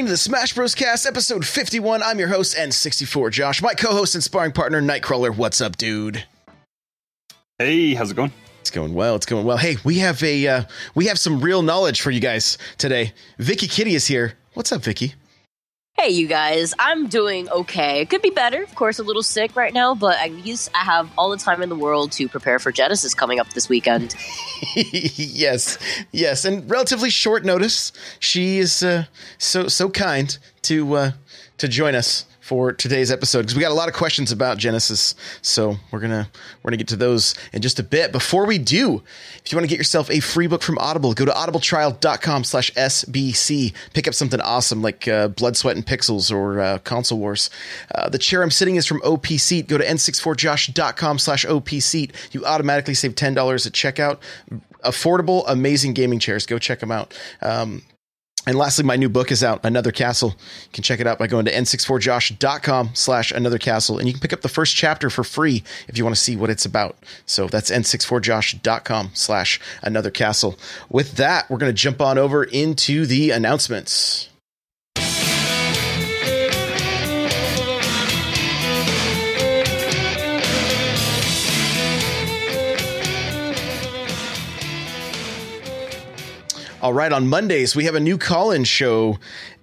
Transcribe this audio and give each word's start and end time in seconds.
listening 0.00 0.06
to 0.06 0.12
the 0.12 0.16
Smash 0.16 0.54
Bros. 0.54 0.74
Cast, 0.74 1.04
episode 1.04 1.44
51. 1.44 2.02
I'm 2.02 2.18
your 2.18 2.28
host, 2.28 2.56
N64 2.56 3.30
Josh. 3.32 3.60
My 3.60 3.74
co 3.74 3.90
host 3.90 4.14
and 4.14 4.24
sparring 4.24 4.52
partner, 4.52 4.80
Nightcrawler. 4.80 5.36
What's 5.36 5.60
up, 5.60 5.76
dude? 5.76 6.24
Hey, 7.58 7.92
how's 7.92 8.10
it 8.10 8.14
going? 8.14 8.32
It's 8.60 8.70
going 8.70 8.94
well. 8.94 9.14
It's 9.16 9.26
going 9.26 9.44
well. 9.44 9.58
Hey, 9.58 9.76
we 9.84 9.98
have 9.98 10.22
a 10.22 10.46
uh, 10.46 10.62
we 10.94 11.08
have 11.08 11.18
some 11.18 11.42
real 11.42 11.60
knowledge 11.60 12.00
for 12.00 12.10
you 12.10 12.20
guys 12.20 12.56
today. 12.78 13.12
Vicky 13.38 13.66
Kitty 13.66 13.94
is 13.94 14.06
here. 14.06 14.38
What's 14.54 14.72
up, 14.72 14.80
Vicky? 14.80 15.12
Hey, 16.00 16.12
you 16.12 16.28
guys, 16.28 16.72
I'm 16.78 17.08
doing 17.08 17.50
okay. 17.50 18.06
Could 18.06 18.22
be 18.22 18.30
better. 18.30 18.62
Of 18.62 18.74
course, 18.74 18.98
a 18.98 19.02
little 19.02 19.22
sick 19.22 19.54
right 19.54 19.74
now, 19.74 19.94
but 19.94 20.18
at 20.18 20.32
least 20.32 20.70
I 20.74 20.78
have 20.78 21.10
all 21.18 21.28
the 21.28 21.36
time 21.36 21.60
in 21.60 21.68
the 21.68 21.76
world 21.76 22.10
to 22.12 22.26
prepare 22.26 22.58
for 22.58 22.72
Genesis 22.72 23.12
coming 23.12 23.38
up 23.38 23.50
this 23.50 23.68
weekend. 23.68 24.14
yes, 24.74 25.76
yes, 26.10 26.46
and 26.46 26.70
relatively 26.70 27.10
short 27.10 27.44
notice. 27.44 27.92
She 28.18 28.60
is 28.60 28.82
uh, 28.82 29.04
so 29.36 29.68
so 29.68 29.90
kind 29.90 30.38
to 30.62 30.94
uh, 30.94 31.10
to 31.58 31.68
join 31.68 31.94
us 31.94 32.24
for 32.50 32.72
today's 32.72 33.12
episode 33.12 33.42
because 33.42 33.54
we 33.54 33.60
got 33.60 33.70
a 33.70 33.74
lot 33.74 33.86
of 33.86 33.94
questions 33.94 34.32
about 34.32 34.58
Genesis. 34.58 35.14
So 35.40 35.76
we're 35.92 36.00
gonna 36.00 36.28
we're 36.64 36.70
gonna 36.70 36.78
get 36.78 36.88
to 36.88 36.96
those 36.96 37.36
in 37.52 37.62
just 37.62 37.78
a 37.78 37.84
bit. 37.84 38.10
Before 38.10 38.44
we 38.44 38.58
do, 38.58 39.04
if 39.44 39.52
you 39.52 39.56
want 39.56 39.62
to 39.62 39.68
get 39.68 39.78
yourself 39.78 40.10
a 40.10 40.18
free 40.18 40.48
book 40.48 40.60
from 40.60 40.76
Audible, 40.78 41.14
go 41.14 41.24
to 41.24 41.30
audibletrial.com 41.30 42.42
slash 42.42 42.72
SBC. 42.72 43.72
Pick 43.94 44.08
up 44.08 44.14
something 44.14 44.40
awesome 44.40 44.82
like 44.82 45.06
uh, 45.06 45.28
Blood, 45.28 45.56
Sweat, 45.56 45.76
and 45.76 45.86
Pixels 45.86 46.34
or 46.34 46.58
uh, 46.58 46.78
Console 46.78 47.20
Wars. 47.20 47.50
Uh, 47.94 48.08
the 48.08 48.18
chair 48.18 48.42
I'm 48.42 48.50
sitting 48.50 48.74
is 48.74 48.84
from 48.84 49.00
OP 49.04 49.28
Seat. 49.28 49.68
Go 49.68 49.78
to 49.78 49.84
n64josh.com 49.84 51.20
slash 51.20 51.44
OP 51.46 51.68
Seat. 51.68 52.12
You 52.32 52.44
automatically 52.44 52.94
save 52.94 53.14
$10 53.14 53.36
at 53.64 53.72
checkout. 53.72 54.18
Affordable, 54.84 55.44
amazing 55.46 55.94
gaming 55.94 56.18
chairs. 56.18 56.46
Go 56.46 56.58
check 56.58 56.80
them 56.80 56.90
out. 56.90 57.16
Um, 57.42 57.82
and 58.46 58.56
lastly, 58.56 58.84
my 58.84 58.96
new 58.96 59.10
book 59.10 59.30
is 59.30 59.44
out, 59.44 59.60
Another 59.64 59.92
Castle. 59.92 60.30
You 60.30 60.70
can 60.72 60.82
check 60.82 60.98
it 60.98 61.06
out 61.06 61.18
by 61.18 61.26
going 61.26 61.44
to 61.44 61.52
n64josh.com 61.52 62.90
slash 62.94 63.32
another 63.32 63.58
castle. 63.58 63.98
And 63.98 64.08
you 64.08 64.14
can 64.14 64.20
pick 64.20 64.32
up 64.32 64.40
the 64.40 64.48
first 64.48 64.74
chapter 64.74 65.10
for 65.10 65.22
free 65.24 65.62
if 65.88 65.98
you 65.98 66.04
want 66.04 66.16
to 66.16 66.22
see 66.22 66.36
what 66.36 66.48
it's 66.48 66.64
about. 66.64 66.96
So 67.26 67.48
that's 67.48 67.70
n64josh.com 67.70 69.10
slash 69.12 69.60
another 69.82 70.10
castle. 70.10 70.58
With 70.88 71.12
that, 71.16 71.50
we're 71.50 71.58
going 71.58 71.70
to 71.72 71.76
jump 71.76 72.00
on 72.00 72.16
over 72.16 72.42
into 72.42 73.04
the 73.04 73.30
announcements. 73.30 74.29
All 86.82 86.94
right, 86.94 87.12
on 87.12 87.28
Mondays 87.28 87.76
we 87.76 87.84
have 87.84 87.94
a 87.94 88.00
new 88.00 88.16
call-in 88.16 88.64
show 88.64 89.18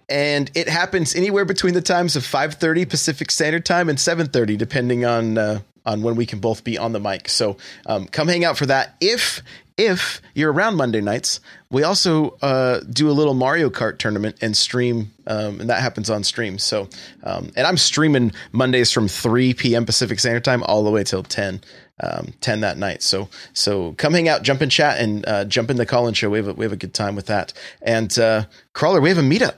and 0.08 0.52
it 0.54 0.70
happens 0.70 1.16
anywhere 1.16 1.46
between 1.46 1.74
the 1.74 1.82
times 1.82 2.16
of 2.16 2.24
5:30 2.24 2.88
Pacific 2.88 3.32
Standard 3.32 3.66
Time 3.66 3.90
and 3.90 3.98
7:30 3.98 4.56
depending 4.56 5.04
on 5.04 5.36
uh, 5.36 5.60
on 5.84 6.04
when 6.04 6.16
we 6.16 6.28
can 6.28 6.38
both 6.38 6.64
be 6.64 6.78
on 6.78 6.92
the 6.92 7.00
mic. 7.00 7.28
So 7.28 7.58
um, 7.88 8.06
come 8.06 8.28
hang 8.28 8.46
out 8.46 8.56
for 8.56 8.68
that. 8.68 8.96
If 9.02 9.42
if 9.78 10.22
you're 10.36 10.52
around 10.52 10.76
Monday 10.76 11.02
nights, 11.02 11.40
we 11.72 11.84
also 11.84 12.38
uh, 12.44 12.82
do 12.82 13.10
a 13.10 13.14
little 13.14 13.34
Mario 13.34 13.72
Kart 13.72 13.98
tournament 13.98 14.38
and 14.42 14.56
stream, 14.56 15.12
um, 15.26 15.60
and 15.60 15.70
that 15.70 15.82
happens 15.82 16.10
on 16.10 16.24
stream. 16.24 16.58
So, 16.58 16.88
um, 17.24 17.52
and 17.56 17.68
I'm 17.68 17.78
streaming 17.78 18.32
Mondays 18.52 18.92
from 18.92 19.08
3 19.08 19.54
p.m. 19.54 19.86
Pacific 19.86 20.20
Standard 20.20 20.44
Time 20.44 20.64
all 20.64 20.84
the 20.84 20.90
way 20.90 21.04
till 21.04 21.22
10, 21.22 21.62
um, 22.02 22.34
10 22.42 22.62
that 22.62 22.78
night. 22.78 23.02
So, 23.02 23.30
so 23.54 23.94
come 23.94 24.14
hang 24.14 24.30
out, 24.30 24.44
jump 24.44 24.62
in 24.62 24.70
chat, 24.70 25.00
and 25.00 25.28
uh, 25.28 25.46
jump 25.46 25.70
in 25.70 25.78
the 25.78 25.86
call-in 25.86 26.14
show. 26.14 26.30
We 26.30 26.38
have 26.38 26.48
a, 26.48 26.54
we 26.54 26.66
have 26.66 26.74
a 26.74 26.78
good 26.78 26.94
time 26.94 27.16
with 27.16 27.28
that. 27.28 27.54
And 27.82 28.18
uh, 28.20 28.46
Crawler, 28.74 29.02
we 29.02 29.10
have 29.10 29.18
a 29.18 29.22
meetup. 29.22 29.56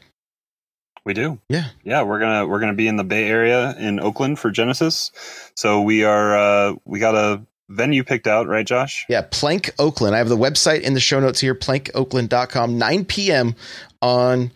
We 1.05 1.13
do. 1.13 1.39
Yeah. 1.49 1.69
Yeah, 1.83 2.03
we're 2.03 2.19
gonna 2.19 2.45
we're 2.45 2.59
gonna 2.59 2.73
be 2.73 2.87
in 2.87 2.97
the 2.97 3.03
Bay 3.03 3.27
Area 3.27 3.73
in 3.79 3.99
Oakland 3.99 4.37
for 4.37 4.51
Genesis. 4.51 5.11
So 5.55 5.81
we 5.81 6.03
are 6.03 6.37
uh, 6.37 6.75
we 6.85 6.99
got 6.99 7.15
a 7.15 7.41
venue 7.69 8.03
picked 8.03 8.27
out, 8.27 8.47
right, 8.47 8.65
Josh? 8.65 9.05
Yeah, 9.07 9.21
Plank 9.21 9.71
Oakland. 9.79 10.15
I 10.15 10.17
have 10.17 10.29
the 10.29 10.37
website 10.37 10.81
in 10.81 10.95
the 10.95 10.99
show 10.99 11.19
notes 11.19 11.39
here, 11.39 11.55
plankoakland.com, 11.55 12.77
9 12.77 13.05
p.m. 13.05 13.55
on 14.01 14.51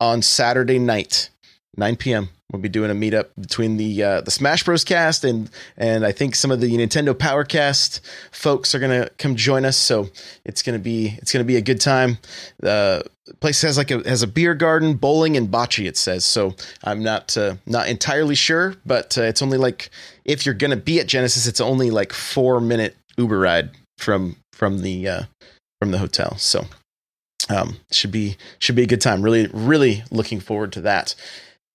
on 0.00 0.22
Saturday 0.22 0.78
night. 0.78 1.30
9 1.76 1.96
p.m. 1.96 2.28
We'll 2.50 2.62
be 2.62 2.70
doing 2.70 2.90
a 2.90 2.94
meetup 2.94 3.26
between 3.38 3.76
the 3.76 4.02
uh, 4.02 4.20
the 4.22 4.30
Smash 4.30 4.62
Bros. 4.62 4.82
cast 4.82 5.22
and 5.22 5.50
and 5.76 6.06
I 6.06 6.12
think 6.12 6.34
some 6.34 6.50
of 6.50 6.62
the 6.62 6.72
Nintendo 6.78 7.16
Power 7.18 7.44
Cast 7.44 8.00
folks 8.32 8.74
are 8.74 8.78
gonna 8.78 9.10
come 9.18 9.36
join 9.36 9.66
us. 9.66 9.76
So 9.76 10.08
it's 10.46 10.62
gonna 10.62 10.78
be 10.78 11.18
it's 11.18 11.30
gonna 11.30 11.44
be 11.44 11.56
a 11.56 11.60
good 11.60 11.78
time. 11.78 12.16
The 12.60 13.04
place 13.40 13.60
has 13.60 13.76
like 13.76 13.90
a 13.90 13.98
has 14.08 14.22
a 14.22 14.26
beer 14.26 14.54
garden, 14.54 14.94
bowling, 14.94 15.36
and 15.36 15.48
bocce. 15.48 15.86
It 15.86 15.98
says 15.98 16.24
so. 16.24 16.54
I'm 16.82 17.02
not 17.02 17.36
uh, 17.36 17.56
not 17.66 17.88
entirely 17.88 18.34
sure, 18.34 18.76
but 18.86 19.18
uh, 19.18 19.22
it's 19.24 19.42
only 19.42 19.58
like 19.58 19.90
if 20.24 20.46
you're 20.46 20.54
gonna 20.54 20.76
be 20.76 21.00
at 21.00 21.06
Genesis, 21.06 21.46
it's 21.46 21.60
only 21.60 21.90
like 21.90 22.14
four 22.14 22.62
minute 22.62 22.96
Uber 23.18 23.38
ride 23.38 23.72
from 23.98 24.36
from 24.54 24.80
the 24.80 25.06
uh, 25.06 25.22
from 25.80 25.90
the 25.90 25.98
hotel. 25.98 26.38
So 26.38 26.64
um, 27.50 27.76
should 27.92 28.10
be 28.10 28.38
should 28.58 28.74
be 28.74 28.84
a 28.84 28.86
good 28.86 29.02
time. 29.02 29.20
Really 29.20 29.48
really 29.52 30.02
looking 30.10 30.40
forward 30.40 30.72
to 30.72 30.80
that. 30.80 31.14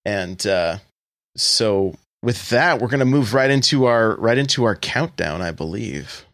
And 0.06 0.46
uh, 0.46 0.78
so 1.36 1.96
with 2.22 2.50
that, 2.50 2.82
we're 2.82 2.88
gonna 2.88 3.06
move 3.06 3.34
right 3.34 3.50
into 3.50 3.86
our 3.86 4.16
right 4.18 4.38
into 4.38 4.64
our 4.66 4.76
countdown, 4.76 5.42
I 5.42 5.52
believe. 5.52 6.26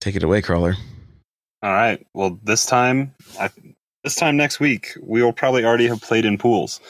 Take 0.00 0.16
it 0.16 0.22
away, 0.22 0.42
crawler. 0.42 0.76
All 1.62 1.72
right. 1.72 2.06
Well, 2.14 2.38
this 2.42 2.64
time, 2.64 3.14
I, 3.38 3.50
this 4.04 4.14
time 4.14 4.36
next 4.36 4.60
week, 4.60 4.96
we 5.02 5.22
will 5.22 5.32
probably 5.32 5.64
already 5.64 5.88
have 5.88 6.00
played 6.00 6.24
in 6.24 6.38
pools. 6.38 6.80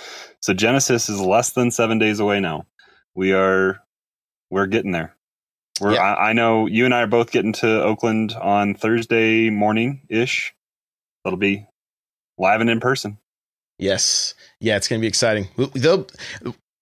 So 0.41 0.53
Genesis 0.53 1.09
is 1.09 1.21
less 1.21 1.51
than 1.51 1.71
seven 1.71 1.99
days 1.99 2.21
away 2.21 2.39
now. 2.41 2.67
We 3.15 3.33
are, 3.33 3.81
we're 4.51 4.67
getting 4.67 4.93
there. 4.93 5.15
We're. 5.81 5.95
Yeah. 5.95 6.03
I, 6.03 6.31
I 6.31 6.33
know 6.35 6.67
you 6.67 6.85
and 6.85 6.95
I 6.95 7.03
are 7.03 7.07
both 7.07 7.31
getting 7.31 7.55
to 7.55 7.83
Oakland 7.83 8.35
on 8.35 8.75
Thursday 8.75 9.49
morning 9.49 10.03
ish. 10.09 10.55
That'll 11.25 11.39
be 11.39 11.67
live 12.39 12.61
and 12.61 12.71
in 12.71 12.81
person. 12.81 13.19
Yes. 13.79 14.35
Yeah, 14.61 14.77
it's 14.77 14.89
going 14.89 15.01
to 15.01 15.03
be 15.03 15.09
exciting. 15.09 15.49
Though 15.57 16.07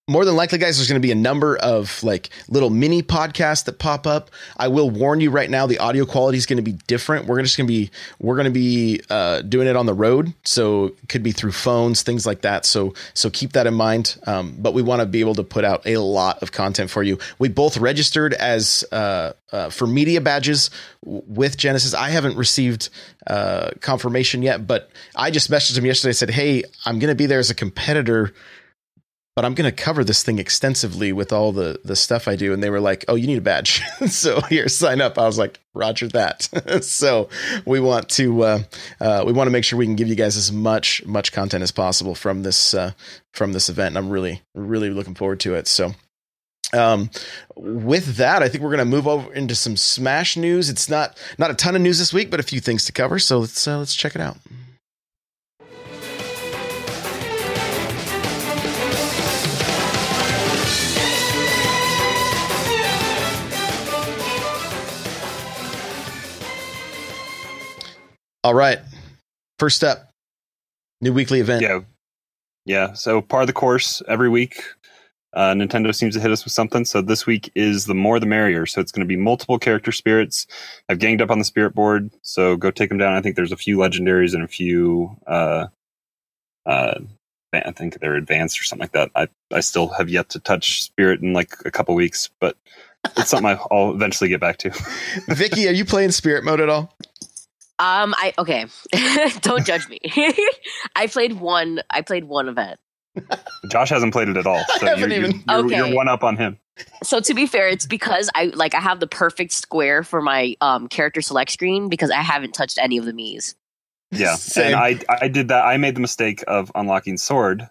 more 0.08 0.24
than 0.24 0.36
likely 0.36 0.58
guys 0.58 0.76
there's 0.76 0.88
going 0.88 1.00
to 1.00 1.04
be 1.04 1.10
a 1.10 1.16
number 1.16 1.56
of 1.56 2.00
like 2.04 2.30
little 2.48 2.70
mini 2.70 3.02
podcasts 3.02 3.64
that 3.64 3.80
pop 3.80 4.06
up. 4.06 4.30
I 4.56 4.68
will 4.68 4.88
warn 4.88 5.20
you 5.20 5.30
right 5.30 5.50
now 5.50 5.66
the 5.66 5.78
audio 5.78 6.06
quality 6.06 6.38
is 6.38 6.46
going 6.46 6.58
to 6.58 6.62
be 6.62 6.74
different. 6.86 7.26
We're 7.26 7.42
just 7.42 7.56
going 7.56 7.66
to 7.66 7.72
be 7.72 7.90
we're 8.20 8.36
going 8.36 8.44
to 8.44 8.52
be 8.52 9.00
uh, 9.10 9.42
doing 9.42 9.66
it 9.66 9.74
on 9.74 9.86
the 9.86 9.94
road 9.94 10.32
so 10.44 10.86
it 10.86 11.08
could 11.08 11.24
be 11.24 11.32
through 11.32 11.52
phones 11.52 12.02
things 12.02 12.24
like 12.24 12.42
that. 12.42 12.64
So 12.64 12.94
so 13.14 13.30
keep 13.30 13.54
that 13.54 13.66
in 13.66 13.74
mind. 13.74 14.16
Um, 14.28 14.54
but 14.56 14.74
we 14.74 14.82
want 14.82 15.00
to 15.00 15.06
be 15.06 15.18
able 15.18 15.34
to 15.34 15.42
put 15.42 15.64
out 15.64 15.84
a 15.86 15.96
lot 15.96 16.40
of 16.40 16.52
content 16.52 16.88
for 16.88 17.02
you. 17.02 17.18
We 17.40 17.48
both 17.48 17.76
registered 17.76 18.32
as 18.32 18.84
uh, 18.92 19.32
uh, 19.50 19.70
for 19.70 19.88
media 19.88 20.20
badges 20.20 20.70
with 21.02 21.56
genesis. 21.56 21.94
I 21.94 22.10
haven't 22.10 22.36
received 22.36 22.90
uh, 23.26 23.70
confirmation 23.80 24.40
yet 24.40 24.68
but 24.68 24.88
i 25.16 25.32
just 25.32 25.50
messaged 25.50 25.76
him 25.76 25.84
yesterday 25.84 26.12
said 26.12 26.30
hey 26.30 26.62
i'm 26.84 27.00
going 27.00 27.10
to 27.10 27.16
be 27.16 27.26
there 27.26 27.40
as 27.40 27.50
a 27.50 27.56
competitor 27.56 28.32
but 29.36 29.44
I'm 29.44 29.54
going 29.54 29.70
to 29.70 29.82
cover 29.84 30.02
this 30.02 30.22
thing 30.22 30.38
extensively 30.38 31.12
with 31.12 31.30
all 31.30 31.52
the 31.52 31.78
the 31.84 31.94
stuff 31.94 32.26
I 32.26 32.36
do. 32.36 32.54
And 32.54 32.62
they 32.62 32.70
were 32.70 32.80
like, 32.80 33.04
"Oh, 33.06 33.14
you 33.14 33.26
need 33.26 33.38
a 33.38 33.42
badge, 33.42 33.82
so 34.08 34.40
here, 34.40 34.66
sign 34.68 35.02
up." 35.02 35.18
I 35.18 35.26
was 35.26 35.38
like, 35.38 35.60
"Roger 35.74 36.08
that." 36.08 36.48
so 36.82 37.28
we 37.66 37.78
want 37.78 38.08
to 38.10 38.42
uh, 38.42 38.62
uh, 38.98 39.22
we 39.26 39.32
want 39.32 39.46
to 39.46 39.52
make 39.52 39.64
sure 39.64 39.78
we 39.78 39.84
can 39.84 39.94
give 39.94 40.08
you 40.08 40.14
guys 40.16 40.36
as 40.36 40.50
much 40.50 41.04
much 41.04 41.32
content 41.32 41.62
as 41.62 41.70
possible 41.70 42.14
from 42.14 42.42
this 42.42 42.72
uh, 42.72 42.92
from 43.34 43.52
this 43.52 43.68
event. 43.68 43.88
And 43.88 43.98
I'm 43.98 44.10
really 44.10 44.40
really 44.54 44.88
looking 44.90 45.14
forward 45.14 45.40
to 45.40 45.54
it. 45.54 45.68
So. 45.68 45.92
Um, 46.72 47.10
with 47.54 48.16
that, 48.16 48.42
I 48.42 48.48
think 48.48 48.64
we're 48.64 48.70
going 48.70 48.80
to 48.80 48.84
move 48.84 49.06
over 49.06 49.32
into 49.32 49.54
some 49.54 49.76
Smash 49.76 50.36
news. 50.36 50.68
It's 50.68 50.88
not 50.88 51.16
not 51.38 51.52
a 51.52 51.54
ton 51.54 51.76
of 51.76 51.80
news 51.80 52.00
this 52.00 52.12
week, 52.12 52.28
but 52.28 52.40
a 52.40 52.42
few 52.42 52.58
things 52.58 52.84
to 52.86 52.92
cover. 52.92 53.20
So 53.20 53.38
let's 53.38 53.68
uh, 53.68 53.78
let's 53.78 53.94
check 53.94 54.16
it 54.16 54.20
out. 54.20 54.36
All 68.46 68.54
right. 68.54 68.78
First 69.58 69.74
step, 69.74 70.08
new 71.00 71.12
weekly 71.12 71.40
event. 71.40 71.62
Yeah. 71.62 71.80
Yeah. 72.64 72.92
So 72.92 73.20
part 73.20 73.42
of 73.42 73.48
the 73.48 73.52
course 73.52 74.02
every 74.06 74.28
week, 74.28 74.62
uh, 75.32 75.52
Nintendo 75.54 75.92
seems 75.92 76.14
to 76.14 76.20
hit 76.20 76.30
us 76.30 76.44
with 76.44 76.52
something. 76.52 76.84
So 76.84 77.02
this 77.02 77.26
week 77.26 77.50
is 77.56 77.86
the 77.86 77.94
more 77.94 78.20
the 78.20 78.26
merrier. 78.26 78.64
So 78.64 78.80
it's 78.80 78.92
going 78.92 79.00
to 79.00 79.08
be 79.08 79.16
multiple 79.16 79.58
character 79.58 79.90
spirits. 79.90 80.46
I've 80.88 81.00
ganged 81.00 81.20
up 81.20 81.32
on 81.32 81.40
the 81.40 81.44
spirit 81.44 81.74
board. 81.74 82.12
So 82.22 82.56
go 82.56 82.70
take 82.70 82.88
them 82.88 82.98
down. 82.98 83.14
I 83.14 83.20
think 83.20 83.34
there's 83.34 83.50
a 83.50 83.56
few 83.56 83.78
legendaries 83.78 84.32
and 84.32 84.44
a 84.44 84.48
few, 84.48 85.16
uh, 85.26 85.66
uh, 86.66 87.00
I 87.52 87.72
think 87.72 87.98
they're 87.98 88.14
advanced 88.14 88.60
or 88.60 88.62
something 88.62 88.84
like 88.84 88.92
that. 88.92 89.10
I, 89.16 89.26
I 89.52 89.58
still 89.58 89.88
have 89.88 90.08
yet 90.08 90.28
to 90.28 90.38
touch 90.38 90.84
spirit 90.84 91.20
in 91.20 91.32
like 91.32 91.52
a 91.64 91.72
couple 91.72 91.96
weeks, 91.96 92.30
but 92.40 92.56
it's 93.16 93.30
something 93.30 93.58
I'll 93.72 93.90
eventually 93.90 94.28
get 94.28 94.40
back 94.40 94.58
to. 94.58 94.70
Vicky, 95.28 95.66
are 95.66 95.72
you 95.72 95.84
playing 95.84 96.12
spirit 96.12 96.44
mode 96.44 96.60
at 96.60 96.68
all? 96.68 96.96
Um, 97.78 98.14
I 98.16 98.32
okay. 98.38 98.66
Don't 99.42 99.64
judge 99.66 99.88
me. 99.88 99.98
I 100.96 101.06
played 101.08 101.34
one. 101.40 101.80
I 101.90 102.02
played 102.02 102.24
one 102.24 102.48
event. 102.48 102.78
Josh 103.70 103.88
hasn't 103.90 104.12
played 104.12 104.28
it 104.28 104.36
at 104.36 104.46
all, 104.46 104.62
so 104.78 104.86
haven't 104.86 105.10
you're, 105.10 105.18
even- 105.24 105.44
you're, 105.48 105.58
Okay. 105.66 105.76
you're 105.76 105.94
one 105.94 106.08
up 106.08 106.22
on 106.24 106.36
him. 106.36 106.58
So 107.02 107.20
to 107.20 107.32
be 107.34 107.46
fair, 107.46 107.68
it's 107.68 107.86
because 107.86 108.28
I 108.34 108.46
like 108.46 108.74
I 108.74 108.80
have 108.80 109.00
the 109.00 109.06
perfect 109.06 109.52
square 109.52 110.02
for 110.02 110.20
my 110.20 110.56
um 110.60 110.88
character 110.88 111.22
select 111.22 111.50
screen 111.50 111.88
because 111.88 112.10
I 112.10 112.20
haven't 112.22 112.52
touched 112.52 112.78
any 112.78 112.98
of 112.98 113.04
the 113.06 113.12
Mii's. 113.12 113.54
Yeah, 114.10 114.34
Same. 114.36 114.66
and 114.66 114.74
I 114.76 114.98
I 115.08 115.28
did 115.28 115.48
that. 115.48 115.64
I 115.64 115.78
made 115.78 115.96
the 115.96 116.00
mistake 116.00 116.44
of 116.46 116.70
unlocking 116.74 117.16
sword, 117.16 117.66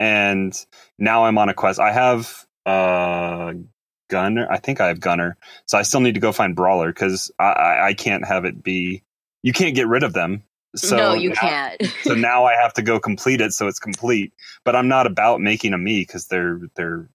and 0.00 0.52
now 0.98 1.24
I'm 1.24 1.38
on 1.38 1.48
a 1.48 1.54
quest. 1.54 1.78
I 1.80 1.92
have 1.92 2.44
uh 2.66 3.52
gunner. 4.10 4.48
I 4.50 4.58
think 4.58 4.80
I 4.80 4.88
have 4.88 4.98
gunner, 5.00 5.36
so 5.66 5.78
I 5.78 5.82
still 5.82 6.00
need 6.00 6.14
to 6.14 6.20
go 6.20 6.32
find 6.32 6.56
brawler 6.56 6.88
because 6.92 7.30
I, 7.38 7.44
I 7.52 7.86
I 7.88 7.94
can't 7.94 8.24
have 8.26 8.44
it 8.44 8.62
be. 8.62 9.02
You 9.48 9.54
can't 9.54 9.74
get 9.74 9.88
rid 9.88 10.02
of 10.02 10.12
them. 10.12 10.42
So 10.76 10.94
no, 10.98 11.14
you 11.14 11.30
now- 11.30 11.34
can't. 11.36 11.82
so 12.02 12.12
now 12.14 12.44
I 12.44 12.52
have 12.54 12.74
to 12.74 12.82
go 12.82 13.00
complete 13.00 13.40
it 13.40 13.54
so 13.54 13.66
it's 13.66 13.78
complete. 13.78 14.34
But 14.62 14.76
I'm 14.76 14.88
not 14.88 15.06
about 15.06 15.40
making 15.40 15.72
a 15.72 15.78
Mii 15.78 16.00
because 16.06 16.26
they're 16.26 16.60
they're 16.76 17.08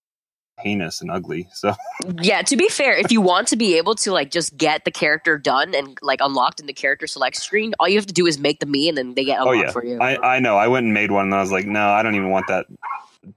heinous 0.57 0.99
and 1.01 1.11
ugly. 1.11 1.47
So 1.53 1.75
yeah, 2.21 2.41
to 2.41 2.57
be 2.57 2.69
fair, 2.69 2.97
if 2.97 3.11
you 3.11 3.21
want 3.21 3.49
to 3.49 3.55
be 3.55 3.77
able 3.77 3.93
to 3.95 4.11
like 4.11 4.31
just 4.31 4.57
get 4.57 4.83
the 4.83 4.89
character 4.89 5.37
done 5.37 5.75
and 5.75 5.95
like 6.01 6.21
unlocked 6.23 6.59
in 6.59 6.65
the 6.65 6.73
character 6.73 7.05
select 7.05 7.35
screen, 7.35 7.75
all 7.79 7.87
you 7.87 7.97
have 7.99 8.07
to 8.07 8.13
do 8.15 8.25
is 8.25 8.39
make 8.39 8.59
the 8.59 8.65
Mii 8.65 8.89
and 8.89 8.97
then 8.97 9.13
they 9.13 9.25
get 9.25 9.39
Oh, 9.39 9.51
unlocked 9.51 9.67
yeah. 9.67 9.71
for 9.71 9.85
you. 9.85 9.99
I 10.01 10.37
I 10.37 10.39
know 10.39 10.57
I 10.57 10.67
went 10.69 10.85
and 10.85 10.93
made 10.95 11.11
one 11.11 11.25
and 11.25 11.35
I 11.35 11.41
was 11.41 11.51
like, 11.51 11.67
no, 11.67 11.89
I 11.89 12.01
don't 12.01 12.15
even 12.15 12.31
want 12.31 12.47
that 12.47 12.65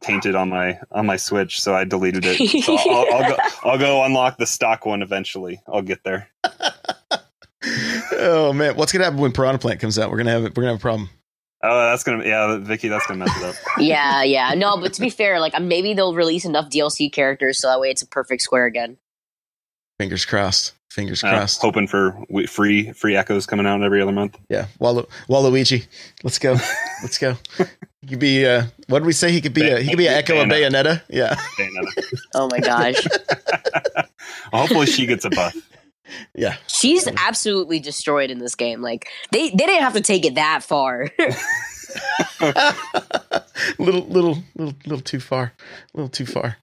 tainted 0.01 0.35
on 0.35 0.49
my 0.49 0.79
on 0.91 1.05
my 1.05 1.17
Switch. 1.17 1.61
So 1.61 1.75
I 1.75 1.85
deleted 1.85 2.25
it. 2.27 2.63
So 2.65 2.77
I'll, 2.79 3.15
I'll 3.15 3.29
go 3.31 3.37
I'll 3.71 3.79
go 3.79 4.05
unlock 4.05 4.39
the 4.39 4.47
stock 4.47 4.87
one 4.87 5.03
eventually. 5.03 5.61
I'll 5.69 5.83
get 5.83 6.03
there. 6.05 6.29
Oh 8.13 8.53
man, 8.55 8.77
what's 8.77 8.93
gonna 8.93 9.05
happen 9.05 9.19
when 9.21 9.33
Piranha 9.33 9.59
Plant 9.59 9.81
comes 9.81 9.99
out? 9.99 10.11
We're 10.11 10.19
gonna 10.19 10.31
have 10.33 10.45
it. 10.45 10.57
We're 10.57 10.63
gonna 10.63 10.73
have 10.73 10.81
a 10.81 10.83
problem. 10.83 11.11
Oh, 11.63 11.91
that's 11.91 12.05
gonna 12.05 12.25
yeah, 12.25 12.59
Vicky, 12.59 12.89
that's 12.89 13.07
gonna 13.07 13.25
mess 13.25 13.37
it 13.37 13.43
up. 13.45 13.55
yeah, 13.79 14.23
yeah. 14.23 14.55
No, 14.55 14.77
but 14.81 14.93
to 14.95 15.01
be 15.01 15.11
fair, 15.11 15.41
like 15.41 15.55
um, 15.55 15.69
maybe 15.69 15.95
they'll 15.95 16.15
release 16.15 16.45
enough 16.45 16.71
DLC 16.71 17.13
characters 17.13 17.59
so 17.61 17.69
that 17.69 17.81
way 17.81 17.91
it's 17.91 18.03
a 18.03 18.07
perfect 18.07 18.43
square 18.43 18.67
again. 18.67 18.99
Fingers 19.99 20.25
crossed. 20.25 20.73
Fingers 20.91 21.23
Uh, 21.25 21.29
crossed. 21.31 21.61
hoping 21.61 21.87
for 21.87 22.13
wi- 22.29 22.47
free 22.47 22.93
free 22.93 23.17
echoes 23.17 23.47
coming 23.47 23.67
out 23.67 23.83
every 23.83 24.01
other 24.01 24.13
month. 24.13 24.39
Yeah, 24.49 24.67
Walu- 24.81 25.09
Waluigi. 25.29 25.87
Let's 26.23 26.39
go. 26.39 26.57
Let's 27.03 27.19
go. 27.19 27.37
He 28.03 28.07
could 28.09 28.19
be. 28.21 28.47
Uh, 28.47 28.65
what 28.89 29.01
did 29.01 29.07
we 29.07 29.13
say? 29.13 29.33
He 29.33 29.41
could 29.41 29.53
be. 29.55 29.69
A, 29.69 29.81
he 29.81 29.89
could 29.91 29.99
be 29.99 30.07
an 30.07 30.15
Echo 30.15 30.41
of 30.41 30.49
Bayonetta. 30.49 31.03
Yeah. 31.09 31.35
Bayonetta. 31.59 32.19
Oh 32.35 32.49
my 32.51 32.61
gosh. 32.61 33.05
Hopefully 34.53 34.87
she 34.87 35.07
gets 35.07 35.25
a 35.25 35.31
buff. 35.31 35.55
Yeah. 36.35 36.57
She's 36.67 37.09
absolutely 37.09 37.81
destroyed 37.81 38.31
in 38.31 38.39
this 38.39 38.55
game. 38.55 38.83
Like 38.83 39.09
they, 39.33 39.51
they 39.51 39.57
didn't 39.67 39.83
have 39.83 39.95
to 39.95 40.01
take 40.01 40.25
it 40.25 40.35
that 40.37 40.63
far. 40.63 41.11
little, 43.79 44.03
little, 44.07 44.39
little, 44.57 44.75
little 44.85 45.01
too 45.01 45.21
far. 45.21 45.53
A 45.95 45.97
little 45.97 46.09
too 46.09 46.27
far. 46.27 46.57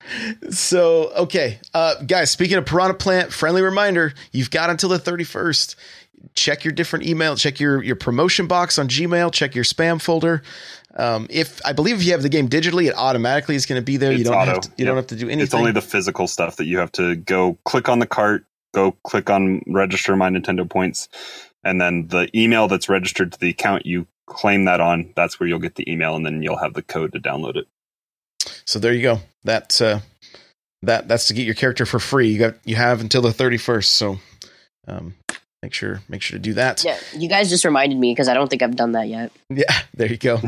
So, 0.49 1.11
okay, 1.15 1.59
uh, 1.73 1.95
guys. 2.03 2.31
Speaking 2.31 2.57
of 2.57 2.65
Piranha 2.65 2.93
Plant, 2.93 3.31
friendly 3.33 3.61
reminder: 3.61 4.13
you've 4.31 4.51
got 4.51 4.69
until 4.69 4.89
the 4.89 4.99
thirty 4.99 5.23
first. 5.23 5.75
Check 6.35 6.63
your 6.63 6.71
different 6.71 7.05
email. 7.05 7.35
Check 7.35 7.59
your 7.59 7.83
your 7.83 7.95
promotion 7.97 8.47
box 8.47 8.79
on 8.79 8.87
Gmail. 8.87 9.31
Check 9.33 9.55
your 9.55 9.65
spam 9.65 10.01
folder. 10.01 10.41
Um, 10.95 11.27
if 11.29 11.59
I 11.65 11.73
believe 11.73 11.97
if 11.97 12.03
you 12.05 12.11
have 12.11 12.21
the 12.21 12.29
game 12.29 12.47
digitally, 12.47 12.87
it 12.87 12.95
automatically 12.95 13.55
is 13.55 13.65
going 13.65 13.81
to 13.81 13.85
be 13.85 13.97
there. 13.97 14.11
you 14.13 14.23
don't 14.23 14.35
auto. 14.35 14.51
have 14.51 14.61
to, 14.61 14.69
you 14.69 14.85
Yep. 14.85 14.87
don't 14.87 14.95
have 14.97 15.07
to 15.07 15.15
do 15.15 15.25
anything. 15.25 15.43
It's 15.43 15.53
only 15.53 15.71
the 15.71 15.81
physical 15.81 16.27
stuff 16.27 16.57
that 16.57 16.65
you 16.65 16.77
have 16.77 16.91
to 16.93 17.15
go 17.15 17.57
click 17.65 17.89
on 17.89 17.97
the 17.99 18.05
cart, 18.05 18.45
go 18.73 18.91
click 19.03 19.29
on 19.29 19.61
register 19.67 20.15
my 20.15 20.29
Nintendo 20.29 20.69
points, 20.69 21.07
and 21.63 21.79
then 21.79 22.07
the 22.07 22.29
email 22.37 22.67
that's 22.67 22.89
registered 22.89 23.31
to 23.31 23.39
the 23.39 23.49
account 23.49 23.85
you 23.85 24.07
claim 24.25 24.65
that 24.65 24.81
on. 24.81 25.13
That's 25.15 25.39
where 25.39 25.47
you'll 25.47 25.59
get 25.59 25.75
the 25.75 25.89
email, 25.91 26.15
and 26.15 26.25
then 26.25 26.41
you'll 26.43 26.57
have 26.57 26.73
the 26.73 26.81
code 26.81 27.13
to 27.13 27.19
download 27.19 27.55
it. 27.55 27.67
So 28.65 28.79
there 28.79 28.93
you 28.93 29.01
go. 29.01 29.19
That's 29.43 29.81
uh, 29.81 30.01
that 30.81 31.07
that's 31.07 31.27
to 31.27 31.33
get 31.33 31.45
your 31.45 31.55
character 31.55 31.85
for 31.85 31.99
free. 31.99 32.29
You 32.29 32.39
got 32.39 32.55
you 32.65 32.75
have 32.75 33.01
until 33.01 33.21
the 33.21 33.33
thirty 33.33 33.57
first. 33.57 33.91
So 33.91 34.17
um, 34.87 35.15
make 35.61 35.73
sure 35.73 36.01
make 36.09 36.21
sure 36.21 36.37
to 36.37 36.41
do 36.41 36.53
that. 36.55 36.83
yeah, 36.83 36.97
you 37.15 37.29
guys 37.29 37.49
just 37.49 37.65
reminded 37.65 37.97
me 37.97 38.11
because 38.11 38.27
I 38.27 38.33
don't 38.33 38.49
think 38.49 38.61
I've 38.61 38.75
done 38.75 38.93
that 38.93 39.07
yet. 39.07 39.31
Yeah, 39.49 39.65
there 39.93 40.09
you 40.09 40.17
go. 40.17 40.41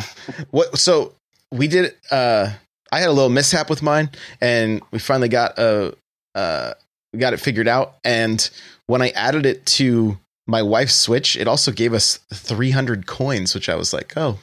what? 0.52 0.78
So 0.78 1.14
we 1.52 1.68
did. 1.68 1.94
Uh, 2.12 2.52
I 2.92 3.00
had 3.00 3.10
a 3.10 3.14
little 3.14 3.30
mishap 3.30 3.70
with 3.70 3.82
mine, 3.82 4.10
and 4.42 4.82
we 4.92 5.00
finally 5.00 5.30
got 5.30 5.58
a. 5.58 5.96
Uh, 6.34 6.74
we 7.16 7.20
got 7.20 7.34
it 7.34 7.40
figured 7.40 7.68
out, 7.68 7.96
and 8.04 8.48
when 8.88 9.02
I 9.02 9.10
added 9.10 9.46
it 9.46 9.66
to 9.68 10.18
my 10.48 10.62
wife's 10.62 10.96
Switch, 10.96 11.36
it 11.36 11.48
also 11.48 11.72
gave 11.72 11.94
us 11.94 12.20
three 12.34 12.72
hundred 12.72 13.08
coins, 13.08 13.56
which 13.56 13.70
I 13.70 13.76
was 13.76 13.94
like, 13.94 14.14
oh, 14.16 14.38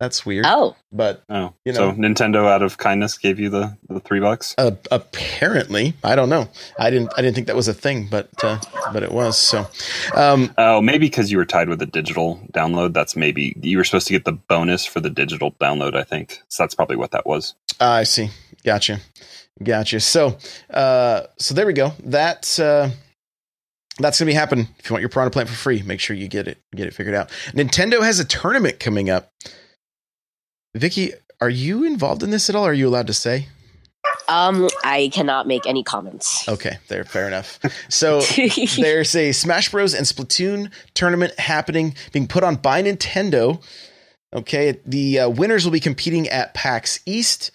that's 0.00 0.24
weird. 0.26 0.44
Oh, 0.46 0.76
But 0.92 1.24
Oh, 1.28 1.54
You 1.64 1.72
so. 1.72 1.90
Nintendo 1.92 2.46
out 2.46 2.62
of 2.62 2.78
kindness 2.78 3.18
gave 3.18 3.40
you 3.40 3.48
the 3.50 3.76
the 3.88 3.98
three 4.00 4.20
bucks. 4.20 4.54
uh, 4.58 4.72
apparently, 4.90 5.94
I 6.04 6.14
don't 6.16 6.28
know. 6.28 6.48
I 6.78 6.90
didn't. 6.90 7.12
I 7.16 7.22
didn't 7.22 7.34
think 7.34 7.46
that 7.48 7.56
was 7.56 7.66
a 7.68 7.74
thing, 7.74 8.08
but 8.10 8.28
uh, 8.44 8.58
but 8.92 9.02
it 9.02 9.10
was. 9.12 9.36
So, 9.38 9.66
um, 10.14 10.52
Oh, 10.58 10.80
maybe 10.80 11.06
because 11.06 11.30
you 11.32 11.38
were 11.38 11.44
tied 11.46 11.68
with 11.68 11.80
a 11.82 11.86
digital 11.86 12.40
download. 12.52 12.92
That's 12.92 13.16
maybe 13.16 13.56
you 13.62 13.76
were 13.78 13.84
supposed 13.84 14.06
to 14.08 14.12
get 14.12 14.24
the 14.24 14.32
bonus 14.32 14.84
for 14.84 15.00
the 15.00 15.10
digital 15.10 15.52
download. 15.52 15.94
I 15.96 16.04
think 16.04 16.40
so. 16.48 16.62
That's 16.62 16.74
probably 16.74 16.96
what 16.96 17.10
that 17.12 17.26
was. 17.26 17.54
I 17.80 18.02
see. 18.04 18.30
Gotcha. 18.64 18.98
Gotcha. 19.62 20.00
So, 20.00 20.38
uh, 20.70 21.22
so 21.38 21.54
there 21.54 21.66
we 21.66 21.72
go. 21.72 21.92
That's 22.04 22.58
uh, 22.58 22.90
that's 23.98 24.18
gonna 24.18 24.28
be 24.28 24.34
happening. 24.34 24.68
If 24.78 24.88
you 24.88 24.94
want 24.94 25.02
your 25.02 25.08
Piranha 25.08 25.30
Plant 25.30 25.48
for 25.48 25.56
free, 25.56 25.82
make 25.82 26.00
sure 26.00 26.14
you 26.14 26.28
get 26.28 26.46
it 26.48 26.58
get 26.74 26.86
it 26.86 26.94
figured 26.94 27.14
out. 27.14 27.30
Nintendo 27.52 28.02
has 28.02 28.20
a 28.20 28.24
tournament 28.24 28.78
coming 28.78 29.10
up. 29.10 29.30
Vicky, 30.76 31.12
are 31.40 31.50
you 31.50 31.84
involved 31.84 32.22
in 32.22 32.30
this 32.30 32.48
at 32.48 32.54
all? 32.54 32.64
Are 32.64 32.72
you 32.72 32.86
allowed 32.88 33.08
to 33.08 33.14
say? 33.14 33.48
um, 34.28 34.68
I 34.84 35.10
cannot 35.12 35.46
make 35.46 35.66
any 35.66 35.82
comments. 35.82 36.48
Okay, 36.48 36.78
there, 36.88 37.04
fair 37.04 37.26
enough. 37.26 37.58
So 37.88 38.20
there's 38.76 39.14
a 39.14 39.32
Smash 39.32 39.70
Bros. 39.70 39.94
and 39.94 40.06
Splatoon 40.06 40.70
tournament 40.94 41.38
happening, 41.38 41.94
being 42.12 42.28
put 42.28 42.44
on 42.44 42.56
by 42.56 42.82
Nintendo. 42.82 43.62
Okay, 44.34 44.78
the 44.84 45.20
uh, 45.20 45.28
winners 45.30 45.64
will 45.64 45.72
be 45.72 45.80
competing 45.80 46.28
at 46.28 46.52
PAX 46.52 47.00
East. 47.06 47.50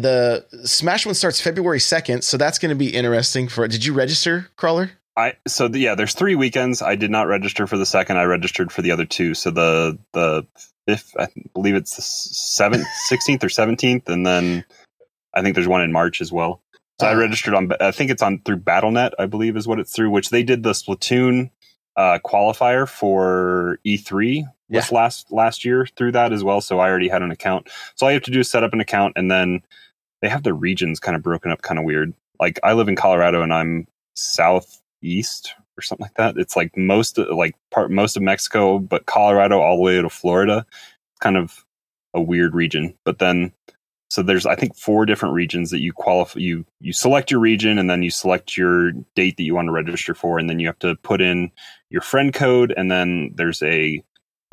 The 0.00 0.44
Smash 0.64 1.06
one 1.06 1.14
starts 1.14 1.40
February 1.40 1.78
2nd, 1.78 2.22
so 2.22 2.36
that's 2.36 2.58
going 2.58 2.70
to 2.70 2.74
be 2.76 2.94
interesting. 2.94 3.48
For 3.48 3.66
Did 3.68 3.84
you 3.84 3.92
register, 3.94 4.48
Crawler? 4.56 4.90
I 5.16 5.34
so 5.46 5.68
the, 5.68 5.78
yeah, 5.78 5.94
there's 5.94 6.14
three 6.14 6.34
weekends. 6.34 6.82
I 6.82 6.96
did 6.96 7.10
not 7.10 7.28
register 7.28 7.66
for 7.68 7.76
the 7.78 7.86
second. 7.86 8.16
I 8.18 8.24
registered 8.24 8.72
for 8.72 8.82
the 8.82 8.90
other 8.90 9.04
two. 9.04 9.34
So 9.34 9.50
the 9.52 9.96
the 10.12 10.44
fifth, 10.88 11.14
I 11.18 11.28
believe 11.54 11.76
it's 11.76 11.94
the 11.96 12.02
seventh, 12.02 12.86
sixteenth 13.06 13.44
or 13.44 13.48
seventeenth, 13.48 14.08
and 14.08 14.26
then 14.26 14.64
I 15.32 15.42
think 15.42 15.54
there's 15.54 15.68
one 15.68 15.82
in 15.82 15.92
March 15.92 16.20
as 16.20 16.32
well. 16.32 16.60
So 17.00 17.06
I 17.06 17.12
Uh. 17.14 17.18
registered 17.18 17.54
on. 17.54 17.70
I 17.80 17.92
think 17.92 18.10
it's 18.10 18.22
on 18.22 18.40
through 18.44 18.58
BattleNet. 18.58 19.12
I 19.18 19.26
believe 19.26 19.56
is 19.56 19.68
what 19.68 19.78
it's 19.78 19.92
through. 19.92 20.10
Which 20.10 20.30
they 20.30 20.42
did 20.42 20.64
the 20.64 20.72
Splatoon 20.72 21.50
uh, 21.96 22.18
qualifier 22.24 22.88
for 22.88 23.78
E3 23.86 24.42
with 24.74 24.92
last 24.92 25.30
last 25.32 25.64
year 25.64 25.86
through 25.96 26.12
that 26.12 26.32
as 26.32 26.44
well. 26.44 26.60
So 26.60 26.78
I 26.78 26.88
already 26.88 27.08
had 27.08 27.22
an 27.22 27.30
account. 27.30 27.68
So 27.94 28.06
all 28.06 28.12
you 28.12 28.16
have 28.16 28.22
to 28.24 28.30
do 28.30 28.40
is 28.40 28.50
set 28.50 28.64
up 28.64 28.72
an 28.72 28.80
account, 28.80 29.14
and 29.16 29.30
then 29.30 29.62
they 30.22 30.28
have 30.28 30.42
the 30.42 30.54
regions 30.54 31.00
kind 31.00 31.16
of 31.16 31.22
broken 31.22 31.50
up, 31.50 31.62
kind 31.62 31.78
of 31.78 31.84
weird. 31.84 32.12
Like 32.40 32.58
I 32.62 32.72
live 32.72 32.88
in 32.88 32.96
Colorado, 32.96 33.42
and 33.42 33.52
I'm 33.52 33.86
southeast 34.14 35.54
or 35.76 35.82
something 35.82 36.04
like 36.04 36.14
that. 36.14 36.36
It's 36.38 36.56
like 36.56 36.76
most 36.76 37.18
of, 37.18 37.28
like 37.36 37.54
part 37.70 37.90
most 37.90 38.16
of 38.16 38.22
Mexico, 38.22 38.78
but 38.78 39.06
Colorado 39.06 39.60
all 39.60 39.76
the 39.76 39.82
way 39.82 40.00
to 40.00 40.08
Florida. 40.08 40.66
Kind 41.20 41.36
of 41.36 41.64
a 42.14 42.20
weird 42.20 42.54
region. 42.54 42.94
But 43.04 43.18
then 43.18 43.52
so 44.14 44.22
there's 44.22 44.46
I 44.46 44.54
think 44.54 44.76
four 44.76 45.06
different 45.06 45.34
regions 45.34 45.70
that 45.70 45.80
you 45.80 45.92
qualify 45.92 46.38
you 46.38 46.64
you 46.80 46.92
select 46.92 47.32
your 47.32 47.40
region 47.40 47.78
and 47.78 47.90
then 47.90 48.02
you 48.02 48.10
select 48.10 48.56
your 48.56 48.92
date 49.16 49.36
that 49.36 49.42
you 49.42 49.56
want 49.56 49.66
to 49.66 49.72
register 49.72 50.14
for 50.14 50.38
and 50.38 50.48
then 50.48 50.60
you 50.60 50.68
have 50.68 50.78
to 50.80 50.94
put 51.02 51.20
in 51.20 51.50
your 51.90 52.00
friend 52.00 52.32
code 52.32 52.72
and 52.76 52.92
then 52.92 53.32
there's 53.34 53.60
a 53.64 54.02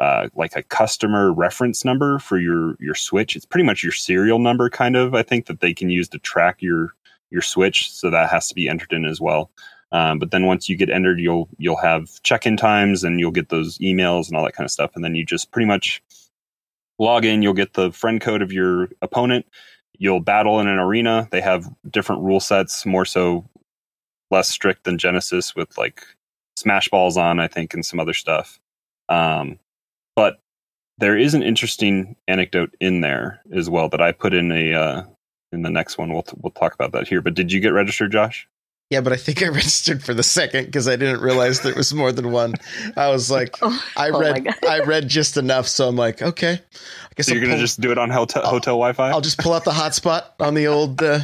uh, 0.02 0.30
like 0.34 0.56
a 0.56 0.64
customer 0.64 1.32
reference 1.32 1.86
number 1.86 2.18
for 2.18 2.40
your 2.40 2.76
your 2.80 2.96
switch. 2.96 3.36
It's 3.36 3.46
pretty 3.46 3.64
much 3.64 3.84
your 3.84 3.92
serial 3.92 4.40
number 4.40 4.68
kind 4.68 4.96
of 4.96 5.14
i 5.14 5.22
think 5.22 5.46
that 5.46 5.60
they 5.60 5.76
can 5.76 5.92
use 5.92 6.10
to 6.10 6.18
track 6.18 6.60
your 6.60 6.96
your 7.30 7.44
switch 7.44 7.92
so 7.92 8.10
that 8.10 8.32
has 8.32 8.48
to 8.48 8.56
be 8.56 8.68
entered 8.68 8.92
in 8.94 9.06
as 9.06 9.22
well. 9.22 9.52
Um, 9.92 10.18
but 10.20 10.32
then 10.32 10.48
once 10.48 10.68
you 10.68 10.76
get 10.76 10.90
entered 10.90 11.20
you'll 11.20 11.48
you'll 11.60 11.78
have 11.78 12.20
check-in 12.24 12.58
times 12.58 13.04
and 13.04 13.20
you'll 13.20 13.30
get 13.30 13.50
those 13.50 13.78
emails 13.78 14.28
and 14.28 14.36
all 14.36 14.44
that 14.44 14.56
kind 14.56 14.66
of 14.66 14.72
stuff. 14.72 14.90
And 14.96 15.06
then 15.06 15.14
you 15.14 15.24
just 15.24 15.52
pretty 15.52 15.68
much 15.68 16.02
log 16.98 17.24
in 17.24 17.44
you'll 17.44 17.54
get 17.54 17.74
the 17.74 17.92
friend 17.92 18.20
code 18.20 18.42
of 18.42 18.52
your 18.52 18.90
opponent. 19.04 19.46
You'll 20.00 20.20
battle 20.20 20.60
in 20.60 20.68
an 20.68 20.80
arena. 20.80 21.28
They 21.30 21.42
have 21.42 21.70
different 21.88 22.24
rule 22.24 22.40
sets 22.40 22.88
more 22.88 23.06
so 23.06 23.46
less 24.32 24.50
strict 24.50 24.86
than 24.86 24.98
genesis 24.98 25.56
with 25.56 25.78
like 25.78 26.02
smash 26.56 26.90
balls 26.90 27.18
on 27.18 27.40
i 27.40 27.48
think 27.48 27.76
and 27.76 27.86
some 27.86 28.00
other 28.00 28.14
stuff. 28.14 28.60
Um, 29.10 29.60
but 30.22 30.40
there 30.98 31.18
is 31.18 31.34
an 31.34 31.42
interesting 31.44 32.16
anecdote 32.28 32.76
in 32.80 33.02
there 33.02 33.40
as 33.54 33.70
well 33.70 33.90
that 33.90 34.02
i 34.02 34.12
put 34.12 34.34
in 34.34 34.52
a 34.52 34.74
uh, 34.74 35.04
in 35.52 35.62
the 35.64 35.70
next 35.70 35.98
one 35.98 36.12
we'll 36.14 36.26
we'll 36.42 36.52
talk 36.52 36.74
about 36.74 36.92
that 36.92 37.08
here 37.08 37.22
but 37.22 37.34
did 37.34 37.52
you 37.52 37.60
get 37.60 37.74
registered 37.74 38.12
josh 38.12 38.48
Yeah, 38.92 39.00
but 39.02 39.14
I 39.14 39.18
think 39.26 39.42
I 39.42 39.48
registered 39.62 40.04
for 40.04 40.14
the 40.14 40.24
second 40.24 40.66
because 40.66 40.88
I 40.88 40.98
didn't 40.98 41.22
realize 41.22 41.62
there 41.62 41.74
was 41.76 41.94
more 41.94 42.12
than 42.12 42.28
one. 42.32 42.52
I 42.98 43.08
was 43.16 43.32
like, 43.38 43.56
Oh, 43.62 43.72
I 43.96 44.10
oh 44.12 44.20
read, 44.20 44.44
God. 44.44 44.66
I 44.68 44.80
read 44.84 45.08
just 45.08 45.38
enough, 45.38 45.66
so 45.68 45.88
I'm 45.88 45.96
like, 45.96 46.22
okay. 46.22 46.54
I 46.60 47.14
guess 47.16 47.28
So 47.28 47.34
you're 47.34 47.42
I'll 47.42 47.48
gonna 47.48 47.54
pull- 47.56 47.62
just 47.68 47.80
do 47.80 47.92
it 47.94 47.98
on 47.98 48.10
hotel 48.12 48.44
hotel 48.44 48.76
Wi-Fi? 48.76 49.10
I'll 49.12 49.22
just 49.30 49.40
pull 49.40 49.54
out 49.54 49.64
the 49.64 49.72
hotspot 49.82 50.24
on 50.42 50.54
the 50.60 50.68
old 50.68 51.02
uh, 51.02 51.22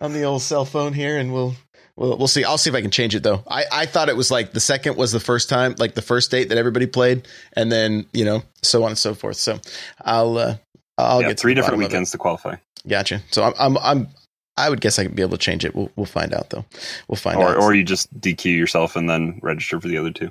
on 0.00 0.14
the 0.14 0.22
old 0.24 0.40
cell 0.40 0.64
phone 0.64 0.94
here, 0.94 1.18
and 1.20 1.32
we'll 1.34 1.54
we'll 1.96 2.16
we'll 2.18 2.28
see. 2.28 2.44
I'll 2.44 2.58
see 2.58 2.70
if 2.70 2.76
I 2.76 2.82
can 2.82 2.90
change 2.90 3.14
it 3.14 3.22
though. 3.22 3.42
I 3.48 3.64
I 3.72 3.86
thought 3.86 4.08
it 4.08 4.16
was 4.16 4.30
like 4.30 4.52
the 4.52 4.60
second 4.60 4.96
was 4.96 5.12
the 5.12 5.20
first 5.20 5.48
time, 5.48 5.74
like 5.78 5.94
the 5.94 6.02
first 6.02 6.30
date 6.30 6.48
that 6.50 6.58
everybody 6.58 6.86
played, 6.86 7.26
and 7.54 7.70
then 7.70 8.06
you 8.12 8.24
know 8.24 8.42
so 8.62 8.82
on 8.84 8.90
and 8.90 8.98
so 8.98 9.14
forth. 9.14 9.36
So 9.36 9.58
I'll 10.02 10.38
uh, 10.38 10.56
I'll 10.98 11.22
yeah, 11.22 11.28
get 11.28 11.40
three 11.40 11.54
different 11.54 11.72
bottom 11.72 11.80
of 11.80 11.84
it. 11.84 11.94
weekends 11.94 12.10
to 12.12 12.18
qualify, 12.18 12.56
Gotcha. 12.86 13.22
So 13.30 13.42
I'm 13.42 13.54
I'm 13.58 13.78
I'm 13.78 14.08
I 14.56 14.70
would 14.70 14.80
guess 14.80 14.98
I 14.98 15.04
could 15.04 15.14
be 15.14 15.22
able 15.22 15.36
to 15.36 15.44
change 15.44 15.64
it. 15.64 15.74
We'll 15.74 15.90
we'll 15.96 16.06
find 16.06 16.32
out 16.32 16.50
though. 16.50 16.64
We'll 17.08 17.16
find 17.16 17.38
or 17.38 17.50
out. 17.50 17.56
or 17.58 17.74
you 17.74 17.84
just 17.84 18.12
DQ 18.20 18.56
yourself 18.56 18.96
and 18.96 19.08
then 19.08 19.40
register 19.42 19.80
for 19.80 19.88
the 19.88 19.98
other 19.98 20.12
two. 20.12 20.30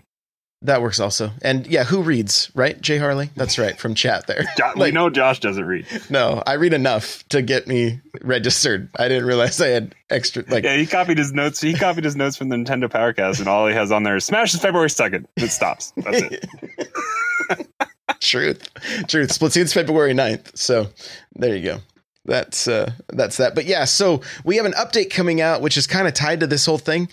That 0.61 0.81
works 0.81 0.99
also. 0.99 1.31
And 1.43 1.67
yeah, 1.67 1.83
who 1.83 2.01
reads 2.01 2.49
right? 2.55 2.79
Jay 2.81 2.97
Harley. 2.97 3.29
That's 3.35 3.59
right 3.59 3.77
from 3.77 3.93
chat 3.93 4.25
there. 4.27 4.43
Jo- 4.57 4.71
we 4.75 4.81
Like- 4.81 4.93
know 4.93 5.09
Josh 5.09 5.39
doesn't 5.39 5.63
read. 5.65 5.85
No, 6.09 6.41
I 6.47 6.53
read 6.53 6.73
enough 6.73 7.23
to 7.29 7.41
get 7.41 7.67
me 7.67 7.99
registered. 8.21 8.89
I 8.97 9.07
didn't 9.07 9.25
realize 9.25 9.59
I 9.61 9.67
had 9.67 9.93
extra 10.09 10.43
like 10.47 10.63
Yeah, 10.63 10.77
he 10.77 10.85
copied 10.87 11.17
his 11.17 11.33
notes. 11.33 11.61
He 11.61 11.73
copied 11.75 12.03
his 12.03 12.15
notes 12.15 12.35
from 12.37 12.49
the 12.49 12.55
Nintendo 12.55 12.89
Powercast, 12.89 13.39
and 13.39 13.47
all 13.47 13.67
he 13.67 13.73
has 13.73 13.91
on 13.91 14.03
there 14.03 14.15
is 14.15 14.25
Smash 14.25 14.53
is 14.53 14.59
February 14.61 14.89
second. 14.89 15.27
It 15.37 15.49
stops. 15.51 15.93
That's 15.97 16.21
it. 16.21 17.67
truth 18.21 18.69
truth 19.07 19.29
splatoon's 19.29 19.73
february 19.73 20.13
9th 20.13 20.55
so 20.57 20.87
there 21.35 21.55
you 21.55 21.63
go 21.63 21.79
that's 22.23 22.67
uh 22.67 22.91
that's 23.09 23.37
that 23.37 23.53
but 23.55 23.65
yeah 23.65 23.83
so 23.85 24.21
we 24.43 24.55
have 24.57 24.65
an 24.65 24.71
update 24.73 25.09
coming 25.11 25.41
out 25.41 25.61
which 25.61 25.75
is 25.77 25.85
kind 25.85 26.07
of 26.07 26.13
tied 26.13 26.39
to 26.39 26.47
this 26.47 26.65
whole 26.65 26.77
thing 26.77 27.07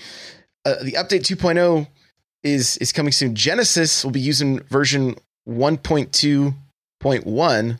uh, 0.65 0.75
the 0.83 0.93
update 0.93 1.21
2.0 1.23 1.87
is 2.45 2.77
is 2.79 2.93
coming 2.93 3.13
soon 3.13 3.35
genesis 3.35 4.05
will 4.05 4.13
be 4.13 4.21
using 4.21 4.61
version 4.65 5.17
1.2.1 5.49 7.79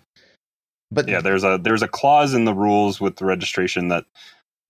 but 0.93 1.09
Yeah, 1.09 1.23
there's 1.23 1.43
a 1.43 1.59
there's 1.61 1.83
a 1.83 1.89
clause 1.89 2.35
in 2.35 2.45
the 2.45 2.55
rules 2.55 3.01
with 3.01 3.17
the 3.17 3.25
registration 3.25 3.89
that. 3.89 4.05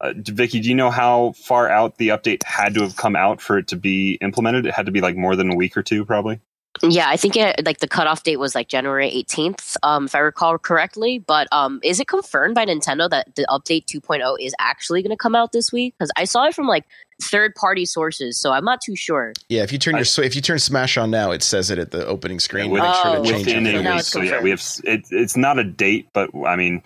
Uh, 0.01 0.13
Vicky, 0.17 0.61
do 0.61 0.69
you 0.69 0.75
know 0.75 0.91
how 0.91 1.33
far 1.33 1.69
out 1.69 1.97
the 1.97 2.09
update 2.09 2.43
had 2.43 2.75
to 2.75 2.83
have 2.83 2.97
come 2.97 3.15
out 3.15 3.41
for 3.41 3.59
it 3.59 3.69
to 3.69 3.77
be 3.77 4.19
implemented? 4.21 4.67
It 4.67 4.75
had 4.75 4.87
to 4.87 4.93
be 4.93 5.01
like 5.01 5.17
more 5.17 5.37
than 5.37 5.53
a 5.53 5.55
week 5.55 5.77
or 5.77 5.83
two, 5.85 6.05
probably. 6.05 6.41
Yeah, 6.83 7.09
I 7.09 7.17
think 7.17 7.37
it, 7.37 7.65
like 7.65 7.79
the 7.79 7.87
cutoff 7.87 8.25
date 8.25 8.39
was 8.39 8.57
like 8.57 8.67
January 8.67 9.09
18th, 9.11 9.77
um, 9.85 10.07
if 10.07 10.15
I 10.17 10.19
recall 10.19 10.59
correctly. 10.59 11.21
But 11.21 11.47
um, 11.53 11.79
is 11.85 12.01
it 12.01 12.09
confirmed 12.09 12.57
by 12.57 12.67
Nintendo 12.67 13.09
that 13.11 13.37
the 13.37 13.47
update 13.49 13.85
2.0 13.85 14.37
is 14.41 14.55
actually 14.59 15.03
going 15.03 15.11
to 15.11 15.17
come 15.17 15.37
out 15.37 15.53
this 15.53 15.71
week? 15.71 15.95
Because 15.97 16.11
I 16.17 16.25
saw 16.25 16.47
it 16.47 16.55
from 16.55 16.67
like 16.67 16.85
third 17.23 17.55
party 17.55 17.85
sources, 17.87 18.41
so 18.41 18.53
I'm 18.53 18.65
not 18.65 18.81
too 18.85 18.97
sure. 18.97 19.33
yeah 19.49 19.63
if 19.63 19.73
you 19.73 19.79
turn 19.79 19.95
I- 19.95 19.99
your 19.99 20.25
if 20.25 20.35
you 20.37 20.43
turn 20.43 20.59
smash 20.59 20.97
on 20.97 21.11
now 21.11 21.31
it 21.31 21.43
says 21.43 21.71
it 21.71 21.79
at 21.79 21.91
the 21.91 22.07
opening 22.07 22.41
screen 22.41 22.71
with- 22.71 22.83
make 22.83 22.95
sure 22.97 23.13
to 23.15 23.19
Oh, 23.21 23.25
change 23.25 23.47
within 23.47 23.67
it 23.67 23.73
So 23.73 23.79
a 23.91 23.95
week. 23.95 24.03
So 24.05 24.21
yeah, 24.21 24.41
we 24.43 24.51
have 24.51 24.63
it, 24.85 25.07
it's 25.11 25.37
not 25.37 25.59
a 25.59 25.65
date, 25.65 26.09
but 26.13 26.31
I 26.47 26.57
mean, 26.57 26.83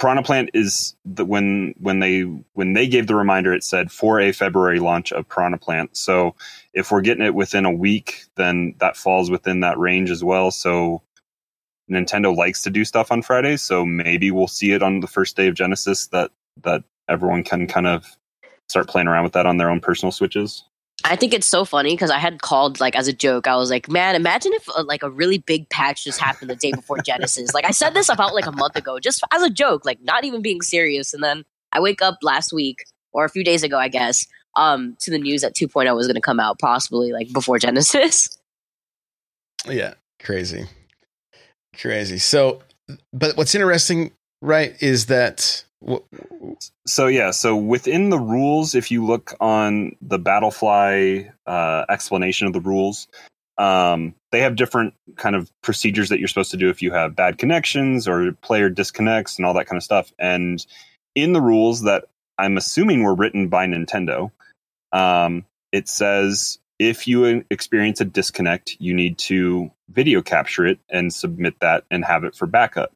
Piranha 0.00 0.22
Plant 0.24 0.50
is 0.54 0.96
the 1.04 1.24
when 1.24 1.74
when 1.78 2.00
they 2.00 2.22
when 2.54 2.72
they 2.72 2.88
gave 2.88 3.06
the 3.06 3.14
reminder, 3.14 3.52
it 3.52 3.62
said 3.62 3.92
for 3.92 4.18
a 4.18 4.32
February 4.32 4.80
launch 4.80 5.12
of 5.12 5.28
Piranha 5.28 5.58
Plant. 5.58 5.96
So 5.96 6.34
if 6.74 6.90
we're 6.90 7.02
getting 7.02 7.24
it 7.24 7.34
within 7.34 7.64
a 7.64 7.70
week, 7.70 8.24
then 8.36 8.74
that 8.78 8.96
falls 8.96 9.30
within 9.30 9.60
that 9.60 9.78
range 9.78 10.10
as 10.10 10.24
well. 10.24 10.50
So 10.50 11.02
Nintendo 11.90 12.34
likes 12.34 12.62
to 12.62 12.70
do 12.70 12.84
stuff 12.84 13.12
on 13.12 13.22
Fridays, 13.22 13.62
so 13.62 13.84
maybe 13.84 14.30
we'll 14.30 14.48
see 14.48 14.72
it 14.72 14.82
on 14.82 15.00
the 15.00 15.06
first 15.06 15.36
day 15.36 15.46
of 15.46 15.54
Genesis 15.54 16.08
that 16.08 16.30
that 16.62 16.82
everyone 17.08 17.44
can 17.44 17.66
kind 17.66 17.86
of 17.86 18.04
start 18.68 18.88
playing 18.88 19.08
around 19.08 19.24
with 19.24 19.32
that 19.32 19.46
on 19.46 19.56
their 19.56 19.70
own 19.70 19.80
personal 19.80 20.12
switches. 20.12 20.64
I 21.04 21.16
think 21.16 21.34
it's 21.34 21.46
so 21.46 21.64
funny 21.64 21.94
because 21.94 22.10
I 22.10 22.18
had 22.18 22.42
called 22.42 22.78
like 22.78 22.94
as 22.94 23.08
a 23.08 23.12
joke. 23.12 23.48
I 23.48 23.56
was 23.56 23.70
like, 23.70 23.88
"Man, 23.88 24.14
imagine 24.14 24.52
if 24.54 24.68
uh, 24.68 24.84
like 24.84 25.02
a 25.02 25.10
really 25.10 25.38
big 25.38 25.68
patch 25.68 26.04
just 26.04 26.20
happened 26.20 26.48
the 26.50 26.56
day 26.56 26.72
before 26.72 26.98
Genesis." 26.98 27.52
Like 27.54 27.64
I 27.64 27.72
said 27.72 27.94
this 27.94 28.08
about 28.08 28.34
like 28.34 28.46
a 28.46 28.52
month 28.52 28.76
ago, 28.76 29.00
just 29.00 29.22
as 29.32 29.42
a 29.42 29.50
joke, 29.50 29.84
like 29.84 30.00
not 30.02 30.24
even 30.24 30.42
being 30.42 30.62
serious. 30.62 31.12
And 31.12 31.22
then 31.22 31.44
I 31.72 31.80
wake 31.80 32.02
up 32.02 32.18
last 32.22 32.52
week 32.52 32.84
or 33.12 33.24
a 33.24 33.28
few 33.28 33.44
days 33.44 33.62
ago, 33.62 33.78
I 33.78 33.88
guess, 33.88 34.24
um, 34.56 34.96
to 35.00 35.10
the 35.10 35.18
news 35.18 35.42
that 35.42 35.54
2.0 35.54 35.94
was 35.94 36.06
going 36.06 36.14
to 36.14 36.20
come 36.20 36.40
out, 36.40 36.58
possibly 36.58 37.12
like 37.12 37.32
before 37.32 37.58
Genesis. 37.58 38.38
Yeah, 39.64 39.94
crazy, 40.20 40.66
crazy. 41.78 42.18
So, 42.18 42.62
but 43.12 43.36
what's 43.36 43.54
interesting, 43.54 44.10
right, 44.40 44.74
is 44.82 45.06
that 45.06 45.62
w- 45.62 45.71
So 46.86 47.06
yeah, 47.06 47.30
so 47.30 47.56
within 47.56 48.10
the 48.10 48.18
rules, 48.18 48.74
if 48.74 48.90
you 48.90 49.04
look 49.04 49.34
on 49.40 49.96
the 50.00 50.18
Battlefy 50.18 51.32
uh, 51.46 51.84
explanation 51.88 52.46
of 52.46 52.52
the 52.52 52.60
rules, 52.60 53.08
um, 53.58 54.14
they 54.30 54.40
have 54.40 54.56
different 54.56 54.94
kind 55.16 55.36
of 55.36 55.50
procedures 55.62 56.08
that 56.08 56.18
you're 56.18 56.28
supposed 56.28 56.50
to 56.52 56.56
do 56.56 56.70
if 56.70 56.82
you 56.82 56.92
have 56.92 57.16
bad 57.16 57.38
connections 57.38 58.08
or 58.08 58.32
player 58.32 58.68
disconnects 58.68 59.36
and 59.36 59.46
all 59.46 59.54
that 59.54 59.66
kind 59.66 59.76
of 59.76 59.82
stuff. 59.82 60.12
And 60.18 60.64
in 61.14 61.32
the 61.32 61.40
rules 61.40 61.82
that 61.82 62.06
I'm 62.38 62.56
assuming 62.56 63.02
were 63.02 63.14
written 63.14 63.48
by 63.48 63.66
Nintendo, 63.66 64.30
um, 64.92 65.44
it 65.70 65.88
says 65.88 66.58
if 66.78 67.06
you 67.06 67.44
experience 67.50 68.00
a 68.00 68.04
disconnect, 68.04 68.76
you 68.80 68.94
need 68.94 69.18
to 69.18 69.70
video 69.90 70.22
capture 70.22 70.66
it 70.66 70.78
and 70.88 71.12
submit 71.12 71.60
that 71.60 71.84
and 71.90 72.04
have 72.04 72.24
it 72.24 72.34
for 72.34 72.46
backup. 72.46 72.92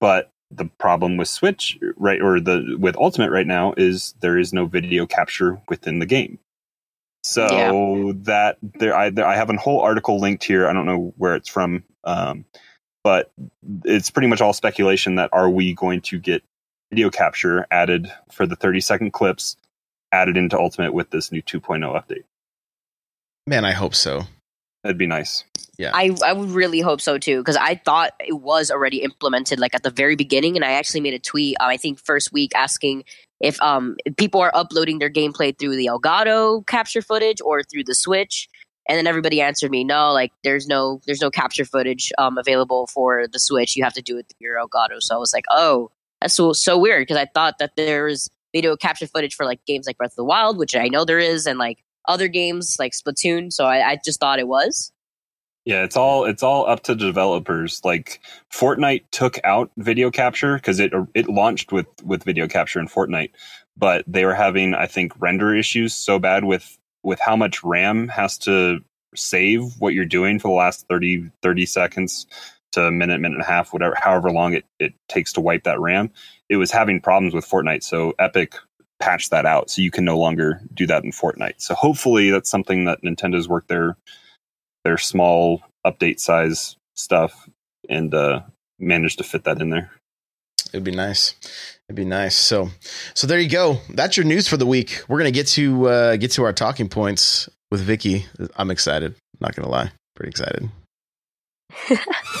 But 0.00 0.30
the 0.56 0.66
problem 0.78 1.16
with 1.16 1.28
Switch, 1.28 1.78
right, 1.96 2.20
or 2.20 2.40
the 2.40 2.76
with 2.78 2.96
Ultimate 2.96 3.30
right 3.30 3.46
now 3.46 3.74
is 3.76 4.14
there 4.20 4.38
is 4.38 4.52
no 4.52 4.66
video 4.66 5.06
capture 5.06 5.60
within 5.68 5.98
the 5.98 6.06
game. 6.06 6.38
So 7.22 8.12
that 8.24 8.58
there, 8.62 8.94
I 8.94 9.10
there, 9.10 9.26
I 9.26 9.36
have 9.36 9.50
a 9.50 9.56
whole 9.56 9.80
article 9.80 10.20
linked 10.20 10.44
here. 10.44 10.68
I 10.68 10.72
don't 10.72 10.86
know 10.86 11.14
where 11.16 11.34
it's 11.34 11.48
from, 11.48 11.84
um, 12.04 12.44
but 13.02 13.32
it's 13.84 14.10
pretty 14.10 14.28
much 14.28 14.40
all 14.40 14.52
speculation 14.52 15.14
that 15.16 15.30
are 15.32 15.48
we 15.48 15.74
going 15.74 16.02
to 16.02 16.18
get 16.18 16.42
video 16.90 17.10
capture 17.10 17.66
added 17.70 18.12
for 18.30 18.46
the 18.46 18.56
30 18.56 18.80
second 18.80 19.12
clips 19.12 19.56
added 20.12 20.36
into 20.36 20.58
Ultimate 20.58 20.92
with 20.92 21.10
this 21.10 21.32
new 21.32 21.42
2.0 21.42 21.80
update? 21.82 22.24
man, 23.46 23.64
I 23.64 23.72
hope 23.72 23.94
so. 23.94 24.22
That'd 24.84 24.98
be 24.98 25.06
nice. 25.06 25.44
Yeah. 25.78 25.92
I, 25.94 26.14
I 26.24 26.34
would 26.34 26.50
really 26.50 26.80
hope 26.80 27.00
so 27.00 27.16
too 27.16 27.38
because 27.38 27.56
I 27.56 27.74
thought 27.74 28.12
it 28.20 28.34
was 28.34 28.70
already 28.70 28.98
implemented 28.98 29.58
like 29.58 29.74
at 29.74 29.82
the 29.82 29.90
very 29.90 30.14
beginning, 30.14 30.56
and 30.56 30.64
I 30.64 30.72
actually 30.72 31.00
made 31.00 31.14
a 31.14 31.18
tweet. 31.18 31.56
Uh, 31.58 31.64
I 31.64 31.78
think 31.78 31.98
first 31.98 32.32
week 32.32 32.52
asking 32.54 33.04
if 33.40 33.60
um 33.62 33.96
if 34.04 34.14
people 34.16 34.42
are 34.42 34.52
uploading 34.54 34.98
their 34.98 35.10
gameplay 35.10 35.58
through 35.58 35.76
the 35.76 35.86
Elgato 35.86 36.64
capture 36.66 37.00
footage 37.00 37.40
or 37.40 37.62
through 37.62 37.84
the 37.84 37.94
Switch, 37.94 38.46
and 38.86 38.98
then 38.98 39.06
everybody 39.06 39.40
answered 39.40 39.70
me 39.70 39.84
no, 39.84 40.12
like 40.12 40.32
there's 40.44 40.68
no 40.68 41.00
there's 41.06 41.22
no 41.22 41.30
capture 41.30 41.64
footage 41.64 42.12
um 42.18 42.36
available 42.36 42.86
for 42.86 43.26
the 43.26 43.40
Switch. 43.40 43.74
You 43.74 43.84
have 43.84 43.94
to 43.94 44.02
do 44.02 44.18
it 44.18 44.26
through 44.28 44.46
your 44.46 44.58
Elgato. 44.58 45.00
So 45.00 45.16
I 45.16 45.18
was 45.18 45.32
like, 45.32 45.46
oh, 45.50 45.90
that's 46.20 46.34
so 46.34 46.52
so 46.52 46.78
weird 46.78 47.02
because 47.02 47.16
I 47.16 47.24
thought 47.24 47.58
that 47.58 47.74
there 47.76 48.04
was 48.04 48.28
video 48.54 48.76
capture 48.76 49.06
footage 49.06 49.34
for 49.34 49.46
like 49.46 49.64
games 49.66 49.86
like 49.86 49.96
Breath 49.96 50.12
of 50.12 50.16
the 50.16 50.24
Wild, 50.24 50.58
which 50.58 50.76
I 50.76 50.88
know 50.88 51.06
there 51.06 51.18
is, 51.18 51.46
and 51.46 51.58
like 51.58 51.83
other 52.06 52.28
games 52.28 52.76
like 52.78 52.92
Splatoon. 52.92 53.52
So 53.52 53.66
I, 53.66 53.90
I 53.90 53.98
just 54.04 54.20
thought 54.20 54.38
it 54.38 54.48
was. 54.48 54.92
Yeah, 55.64 55.82
it's 55.82 55.96
all 55.96 56.26
it's 56.26 56.42
all 56.42 56.68
up 56.68 56.82
to 56.84 56.94
the 56.94 57.06
developers. 57.06 57.80
Like 57.84 58.20
Fortnite 58.52 59.04
took 59.10 59.38
out 59.44 59.70
video 59.78 60.10
capture 60.10 60.56
because 60.56 60.78
it 60.78 60.92
it 61.14 61.28
launched 61.28 61.72
with 61.72 61.86
with 62.04 62.22
video 62.22 62.46
capture 62.46 62.80
in 62.80 62.88
Fortnite, 62.88 63.30
but 63.76 64.04
they 64.06 64.26
were 64.26 64.34
having 64.34 64.74
I 64.74 64.86
think 64.86 65.12
render 65.18 65.54
issues 65.54 65.94
so 65.94 66.18
bad 66.18 66.44
with 66.44 66.76
with 67.02 67.18
how 67.20 67.34
much 67.34 67.64
RAM 67.64 68.08
has 68.08 68.36
to 68.38 68.80
save 69.14 69.62
what 69.78 69.94
you're 69.94 70.04
doing 70.04 70.38
for 70.38 70.48
the 70.48 70.54
last 70.54 70.86
30 70.88 71.30
30 71.42 71.66
seconds 71.66 72.26
to 72.72 72.82
a 72.82 72.90
minute 72.90 73.20
minute 73.20 73.36
and 73.36 73.44
a 73.44 73.46
half 73.46 73.72
whatever 73.72 73.94
however 73.96 74.30
long 74.30 74.52
it, 74.52 74.64
it 74.78 74.92
takes 75.08 75.32
to 75.32 75.40
wipe 75.40 75.64
that 75.64 75.80
RAM. 75.80 76.10
It 76.50 76.56
was 76.56 76.70
having 76.70 77.00
problems 77.00 77.32
with 77.32 77.48
Fortnite, 77.48 77.82
so 77.82 78.12
Epic 78.18 78.56
patched 79.04 79.30
that 79.30 79.44
out 79.44 79.68
so 79.68 79.82
you 79.82 79.90
can 79.90 80.04
no 80.04 80.18
longer 80.18 80.62
do 80.72 80.86
that 80.86 81.04
in 81.04 81.10
Fortnite. 81.10 81.60
So 81.60 81.74
hopefully 81.74 82.30
that's 82.30 82.48
something 82.48 82.86
that 82.86 83.02
Nintendo's 83.02 83.48
worked 83.48 83.68
their 83.68 83.96
their 84.84 84.96
small 84.96 85.62
update 85.86 86.20
size 86.20 86.76
stuff 86.94 87.48
and 87.88 88.14
uh, 88.14 88.40
managed 88.78 89.18
to 89.18 89.24
fit 89.24 89.44
that 89.44 89.60
in 89.60 89.68
there. 89.68 89.90
It'd 90.72 90.84
be 90.84 90.90
nice. 90.90 91.34
It'd 91.88 91.96
be 91.96 92.04
nice. 92.06 92.34
So, 92.34 92.70
so 93.12 93.26
there 93.26 93.38
you 93.38 93.48
go. 93.48 93.78
That's 93.90 94.16
your 94.16 94.24
news 94.24 94.48
for 94.48 94.56
the 94.56 94.66
week. 94.66 95.02
We're 95.06 95.18
gonna 95.18 95.30
get 95.30 95.48
to 95.48 95.88
uh, 95.88 96.16
get 96.16 96.32
to 96.32 96.44
our 96.44 96.54
talking 96.54 96.88
points 96.88 97.48
with 97.70 97.82
Vicky. 97.82 98.24
I'm 98.56 98.70
excited. 98.70 99.14
Not 99.40 99.54
gonna 99.54 99.68
lie, 99.68 99.92
pretty 100.16 100.30
excited. 100.30 100.70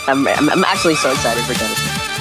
I'm, 0.06 0.26
I'm, 0.26 0.48
I'm 0.48 0.64
actually 0.64 0.94
so 0.94 1.10
excited 1.10 1.44
for 1.44 1.54
Genesis. 1.54 2.13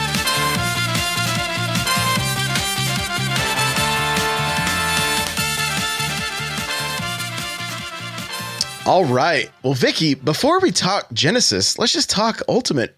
All 8.85 9.05
right. 9.05 9.49
Well, 9.63 9.75
Vicky, 9.75 10.13
before 10.13 10.59
we 10.59 10.69
talk 10.69 11.07
Genesis, 11.13 11.79
let's 11.79 11.93
just 11.93 12.09
talk 12.09 12.41
Ultimate. 12.49 12.97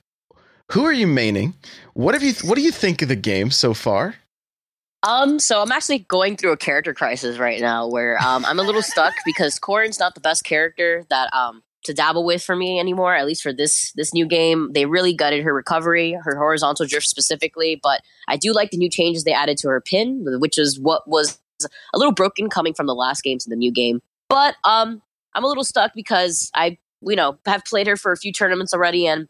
Who 0.71 0.83
are 0.83 0.91
you 0.91 1.05
maining? 1.05 1.53
What 1.93 2.15
have 2.15 2.23
you? 2.23 2.33
What 2.43 2.55
do 2.55 2.61
you 2.61 2.71
think 2.71 3.03
of 3.03 3.07
the 3.07 3.15
game 3.15 3.51
so 3.51 3.75
far? 3.75 4.15
Um, 5.03 5.37
so 5.37 5.61
I'm 5.61 5.71
actually 5.71 5.99
going 5.99 6.37
through 6.37 6.53
a 6.53 6.57
character 6.57 6.95
crisis 6.95 7.37
right 7.37 7.61
now 7.61 7.87
where 7.87 8.17
um, 8.25 8.43
I'm 8.45 8.57
a 8.57 8.63
little 8.63 8.81
stuck 8.81 9.13
because 9.25 9.59
Corrin's 9.59 9.99
not 9.99 10.15
the 10.15 10.21
best 10.21 10.43
character 10.43 11.05
that 11.11 11.31
um 11.35 11.61
to 11.83 11.93
dabble 11.93 12.25
with 12.25 12.41
for 12.41 12.55
me 12.55 12.79
anymore. 12.79 13.13
At 13.13 13.27
least 13.27 13.43
for 13.43 13.53
this 13.53 13.91
this 13.95 14.11
new 14.11 14.25
game, 14.25 14.71
they 14.73 14.87
really 14.87 15.13
gutted 15.13 15.43
her 15.43 15.53
recovery, 15.53 16.17
her 16.23 16.35
horizontal 16.35 16.87
drift 16.87 17.05
specifically. 17.05 17.79
But 17.81 18.01
I 18.27 18.37
do 18.37 18.53
like 18.53 18.71
the 18.71 18.77
new 18.77 18.89
changes 18.89 19.23
they 19.23 19.33
added 19.33 19.59
to 19.59 19.67
her 19.69 19.81
pin, 19.81 20.25
which 20.39 20.57
is 20.57 20.79
what 20.79 21.07
was 21.07 21.39
a 21.93 21.99
little 21.99 22.11
broken 22.11 22.49
coming 22.49 22.73
from 22.73 22.87
the 22.87 22.95
last 22.95 23.21
game 23.21 23.37
to 23.37 23.49
the 23.51 23.55
new 23.55 23.71
game. 23.71 24.01
But 24.29 24.55
um, 24.63 25.03
I'm 25.35 25.43
a 25.43 25.47
little 25.47 25.63
stuck 25.63 25.91
because 25.93 26.49
I 26.55 26.77
you 27.01 27.15
know 27.15 27.37
have 27.45 27.65
played 27.65 27.87
her 27.87 27.97
for 27.97 28.11
a 28.11 28.17
few 28.17 28.33
tournaments 28.33 28.73
already 28.73 29.05
and 29.05 29.27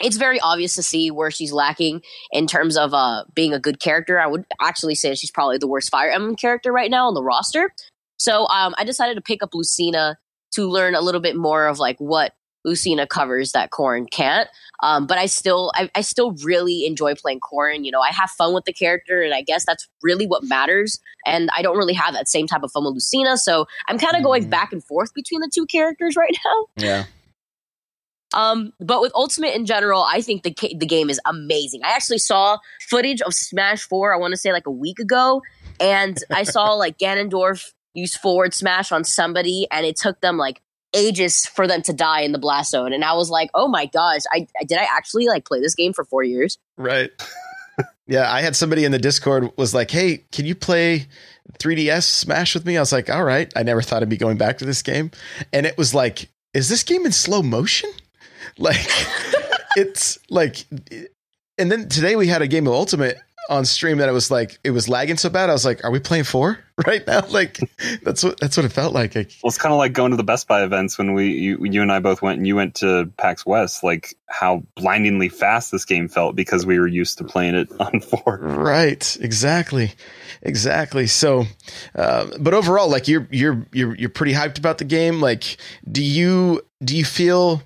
it's 0.00 0.16
very 0.16 0.38
obvious 0.40 0.74
to 0.74 0.82
see 0.82 1.10
where 1.10 1.30
she's 1.30 1.52
lacking 1.52 2.02
in 2.30 2.46
terms 2.46 2.76
of 2.76 2.94
uh, 2.94 3.24
being 3.34 3.52
a 3.52 3.58
good 3.58 3.80
character. 3.80 4.20
I 4.20 4.26
would 4.26 4.44
actually 4.60 4.94
say 4.94 5.14
she's 5.14 5.30
probably 5.30 5.58
the 5.58 5.66
worst 5.66 5.90
Fire 5.90 6.10
Emblem 6.10 6.36
character 6.36 6.72
right 6.72 6.90
now 6.90 7.08
on 7.08 7.14
the 7.14 7.22
roster. 7.22 7.70
So 8.16 8.46
um, 8.46 8.74
I 8.78 8.84
decided 8.84 9.14
to 9.16 9.20
pick 9.20 9.42
up 9.42 9.54
Lucina 9.54 10.16
to 10.52 10.68
learn 10.68 10.94
a 10.94 11.00
little 11.00 11.20
bit 11.20 11.36
more 11.36 11.66
of 11.66 11.78
like 11.78 11.96
what 11.98 12.32
Lucina 12.64 13.06
covers 13.06 13.52
that 13.52 13.70
Corrin 13.70 14.10
can't. 14.10 14.48
Um, 14.82 15.06
but 15.06 15.18
I 15.18 15.26
still, 15.26 15.72
I, 15.74 15.90
I, 15.94 16.02
still 16.02 16.32
really 16.44 16.86
enjoy 16.86 17.14
playing 17.14 17.40
Corrin. 17.40 17.84
You 17.84 17.90
know, 17.90 18.00
I 18.00 18.12
have 18.12 18.30
fun 18.30 18.54
with 18.54 18.64
the 18.64 18.72
character, 18.72 19.22
and 19.22 19.34
I 19.34 19.42
guess 19.42 19.64
that's 19.64 19.88
really 20.02 20.26
what 20.26 20.44
matters. 20.44 21.00
And 21.26 21.50
I 21.56 21.62
don't 21.62 21.76
really 21.76 21.94
have 21.94 22.14
that 22.14 22.28
same 22.28 22.46
type 22.46 22.62
of 22.62 22.70
fun 22.70 22.84
with 22.84 22.94
Lucina, 22.94 23.36
so 23.36 23.66
I'm 23.88 23.98
kind 23.98 24.14
of 24.14 24.20
mm. 24.20 24.24
going 24.24 24.48
back 24.48 24.72
and 24.72 24.84
forth 24.84 25.14
between 25.14 25.40
the 25.40 25.50
two 25.52 25.66
characters 25.66 26.14
right 26.16 26.36
now. 26.44 26.66
Yeah. 26.76 27.04
Um, 28.34 28.72
but 28.78 29.00
with 29.00 29.12
Ultimate 29.14 29.54
in 29.54 29.64
general, 29.64 30.02
I 30.02 30.20
think 30.20 30.42
the 30.42 30.54
the 30.76 30.86
game 30.86 31.10
is 31.10 31.20
amazing. 31.24 31.80
I 31.82 31.90
actually 31.90 32.18
saw 32.18 32.58
footage 32.88 33.20
of 33.22 33.32
Smash 33.34 33.82
Four. 33.82 34.14
I 34.14 34.18
want 34.18 34.32
to 34.32 34.36
say 34.36 34.52
like 34.52 34.66
a 34.66 34.70
week 34.70 34.98
ago, 34.98 35.42
and 35.80 36.18
I 36.30 36.42
saw 36.42 36.72
like 36.74 36.98
Ganondorf 36.98 37.72
use 37.94 38.16
forward 38.16 38.54
smash 38.54 38.92
on 38.92 39.04
somebody, 39.04 39.66
and 39.70 39.86
it 39.86 39.96
took 39.96 40.20
them 40.20 40.36
like 40.36 40.60
ages 40.94 41.46
for 41.46 41.66
them 41.66 41.82
to 41.82 41.92
die 41.92 42.20
in 42.20 42.32
the 42.32 42.38
blast 42.38 42.70
zone. 42.70 42.92
And 42.92 43.04
I 43.04 43.14
was 43.14 43.30
like, 43.30 43.50
oh 43.54 43.68
my 43.68 43.86
gosh, 43.86 44.22
I 44.32 44.46
did 44.66 44.78
I 44.78 44.86
actually 44.90 45.26
like 45.26 45.44
play 45.44 45.60
this 45.60 45.74
game 45.74 45.92
for 45.92 46.04
four 46.04 46.22
years? 46.22 46.58
Right. 46.76 47.10
yeah, 48.06 48.32
I 48.32 48.40
had 48.40 48.56
somebody 48.56 48.84
in 48.84 48.92
the 48.92 48.98
Discord 48.98 49.50
was 49.56 49.74
like, 49.74 49.90
hey, 49.90 50.24
can 50.32 50.46
you 50.46 50.54
play 50.54 51.06
3DS 51.58 52.04
Smash 52.04 52.54
with 52.54 52.66
me? 52.66 52.76
I 52.76 52.80
was 52.80 52.92
like, 52.92 53.10
all 53.10 53.24
right. 53.24 53.52
I 53.56 53.62
never 53.62 53.82
thought 53.82 54.02
I'd 54.02 54.08
be 54.08 54.16
going 54.16 54.38
back 54.38 54.58
to 54.58 54.64
this 54.64 54.82
game, 54.82 55.10
and 55.52 55.66
it 55.66 55.76
was 55.76 55.94
like, 55.94 56.28
is 56.54 56.68
this 56.68 56.82
game 56.82 57.06
in 57.06 57.12
slow 57.12 57.42
motion? 57.42 57.90
Like 58.56 58.88
it's 59.76 60.18
like 60.30 60.64
and 61.58 61.70
then 61.70 61.88
today 61.88 62.16
we 62.16 62.28
had 62.28 62.40
a 62.40 62.46
game 62.46 62.66
of 62.66 62.72
Ultimate 62.72 63.18
on 63.48 63.64
stream 63.64 63.98
that 63.98 64.08
it 64.08 64.12
was 64.12 64.30
like 64.30 64.58
it 64.62 64.70
was 64.70 64.88
lagging 64.88 65.16
so 65.16 65.30
bad. 65.30 65.48
I 65.48 65.52
was 65.52 65.64
like, 65.64 65.84
"Are 65.84 65.90
we 65.90 65.98
playing 65.98 66.24
four 66.24 66.58
right 66.86 67.06
now?" 67.06 67.22
Like 67.30 67.58
that's 68.02 68.24
what 68.24 68.38
that's 68.40 68.56
what 68.56 68.66
it 68.66 68.72
felt 68.72 68.92
like. 68.92 69.14
like 69.14 69.32
well, 69.42 69.48
it's 69.48 69.58
kind 69.58 69.72
of 69.72 69.78
like 69.78 69.92
going 69.92 70.10
to 70.10 70.16
the 70.16 70.24
Best 70.24 70.48
Buy 70.48 70.62
events 70.62 70.98
when 70.98 71.14
we 71.14 71.28
you, 71.28 71.58
you 71.64 71.82
and 71.82 71.90
I 71.90 72.00
both 72.00 72.20
went 72.22 72.38
and 72.38 72.46
you 72.46 72.56
went 72.56 72.74
to 72.76 73.10
PAX 73.16 73.46
West. 73.46 73.82
Like 73.82 74.14
how 74.26 74.62
blindingly 74.76 75.28
fast 75.28 75.72
this 75.72 75.84
game 75.84 76.08
felt 76.08 76.36
because 76.36 76.66
we 76.66 76.78
were 76.78 76.86
used 76.86 77.18
to 77.18 77.24
playing 77.24 77.54
it 77.54 77.68
on 77.80 78.00
four. 78.00 78.38
Right. 78.42 79.16
Exactly. 79.20 79.92
Exactly. 80.42 81.06
So, 81.06 81.44
uh, 81.94 82.26
but 82.38 82.54
overall, 82.54 82.88
like 82.88 83.08
you're 83.08 83.28
you're 83.30 83.66
you're 83.72 83.94
you're 83.96 84.10
pretty 84.10 84.32
hyped 84.32 84.58
about 84.58 84.78
the 84.78 84.84
game. 84.84 85.20
Like, 85.20 85.56
do 85.90 86.02
you 86.02 86.62
do 86.82 86.96
you 86.96 87.04
feel? 87.04 87.62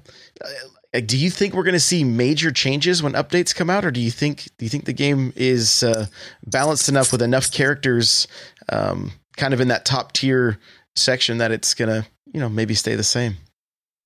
Uh, 0.95 1.01
do 1.01 1.17
you 1.17 1.31
think 1.31 1.55
we're 1.55 1.63
going 1.63 1.73
to 1.73 1.81
see 1.81 2.05
major 2.05 2.51
changes 2.51 3.03
when 3.03 3.13
updates 3.13 3.55
come 3.55 3.71
out, 3.71 3.85
or 3.85 3.91
do 3.91 4.01
you 4.01 4.11
think 4.11 4.49
do 4.59 4.65
you 4.65 4.69
think 4.69 4.85
the 4.85 4.93
game 4.93 5.33
is 5.37 5.83
uh, 5.83 6.07
balanced 6.47 6.89
enough 6.89 7.13
with 7.13 7.23
enough 7.23 7.51
characters, 7.51 8.29
um, 8.69 9.13
kind 9.37 9.55
of 9.55 9.61
in 9.61 9.69
that 9.69 9.85
top 9.85 10.13
tier 10.13 10.59
section 10.95 11.39
that 11.39 11.51
it's 11.51 11.75
going 11.75 11.89
to 11.89 12.07
you 12.33 12.41
know 12.41 12.49
maybe 12.49 12.75
stay 12.75 12.95
the 12.95 13.03
same? 13.03 13.37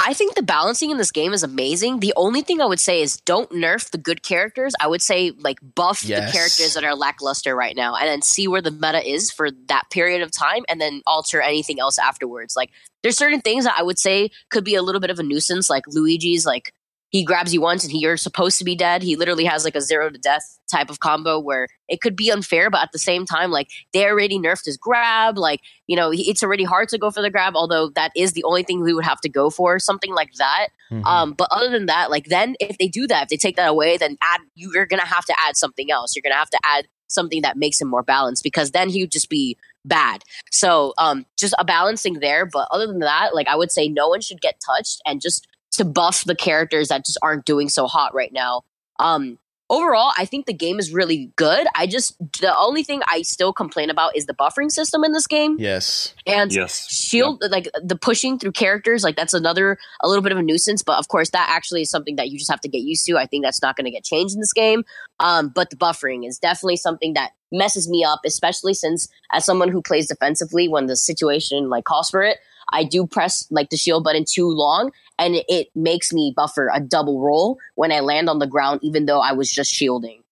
I 0.07 0.15
think 0.15 0.37
the 0.37 0.43
balancing 0.43 0.93
in 0.93 0.99
this 0.99 1.11
game 1.11 1.33
is 1.33 1.43
amazing. 1.43 1.99
The 1.99 2.15
only 2.17 2.41
thing 2.41 2.61
I 2.61 2.65
would 2.65 2.79
say 2.79 3.03
is 3.03 3.17
don't 3.23 3.51
nerf 3.51 3.91
the 3.91 3.99
good 3.99 4.23
characters. 4.23 4.73
I 4.81 4.87
would 4.87 5.03
say 5.03 5.33
like 5.33 5.59
buff 5.75 6.05
yes. 6.05 6.25
the 6.25 6.39
characters 6.39 6.75
that 6.75 6.85
are 6.85 6.95
lackluster 6.95 7.57
right 7.57 7.75
now 7.75 7.97
and 7.97 8.07
then 8.07 8.23
see 8.23 8.47
where 8.47 8.63
the 8.63 8.71
meta 8.71 9.05
is 9.05 9.33
for 9.33 9.51
that 9.67 9.91
period 9.91 10.23
of 10.23 10.31
time 10.31 10.63
and 10.69 10.81
then 10.81 11.03
alter 11.09 11.41
anything 11.41 11.81
else 11.81 11.99
afterwards. 11.99 12.55
Like 12.55 12.71
there's 13.03 13.19
certain 13.19 13.41
things 13.41 13.65
that 13.65 13.75
I 13.77 13.83
would 13.83 13.99
say 13.99 14.31
could 14.49 14.63
be 14.63 14.77
a 14.77 14.83
little 14.83 15.01
bit 15.01 15.11
of 15.11 15.19
a 15.19 15.25
nuisance, 15.25 15.69
like 15.69 15.83
Luigi's 15.89 16.47
like 16.47 16.73
he 17.17 17.25
grabs 17.25 17.55
you 17.55 17.63
once 17.63 17.83
and 17.83 17.91
he, 17.91 17.99
you're 18.01 18.19
supposed 18.19 18.59
to 18.59 18.65
be 18.65 18.77
dead. 18.77 19.03
He 19.03 19.17
literally 19.17 19.47
has 19.47 19.65
like 19.65 19.75
a 19.75 19.81
zero 19.81 20.11
to 20.11 20.19
death 20.19 20.59
type 20.71 20.91
of 20.91 21.01
combo 21.01 21.41
where 21.41 21.67
it 21.89 22.03
could 22.03 22.15
be 22.15 22.31
unfair, 22.31 22.69
but 22.69 22.83
at 22.83 22.93
the 22.93 22.99
same 22.99 23.25
time, 23.25 23.51
like 23.51 23.71
they 23.95 24.05
already 24.05 24.39
nerfed 24.39 24.67
his 24.67 24.77
grab. 24.77 25.39
Like, 25.39 25.61
you 25.87 25.97
know, 25.97 26.11
it's 26.13 26.43
already 26.43 26.65
hard 26.65 26.91
to 26.91 26.99
go 26.99 27.11
for 27.11 27.23
the 27.23 27.31
grab, 27.31 27.55
although 27.57 27.89
that 27.95 28.13
is 28.15 28.33
the 28.33 28.45
only 28.45 28.65
thing 28.65 28.83
we 28.83 28.93
would 28.93 29.07
have 29.07 29.21
to 29.23 29.31
go 29.31 29.49
for, 29.49 29.79
something 29.79 30.13
like 30.15 30.35
that. 30.35 30.69
Mm-hmm. 30.91 31.07
Um, 31.07 31.33
but 31.33 31.49
other 31.51 31.71
than 31.71 31.87
that, 31.87 32.11
like 32.11 32.27
then 32.27 32.55
if 32.61 32.77
they 32.77 32.89
do 32.89 33.07
that, 33.07 33.25
if 33.25 33.29
they 33.31 33.39
take 33.39 33.57
that 33.57 33.71
away, 33.71 33.97
then 33.97 34.19
add, 34.23 34.41
you're 34.55 34.87
going 34.87 35.01
to 35.01 35.07
have 35.07 35.25
to 35.25 35.35
add 35.39 35.57
something 35.57 35.91
else. 35.91 36.15
You're 36.15 36.23
going 36.23 36.35
to 36.35 36.39
have 36.39 36.51
to 36.51 36.61
add 36.65 36.87
something 37.09 37.41
that 37.43 37.57
makes 37.57 37.81
him 37.81 37.89
more 37.89 38.03
balanced 38.03 38.43
because 38.43 38.73
then 38.73 38.91
he 38.91 39.03
would 39.03 39.13
just 39.13 39.31
be 39.31 39.57
bad. 39.87 40.23
So 40.51 40.93
um, 40.99 41.25
just 41.39 41.55
a 41.59 41.65
balancing 41.65 42.15
there. 42.21 42.45
But 42.45 42.69
other 42.71 42.87
than 42.87 42.99
that, 42.99 43.35
like 43.35 43.49
I 43.49 43.57
would 43.57 43.73
say 43.73 43.89
no 43.89 44.09
one 44.09 44.21
should 44.21 44.43
get 44.43 44.61
touched 44.67 45.01
and 45.07 45.21
just 45.21 45.47
to 45.77 45.85
buff 45.85 46.25
the 46.25 46.37
characters 46.37 46.89
that 46.89 47.05
just 47.05 47.19
aren't 47.23 47.45
doing 47.45 47.69
so 47.69 47.87
hot 47.87 48.15
right 48.15 48.33
now. 48.33 48.63
Um, 48.99 49.39
overall, 49.69 50.13
I 50.17 50.25
think 50.25 50.47
the 50.47 50.53
game 50.53 50.79
is 50.79 50.93
really 50.93 51.33
good. 51.37 51.67
I 51.75 51.87
just 51.87 52.17
the 52.41 52.57
only 52.57 52.83
thing 52.83 53.03
I 53.07 53.23
still 53.23 53.53
complain 53.53 53.91
about 53.91 54.17
is 54.17 54.27
the 54.27 54.35
buffering 54.35 54.71
system 54.71 55.05
in 55.05 55.13
this 55.13 55.27
game. 55.27 55.57
Yes, 55.59 56.15
and 56.27 56.53
yes. 56.53 56.91
shield 56.91 57.39
yep. 57.43 57.51
like 57.51 57.69
the 57.83 57.97
pushing 57.97 58.39
through 58.39 58.53
characters. 58.53 59.03
Like 59.03 59.17
that's 59.17 59.35
another 59.35 59.79
a 60.03 60.09
little 60.09 60.23
bit 60.23 60.33
of 60.33 60.39
a 60.39 60.43
nuisance. 60.43 60.83
But 60.83 60.99
of 60.99 61.09
course, 61.09 61.31
that 61.31 61.49
actually 61.51 61.83
is 61.83 61.91
something 61.91 62.17
that 62.17 62.29
you 62.29 62.39
just 62.39 62.51
have 62.51 62.61
to 62.61 62.69
get 62.69 62.83
used 62.83 63.07
to. 63.07 63.17
I 63.17 63.27
think 63.27 63.45
that's 63.45 63.63
not 63.63 63.77
going 63.77 63.87
to 63.87 63.91
get 63.91 64.05
changed 64.05 64.35
in 64.35 64.41
this 64.41 64.53
game. 64.53 64.85
Um, 65.21 65.49
but 65.49 65.71
the 65.71 65.77
buffering 65.77 66.27
is 66.27 66.39
definitely 66.39 66.77
something 66.77 67.15
that 67.15 67.33
messes 67.53 67.89
me 67.89 68.05
up, 68.05 68.21
especially 68.25 68.75
since 68.75 69.09
as 69.33 69.45
someone 69.45 69.71
who 69.71 69.83
plays 69.83 70.09
defensively, 70.09 70.69
when 70.69 70.87
the 70.87 70.97
situation 70.97 71.69
like 71.69 71.85
calls 71.85 72.11
for 72.11 72.23
it. 72.23 72.39
I 72.73 72.85
do 72.85 73.07
press 73.07 73.47
like 73.51 73.71
the 73.71 73.77
shield 73.77 74.05
button 74.05 74.25
too 74.29 74.49
long 74.49 74.93
and 75.19 75.37
it 75.49 75.69
makes 75.75 76.13
me 76.13 76.33
buffer 76.37 76.71
a 76.73 76.81
double 76.81 77.21
roll 77.21 77.59
when 77.75 77.93
I 77.93 78.01
land 78.01 78.29
on 78.29 78.39
the 78.39 78.47
ground, 78.47 78.81
even 78.83 79.07
though 79.07 79.21
I 79.21 79.33
was 79.33 79.51
just 79.51 79.73
shielding. 79.73 80.23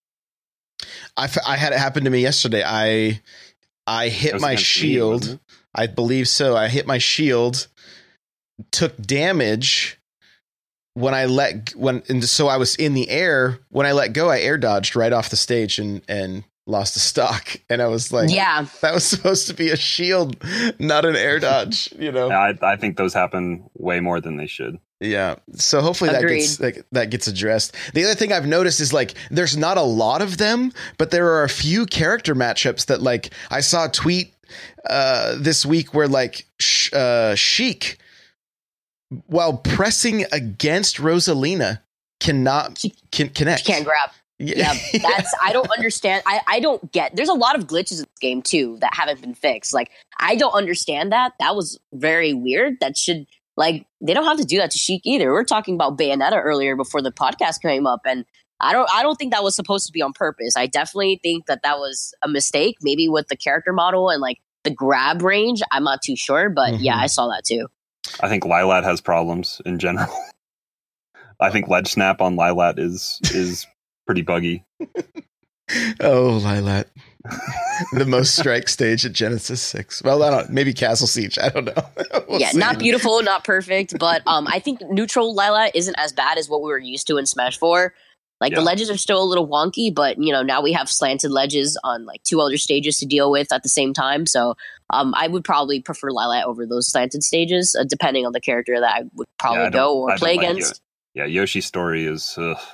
I, 1.16 1.28
I 1.46 1.56
had 1.56 1.72
it 1.72 1.78
happen 1.78 2.04
to 2.04 2.10
me 2.10 2.20
yesterday. 2.20 2.62
I 2.64 3.20
I 3.86 4.08
hit 4.08 4.40
my 4.40 4.54
shield. 4.56 5.28
Me, 5.28 5.38
I 5.74 5.86
believe 5.86 6.28
so. 6.28 6.56
I 6.56 6.68
hit 6.68 6.86
my 6.86 6.98
shield, 6.98 7.68
took 8.70 8.96
damage 8.96 9.98
when 10.94 11.14
I 11.14 11.26
let 11.26 11.70
when 11.70 12.02
and 12.08 12.24
so 12.24 12.48
I 12.48 12.56
was 12.56 12.74
in 12.76 12.94
the 12.94 13.08
air. 13.08 13.60
When 13.70 13.86
I 13.86 13.92
let 13.92 14.12
go, 14.12 14.30
I 14.30 14.40
air 14.40 14.58
dodged 14.58 14.96
right 14.96 15.12
off 15.12 15.30
the 15.30 15.36
stage 15.36 15.78
and 15.78 16.02
and 16.08 16.44
lost 16.66 16.96
a 16.96 17.00
stock. 17.00 17.56
And 17.70 17.82
i 17.82 17.86
was 17.86 18.12
like 18.12 18.30
yeah. 18.30 18.66
that 18.82 18.94
was 18.94 19.04
supposed 19.04 19.48
to 19.48 19.54
be 19.54 19.70
a 19.70 19.76
shield 19.76 20.36
not 20.78 21.04
an 21.04 21.16
air 21.16 21.40
dodge 21.40 21.92
you 21.98 22.12
know? 22.12 22.30
I, 22.30 22.56
I 22.62 22.76
think 22.76 22.96
those 22.96 23.12
happen 23.14 23.68
way 23.74 24.00
more 24.00 24.20
than 24.20 24.36
they 24.36 24.46
should. 24.46 24.78
Yeah. 25.00 25.36
So 25.54 25.80
hopefully 25.80 26.10
Agreed. 26.10 26.22
that 26.22 26.38
gets 26.38 26.56
that, 26.58 26.86
that 26.92 27.10
gets 27.10 27.26
addressed. 27.26 27.74
The 27.94 28.04
other 28.04 28.14
thing 28.14 28.32
i've 28.32 28.46
noticed 28.46 28.80
is 28.80 28.92
like 28.92 29.14
there's 29.30 29.56
not 29.56 29.76
a 29.76 29.82
lot 29.82 30.22
of 30.22 30.38
them 30.38 30.72
but 30.98 31.10
there 31.10 31.32
are 31.32 31.42
a 31.42 31.48
few 31.48 31.86
character 31.86 32.34
matchups 32.34 32.86
that 32.86 33.02
like 33.02 33.30
i 33.50 33.60
saw 33.60 33.86
a 33.86 33.90
tweet 33.90 34.34
uh 34.88 35.36
this 35.38 35.66
week 35.66 35.94
where 35.94 36.08
like 36.08 36.46
sh- 36.60 36.92
uh 36.92 37.34
sheik 37.34 37.98
while 39.26 39.56
pressing 39.56 40.24
against 40.32 40.96
rosalina 40.96 41.80
cannot 42.20 42.82
can 43.10 43.28
connect. 43.28 43.64
can't 43.64 43.84
grab 43.84 44.10
yeah, 44.38 44.74
that's 45.02 45.34
I 45.42 45.52
don't 45.52 45.70
understand. 45.70 46.22
I 46.26 46.40
I 46.46 46.60
don't 46.60 46.90
get. 46.92 47.14
There's 47.14 47.28
a 47.28 47.34
lot 47.34 47.56
of 47.56 47.66
glitches 47.66 47.98
in 47.98 47.98
this 47.98 48.18
game 48.20 48.42
too 48.42 48.78
that 48.80 48.92
haven't 48.94 49.20
been 49.20 49.34
fixed. 49.34 49.72
Like 49.72 49.90
I 50.18 50.36
don't 50.36 50.52
understand 50.52 51.12
that. 51.12 51.32
That 51.38 51.54
was 51.54 51.78
very 51.92 52.34
weird. 52.34 52.80
That 52.80 52.96
should 52.96 53.26
like 53.56 53.86
they 54.00 54.12
don't 54.12 54.24
have 54.24 54.38
to 54.38 54.44
do 54.44 54.58
that 54.58 54.70
to 54.72 54.78
Sheik 54.78 55.02
either. 55.04 55.32
We 55.32 55.38
are 55.38 55.44
talking 55.44 55.74
about 55.74 55.96
Bayonetta 55.96 56.42
earlier 56.42 56.74
before 56.74 57.00
the 57.00 57.12
podcast 57.12 57.62
came 57.62 57.86
up, 57.86 58.00
and 58.04 58.24
I 58.60 58.72
don't 58.72 58.88
I 58.92 59.02
don't 59.02 59.16
think 59.16 59.32
that 59.32 59.44
was 59.44 59.54
supposed 59.54 59.86
to 59.86 59.92
be 59.92 60.02
on 60.02 60.12
purpose. 60.12 60.56
I 60.56 60.66
definitely 60.66 61.20
think 61.22 61.46
that 61.46 61.62
that 61.62 61.78
was 61.78 62.12
a 62.22 62.28
mistake, 62.28 62.78
maybe 62.82 63.08
with 63.08 63.28
the 63.28 63.36
character 63.36 63.72
model 63.72 64.10
and 64.10 64.20
like 64.20 64.38
the 64.64 64.70
grab 64.70 65.22
range. 65.22 65.62
I'm 65.70 65.84
not 65.84 66.02
too 66.02 66.16
sure, 66.16 66.50
but 66.50 66.74
mm-hmm. 66.74 66.84
yeah, 66.84 66.96
I 66.96 67.06
saw 67.06 67.28
that 67.28 67.44
too. 67.44 67.68
I 68.20 68.28
think 68.28 68.44
Lylat 68.44 68.82
has 68.82 69.00
problems 69.00 69.60
in 69.64 69.78
general. 69.78 70.12
I 71.40 71.50
think 71.50 71.68
ledge 71.68 71.88
snap 71.88 72.20
on 72.20 72.36
Lylat 72.36 72.78
is 72.78 73.20
is 73.32 73.66
pretty 74.06 74.22
buggy. 74.22 74.64
oh, 76.00 76.40
Lylat. 76.42 76.86
the 77.92 78.04
most 78.04 78.36
strike 78.36 78.68
stage 78.68 79.06
at 79.06 79.12
Genesis 79.12 79.62
6. 79.62 80.02
Well, 80.02 80.22
I 80.22 80.30
don't 80.30 80.50
maybe 80.50 80.74
Castle 80.74 81.06
Siege. 81.06 81.38
I 81.38 81.48
don't 81.48 81.64
know. 81.64 81.72
we'll 82.28 82.40
yeah, 82.40 82.50
see. 82.50 82.58
not 82.58 82.78
beautiful, 82.78 83.22
not 83.22 83.44
perfect, 83.44 83.98
but 83.98 84.22
um 84.26 84.46
I 84.46 84.58
think 84.58 84.80
neutral 84.90 85.34
Lylat 85.34 85.70
isn't 85.74 85.94
as 85.98 86.12
bad 86.12 86.36
as 86.38 86.48
what 86.48 86.60
we 86.62 86.68
were 86.68 86.78
used 86.78 87.06
to 87.06 87.16
in 87.16 87.24
Smash 87.26 87.58
4. 87.58 87.94
Like 88.42 88.52
Yeah. 88.52 88.58
the 88.58 88.64
ledges 88.64 88.90
are 88.90 88.98
still 88.98 89.22
a 89.22 89.24
little 89.24 89.48
wonky, 89.48 89.94
but 89.94 90.18
you 90.22 90.32
know 90.32 90.42
now 90.42 90.60
we 90.60 90.72
have 90.72 90.90
slanted 90.90 91.30
ledges 91.30 91.78
on 91.82 92.04
like 92.04 92.22
two 92.24 92.40
other 92.42 92.58
stages 92.58 92.98
to 92.98 93.06
deal 93.06 93.30
with 93.30 93.50
at 93.52 93.62
the 93.62 93.70
same 93.70 93.94
time. 93.94 94.26
So 94.26 94.56
um, 94.90 95.14
I 95.16 95.28
would 95.28 95.44
probably 95.44 95.80
prefer 95.80 96.10
Lylat 96.10 96.44
over 96.44 96.66
those 96.66 96.90
slanted 96.90 97.22
stages, 97.22 97.74
uh, 97.78 97.84
depending 97.84 98.26
on 98.26 98.32
the 98.32 98.40
character 98.40 98.78
that 98.78 98.94
I 98.96 99.04
would 99.14 99.28
probably 99.38 99.62
I 99.62 99.70
go 99.70 99.96
or 99.98 100.10
I 100.10 100.12
don't 100.12 100.18
play 100.18 100.36
like 100.36 100.46
against. 100.46 100.82
Yeah, 101.14 101.24
Yoshi's 101.24 101.64
story 101.64 102.04
is. 102.04 102.34
Ugh, 102.36 102.58
I 102.58 102.66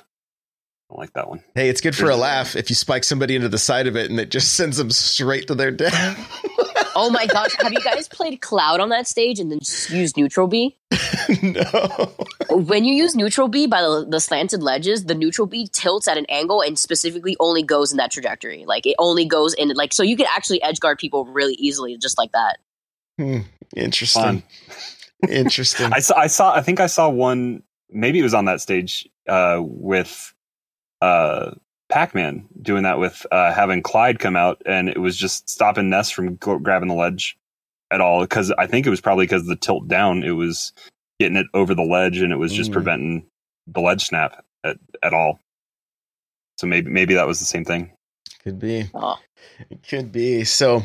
don't 0.91 0.99
like 0.99 1.13
that 1.13 1.29
one. 1.29 1.41
Hey, 1.55 1.69
it's 1.69 1.79
good 1.79 1.95
for 1.95 2.09
a 2.09 2.15
laugh 2.15 2.55
if 2.55 2.69
you 2.69 2.75
spike 2.75 3.03
somebody 3.05 3.35
into 3.35 3.47
the 3.47 3.57
side 3.57 3.87
of 3.87 3.95
it 3.95 4.11
and 4.11 4.19
it 4.19 4.29
just 4.29 4.53
sends 4.57 4.77
them 4.77 4.91
straight 4.91 5.47
to 5.47 5.55
their 5.55 5.71
death. 5.71 6.17
Oh 6.95 7.09
my 7.09 7.25
gosh, 7.25 7.55
have 7.61 7.71
you 7.71 7.79
guys 7.79 8.09
played 8.09 8.41
Cloud 8.41 8.81
on 8.81 8.89
that 8.89 9.07
stage 9.07 9.39
and 9.39 9.49
then 9.49 9.59
just 9.59 9.89
use 9.89 10.17
Neutral 10.17 10.47
B? 10.47 10.77
no. 11.41 12.13
When 12.49 12.83
you 12.83 12.93
use 12.93 13.15
Neutral 13.15 13.47
B 13.47 13.65
by 13.65 13.81
the, 13.81 14.05
the 14.09 14.19
slanted 14.19 14.61
ledges, 14.61 15.05
the 15.05 15.15
Neutral 15.15 15.47
B 15.47 15.69
tilts 15.71 16.09
at 16.09 16.17
an 16.17 16.25
angle 16.27 16.61
and 16.61 16.77
specifically 16.77 17.37
only 17.39 17.63
goes 17.63 17.91
in 17.91 17.97
that 17.97 18.11
trajectory. 18.11 18.65
Like 18.65 18.85
it 18.85 18.95
only 18.99 19.25
goes 19.25 19.53
in 19.53 19.69
like 19.69 19.93
so 19.93 20.03
you 20.03 20.17
can 20.17 20.27
actually 20.29 20.61
edge 20.61 20.81
guard 20.81 20.99
people 20.99 21.23
really 21.25 21.53
easily 21.53 21.97
just 21.97 22.17
like 22.17 22.33
that. 22.33 22.57
Hmm, 23.17 23.39
Interesting. 23.75 24.21
Fun. 24.21 24.43
Interesting. 25.29 25.91
I 25.93 25.99
saw. 25.99 26.17
I 26.17 26.27
saw. 26.27 26.53
I 26.53 26.61
think 26.61 26.81
I 26.81 26.87
saw 26.87 27.07
one. 27.09 27.63
Maybe 27.89 28.19
it 28.19 28.23
was 28.23 28.33
on 28.33 28.45
that 28.45 28.59
stage 28.59 29.07
uh, 29.27 29.59
with 29.61 30.33
uh, 31.01 31.51
Pac-Man 31.89 32.47
doing 32.61 32.83
that 32.83 32.99
with 32.99 33.25
uh, 33.31 33.53
having 33.53 33.81
Clyde 33.81 34.19
come 34.19 34.35
out, 34.35 34.61
and 34.65 34.87
it 34.89 34.99
was 34.99 35.17
just 35.17 35.49
stopping 35.49 35.89
Ness 35.89 36.09
from 36.11 36.35
go- 36.37 36.59
grabbing 36.59 36.87
the 36.89 36.95
ledge 36.95 37.37
at 37.91 38.01
all. 38.01 38.21
Because 38.21 38.51
I 38.51 38.67
think 38.67 38.85
it 38.85 38.89
was 38.91 39.01
probably 39.01 39.25
because 39.25 39.45
the 39.45 39.55
tilt 39.55 39.87
down, 39.87 40.23
it 40.23 40.31
was 40.31 40.73
getting 41.19 41.37
it 41.37 41.47
over 41.53 41.75
the 41.75 41.83
ledge, 41.83 42.19
and 42.19 42.31
it 42.31 42.37
was 42.37 42.53
just 42.53 42.69
Mm. 42.71 42.73
preventing 42.73 43.25
the 43.67 43.81
ledge 43.81 44.03
snap 44.05 44.43
at, 44.63 44.77
at 45.03 45.13
all. 45.13 45.39
So 46.57 46.67
maybe 46.67 46.89
maybe 46.89 47.13
that 47.15 47.27
was 47.27 47.39
the 47.39 47.45
same 47.45 47.65
thing. 47.65 47.91
Could 48.43 48.59
be. 48.59 48.89
Oh. 48.93 49.17
It 49.69 49.87
could 49.87 50.11
be. 50.11 50.43
So, 50.43 50.83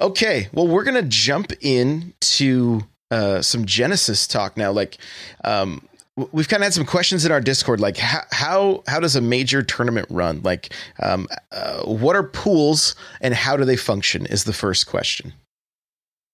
okay. 0.00 0.48
Well, 0.52 0.66
we're 0.66 0.84
gonna 0.84 1.02
jump 1.02 1.52
into 1.60 2.80
uh, 3.10 3.42
some 3.42 3.64
Genesis 3.64 4.26
talk 4.26 4.56
now. 4.56 4.72
Like, 4.72 4.98
um, 5.44 5.74
w- 5.74 5.95
we've 6.32 6.48
kind 6.48 6.62
of 6.62 6.66
had 6.66 6.74
some 6.74 6.86
questions 6.86 7.24
in 7.24 7.32
our 7.32 7.40
Discord. 7.40 7.80
Like, 7.80 7.96
how 7.96 8.22
how 8.30 8.82
how 8.86 9.00
does 9.00 9.16
a 9.16 9.20
major 9.20 9.62
tournament 9.62 10.06
run? 10.10 10.40
Like, 10.42 10.72
um, 11.00 11.28
uh, 11.52 11.82
what 11.82 12.16
are 12.16 12.22
pools 12.22 12.94
and 13.20 13.34
how 13.34 13.56
do 13.56 13.64
they 13.64 13.76
function? 13.76 14.26
Is 14.26 14.44
the 14.44 14.52
first 14.52 14.86
question. 14.86 15.32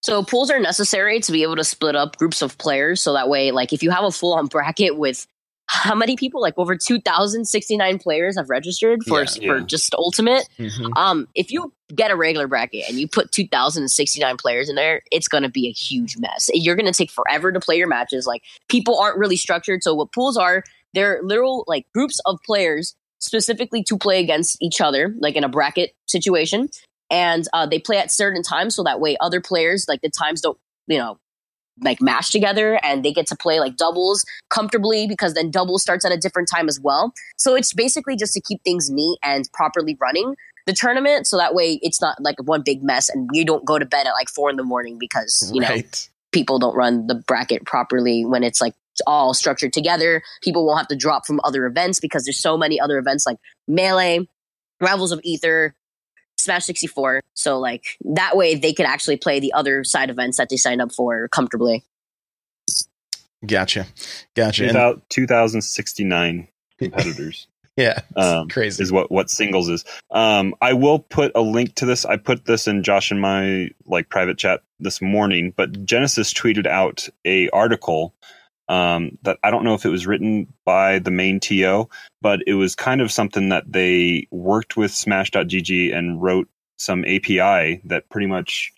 So 0.02 0.24
pools 0.24 0.50
are 0.50 0.58
necessary 0.58 1.20
to 1.20 1.32
be 1.32 1.44
able 1.44 1.56
to 1.56 1.64
split 1.64 1.94
up 1.94 2.16
groups 2.16 2.42
of 2.42 2.58
players. 2.58 3.00
So 3.00 3.12
that 3.12 3.28
way, 3.28 3.52
like 3.52 3.72
if 3.72 3.84
you 3.84 3.90
have 3.90 4.02
a 4.02 4.10
full 4.10 4.34
on 4.34 4.46
bracket 4.46 4.96
with 4.96 5.26
how 5.66 5.94
many 5.94 6.16
people? 6.16 6.40
Like 6.40 6.54
over 6.56 6.76
two 6.76 7.00
thousand 7.00 7.46
sixty 7.46 7.76
nine 7.76 7.98
players 7.98 8.36
have 8.36 8.50
registered 8.50 9.00
for 9.04 9.24
Yeah, 9.24 9.58
for 9.58 9.60
just 9.60 9.94
ultimate. 9.94 10.48
Um, 10.96 11.28
if 11.34 11.50
you 11.50 11.72
get 11.94 12.10
a 12.10 12.16
regular 12.16 12.46
bracket 12.46 12.84
and 12.88 12.98
you 12.98 13.06
put 13.06 13.32
2,069 13.32 14.36
players 14.38 14.68
in 14.68 14.76
there, 14.76 15.02
it's 15.10 15.28
going 15.28 15.42
to 15.42 15.50
be 15.50 15.68
a 15.68 15.72
huge 15.72 16.16
mess. 16.18 16.48
You're 16.52 16.76
going 16.76 16.90
to 16.90 16.92
take 16.92 17.10
forever 17.10 17.52
to 17.52 17.60
play 17.60 17.76
your 17.76 17.88
matches. 17.88 18.26
Like, 18.26 18.42
people 18.68 18.98
aren't 18.98 19.18
really 19.18 19.36
structured. 19.36 19.82
So, 19.82 19.94
what 19.94 20.12
pools 20.12 20.36
are, 20.36 20.62
they're 20.94 21.20
literal, 21.22 21.64
like, 21.66 21.86
groups 21.92 22.18
of 22.24 22.38
players 22.46 22.94
specifically 23.18 23.82
to 23.84 23.96
play 23.98 24.20
against 24.20 24.56
each 24.62 24.80
other, 24.80 25.14
like 25.18 25.36
in 25.36 25.44
a 25.44 25.48
bracket 25.48 25.92
situation. 26.06 26.68
And 27.10 27.46
uh, 27.52 27.66
they 27.66 27.78
play 27.78 27.98
at 27.98 28.10
certain 28.10 28.42
times. 28.42 28.74
So 28.74 28.84
that 28.84 29.00
way, 29.00 29.16
other 29.20 29.40
players, 29.40 29.84
like, 29.86 30.00
the 30.00 30.10
times 30.10 30.40
don't, 30.40 30.58
you 30.86 30.98
know, 30.98 31.18
like 31.80 32.00
mash 32.00 32.30
together 32.30 32.78
and 32.82 33.04
they 33.04 33.12
get 33.12 33.26
to 33.26 33.36
play 33.36 33.60
like 33.60 33.76
doubles 33.76 34.24
comfortably 34.50 35.06
because 35.06 35.34
then 35.34 35.50
doubles 35.50 35.82
starts 35.82 36.04
at 36.04 36.12
a 36.12 36.16
different 36.16 36.48
time 36.52 36.68
as 36.68 36.78
well. 36.80 37.12
So 37.36 37.54
it's 37.54 37.72
basically 37.72 38.16
just 38.16 38.34
to 38.34 38.40
keep 38.40 38.62
things 38.62 38.90
neat 38.90 39.18
and 39.22 39.48
properly 39.52 39.96
running 40.00 40.36
the 40.66 40.72
tournament. 40.72 41.26
So 41.26 41.36
that 41.38 41.54
way 41.54 41.78
it's 41.82 42.00
not 42.00 42.20
like 42.20 42.36
one 42.42 42.62
big 42.62 42.82
mess 42.82 43.08
and 43.08 43.28
we 43.32 43.44
don't 43.44 43.64
go 43.64 43.78
to 43.78 43.86
bed 43.86 44.06
at 44.06 44.12
like 44.12 44.28
four 44.28 44.50
in 44.50 44.56
the 44.56 44.64
morning 44.64 44.98
because 44.98 45.50
you 45.54 45.60
know 45.60 45.76
people 46.30 46.58
don't 46.58 46.74
run 46.74 47.06
the 47.06 47.14
bracket 47.14 47.64
properly 47.64 48.24
when 48.24 48.42
it's 48.42 48.60
like 48.60 48.74
all 49.06 49.34
structured 49.34 49.72
together. 49.72 50.22
People 50.42 50.66
won't 50.66 50.78
have 50.78 50.88
to 50.88 50.96
drop 50.96 51.26
from 51.26 51.40
other 51.44 51.66
events 51.66 52.00
because 52.00 52.24
there's 52.24 52.40
so 52.40 52.56
many 52.56 52.78
other 52.78 52.98
events 52.98 53.26
like 53.26 53.38
melee 53.66 54.26
rivals 54.80 55.12
of 55.12 55.20
ether 55.22 55.74
smash 56.42 56.64
64 56.64 57.20
so 57.34 57.58
like 57.58 57.84
that 58.04 58.36
way 58.36 58.54
they 58.54 58.72
could 58.72 58.86
actually 58.86 59.16
play 59.16 59.40
the 59.40 59.52
other 59.52 59.84
side 59.84 60.10
events 60.10 60.36
that 60.38 60.48
they 60.48 60.56
signed 60.56 60.80
up 60.82 60.92
for 60.92 61.28
comfortably 61.28 61.84
Gotcha. 63.44 63.86
Gotcha. 64.34 64.62
And, 64.62 64.70
About 64.70 65.08
two 65.10 65.26
thousand 65.26 65.62
sixty 65.62 66.04
nine 66.04 66.48
competitors. 66.78 67.48
yeah. 67.76 68.00
Um, 68.16 68.48
crazy. 68.48 68.82
is 68.82 68.92
what 68.92 69.10
what 69.10 69.30
singles 69.30 69.68
is. 69.68 69.84
Um, 70.10 70.54
I 70.60 70.74
will 70.74 71.00
put 71.00 71.32
a 71.34 71.40
link 71.40 71.74
to 71.76 71.86
this. 71.86 72.04
I 72.04 72.16
put 72.16 72.44
this 72.44 72.68
in 72.68 72.82
Josh 72.82 73.10
and 73.10 73.20
my 73.20 73.70
like 73.86 74.08
private 74.08 74.38
chat 74.38 74.60
this 74.78 75.02
morning. 75.02 75.52
But 75.56 75.84
Genesis 75.84 76.32
tweeted 76.32 76.66
out 76.66 77.08
a 77.24 77.48
article 77.50 78.14
um, 78.68 79.18
that 79.22 79.38
I 79.42 79.50
don't 79.50 79.64
know 79.64 79.74
if 79.74 79.84
it 79.84 79.90
was 79.90 80.06
written 80.06 80.52
by 80.64 80.98
the 80.98 81.10
main 81.10 81.40
TO, 81.40 81.88
but 82.20 82.40
it 82.46 82.54
was 82.54 82.74
kind 82.74 83.00
of 83.00 83.12
something 83.12 83.48
that 83.50 83.70
they 83.70 84.26
worked 84.30 84.76
with 84.76 84.92
Smash.gg 84.92 85.94
and 85.94 86.22
wrote 86.22 86.48
some 86.76 87.04
API 87.04 87.80
that 87.84 88.08
pretty 88.10 88.26
much 88.26 88.72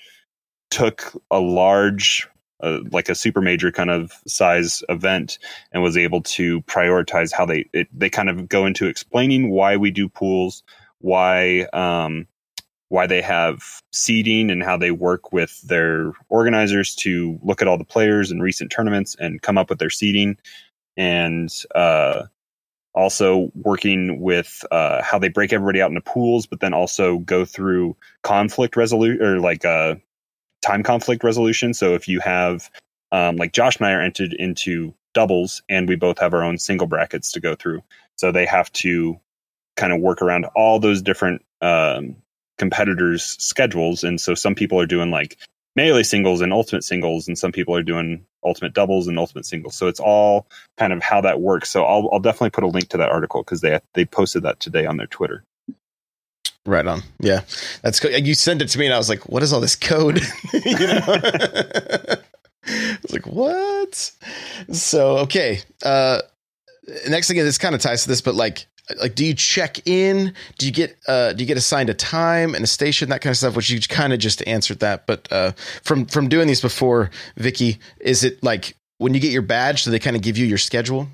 took 0.70 1.12
a 1.30 1.40
large. 1.40 2.28
Uh, 2.62 2.80
like 2.92 3.10
a 3.10 3.16
super 3.16 3.42
major 3.42 3.70
kind 3.70 3.90
of 3.90 4.12
size 4.26 4.82
event 4.88 5.38
and 5.72 5.82
was 5.82 5.98
able 5.98 6.22
to 6.22 6.62
prioritize 6.62 7.30
how 7.30 7.44
they 7.44 7.68
it, 7.74 7.88
they 7.92 8.08
kind 8.08 8.30
of 8.30 8.48
go 8.48 8.64
into 8.64 8.86
explaining 8.86 9.50
why 9.50 9.76
we 9.76 9.90
do 9.90 10.08
pools, 10.08 10.62
why 11.00 11.66
um, 11.74 12.26
why 12.88 13.06
they 13.06 13.22
have 13.22 13.62
seeding 13.92 14.50
and 14.50 14.62
how 14.62 14.76
they 14.76 14.90
work 14.90 15.32
with 15.32 15.60
their 15.62 16.12
organizers 16.28 16.94
to 16.94 17.38
look 17.42 17.62
at 17.62 17.68
all 17.68 17.78
the 17.78 17.84
players 17.84 18.30
in 18.30 18.40
recent 18.40 18.70
tournaments 18.70 19.16
and 19.18 19.42
come 19.42 19.58
up 19.58 19.70
with 19.70 19.78
their 19.78 19.90
seeding, 19.90 20.36
and 20.96 21.50
uh, 21.74 22.24
also 22.94 23.50
working 23.54 24.20
with 24.20 24.64
uh, 24.70 25.02
how 25.02 25.18
they 25.18 25.28
break 25.28 25.52
everybody 25.52 25.82
out 25.82 25.90
into 25.90 26.00
pools, 26.00 26.46
but 26.46 26.60
then 26.60 26.72
also 26.72 27.18
go 27.18 27.44
through 27.44 27.96
conflict 28.22 28.76
resolution 28.76 29.22
or 29.22 29.40
like 29.40 29.64
uh, 29.64 29.96
time 30.62 30.82
conflict 30.82 31.24
resolution. 31.24 31.74
So 31.74 31.94
if 31.94 32.06
you 32.06 32.20
have 32.20 32.70
um, 33.12 33.36
like 33.36 33.52
Josh 33.52 33.76
and 33.76 33.86
I 33.86 33.92
are 33.92 34.02
entered 34.02 34.32
into 34.32 34.94
doubles 35.12 35.62
and 35.68 35.88
we 35.88 35.96
both 35.96 36.18
have 36.18 36.34
our 36.34 36.42
own 36.42 36.58
single 36.58 36.86
brackets 36.86 37.32
to 37.32 37.40
go 37.40 37.54
through. 37.54 37.82
So 38.16 38.32
they 38.32 38.46
have 38.46 38.72
to 38.72 39.20
kind 39.76 39.92
of 39.92 40.00
work 40.00 40.22
around 40.22 40.46
all 40.56 40.78
those 40.78 41.02
different 41.02 41.44
um, 41.60 42.16
competitors' 42.58 43.36
schedules. 43.38 44.04
And 44.04 44.20
so 44.20 44.34
some 44.34 44.54
people 44.54 44.80
are 44.80 44.86
doing 44.86 45.10
like 45.10 45.38
melee 45.76 46.02
singles 46.02 46.40
and 46.40 46.52
ultimate 46.52 46.84
singles, 46.84 47.26
and 47.26 47.38
some 47.38 47.52
people 47.52 47.74
are 47.74 47.82
doing 47.82 48.24
ultimate 48.44 48.74
doubles 48.74 49.08
and 49.08 49.18
ultimate 49.18 49.46
singles. 49.46 49.74
So 49.74 49.88
it's 49.88 50.00
all 50.00 50.46
kind 50.76 50.92
of 50.92 51.02
how 51.02 51.20
that 51.22 51.40
works. 51.40 51.70
So 51.70 51.84
I'll, 51.84 52.08
I'll 52.12 52.20
definitely 52.20 52.50
put 52.50 52.64
a 52.64 52.68
link 52.68 52.88
to 52.90 52.96
that 52.98 53.10
article 53.10 53.42
because 53.42 53.60
they 53.60 53.80
they 53.94 54.04
posted 54.04 54.42
that 54.42 54.60
today 54.60 54.86
on 54.86 54.96
their 54.96 55.06
Twitter. 55.06 55.44
Right 56.66 56.86
on. 56.86 57.02
Yeah. 57.20 57.42
That's 57.82 58.00
cool. 58.00 58.10
You 58.10 58.34
sent 58.34 58.62
it 58.62 58.68
to 58.68 58.78
me 58.78 58.86
and 58.86 58.94
I 58.94 58.98
was 58.98 59.10
like, 59.10 59.28
what 59.28 59.42
is 59.42 59.52
all 59.52 59.60
this 59.60 59.76
code? 59.76 60.20
you 60.52 60.78
know? 60.78 61.02
I 62.66 62.98
was 63.02 63.12
like, 63.12 63.26
what? 63.26 64.10
So, 64.72 65.18
okay. 65.18 65.60
Uh, 65.82 66.20
next 67.08 67.28
thing, 67.28 67.36
this 67.36 67.58
kind 67.58 67.74
of 67.74 67.82
ties 67.82 68.04
to 68.04 68.08
this, 68.08 68.22
but 68.22 68.34
like, 68.34 68.66
like, 69.00 69.14
do 69.14 69.24
you 69.24 69.34
check 69.34 69.86
in? 69.86 70.34
Do 70.58 70.66
you 70.66 70.72
get, 70.72 70.96
uh, 71.08 71.32
do 71.32 71.42
you 71.42 71.46
get 71.46 71.56
assigned 71.56 71.90
a 71.90 71.94
time 71.94 72.54
and 72.54 72.64
a 72.64 72.66
station, 72.66 73.08
that 73.10 73.20
kind 73.20 73.32
of 73.32 73.36
stuff, 73.36 73.56
which 73.56 73.70
you 73.70 73.80
kind 73.80 74.12
of 74.12 74.18
just 74.18 74.46
answered 74.46 74.80
that. 74.80 75.06
But, 75.06 75.30
uh, 75.32 75.52
from, 75.82 76.06
from 76.06 76.28
doing 76.28 76.48
these 76.48 76.60
before, 76.60 77.10
Vicky, 77.36 77.78
is 78.00 78.24
it 78.24 78.42
like 78.42 78.76
when 78.98 79.14
you 79.14 79.20
get 79.20 79.32
your 79.32 79.42
badge, 79.42 79.84
do 79.84 79.90
they 79.90 79.98
kind 79.98 80.16
of 80.16 80.22
give 80.22 80.38
you 80.38 80.46
your 80.46 80.58
schedule? 80.58 81.08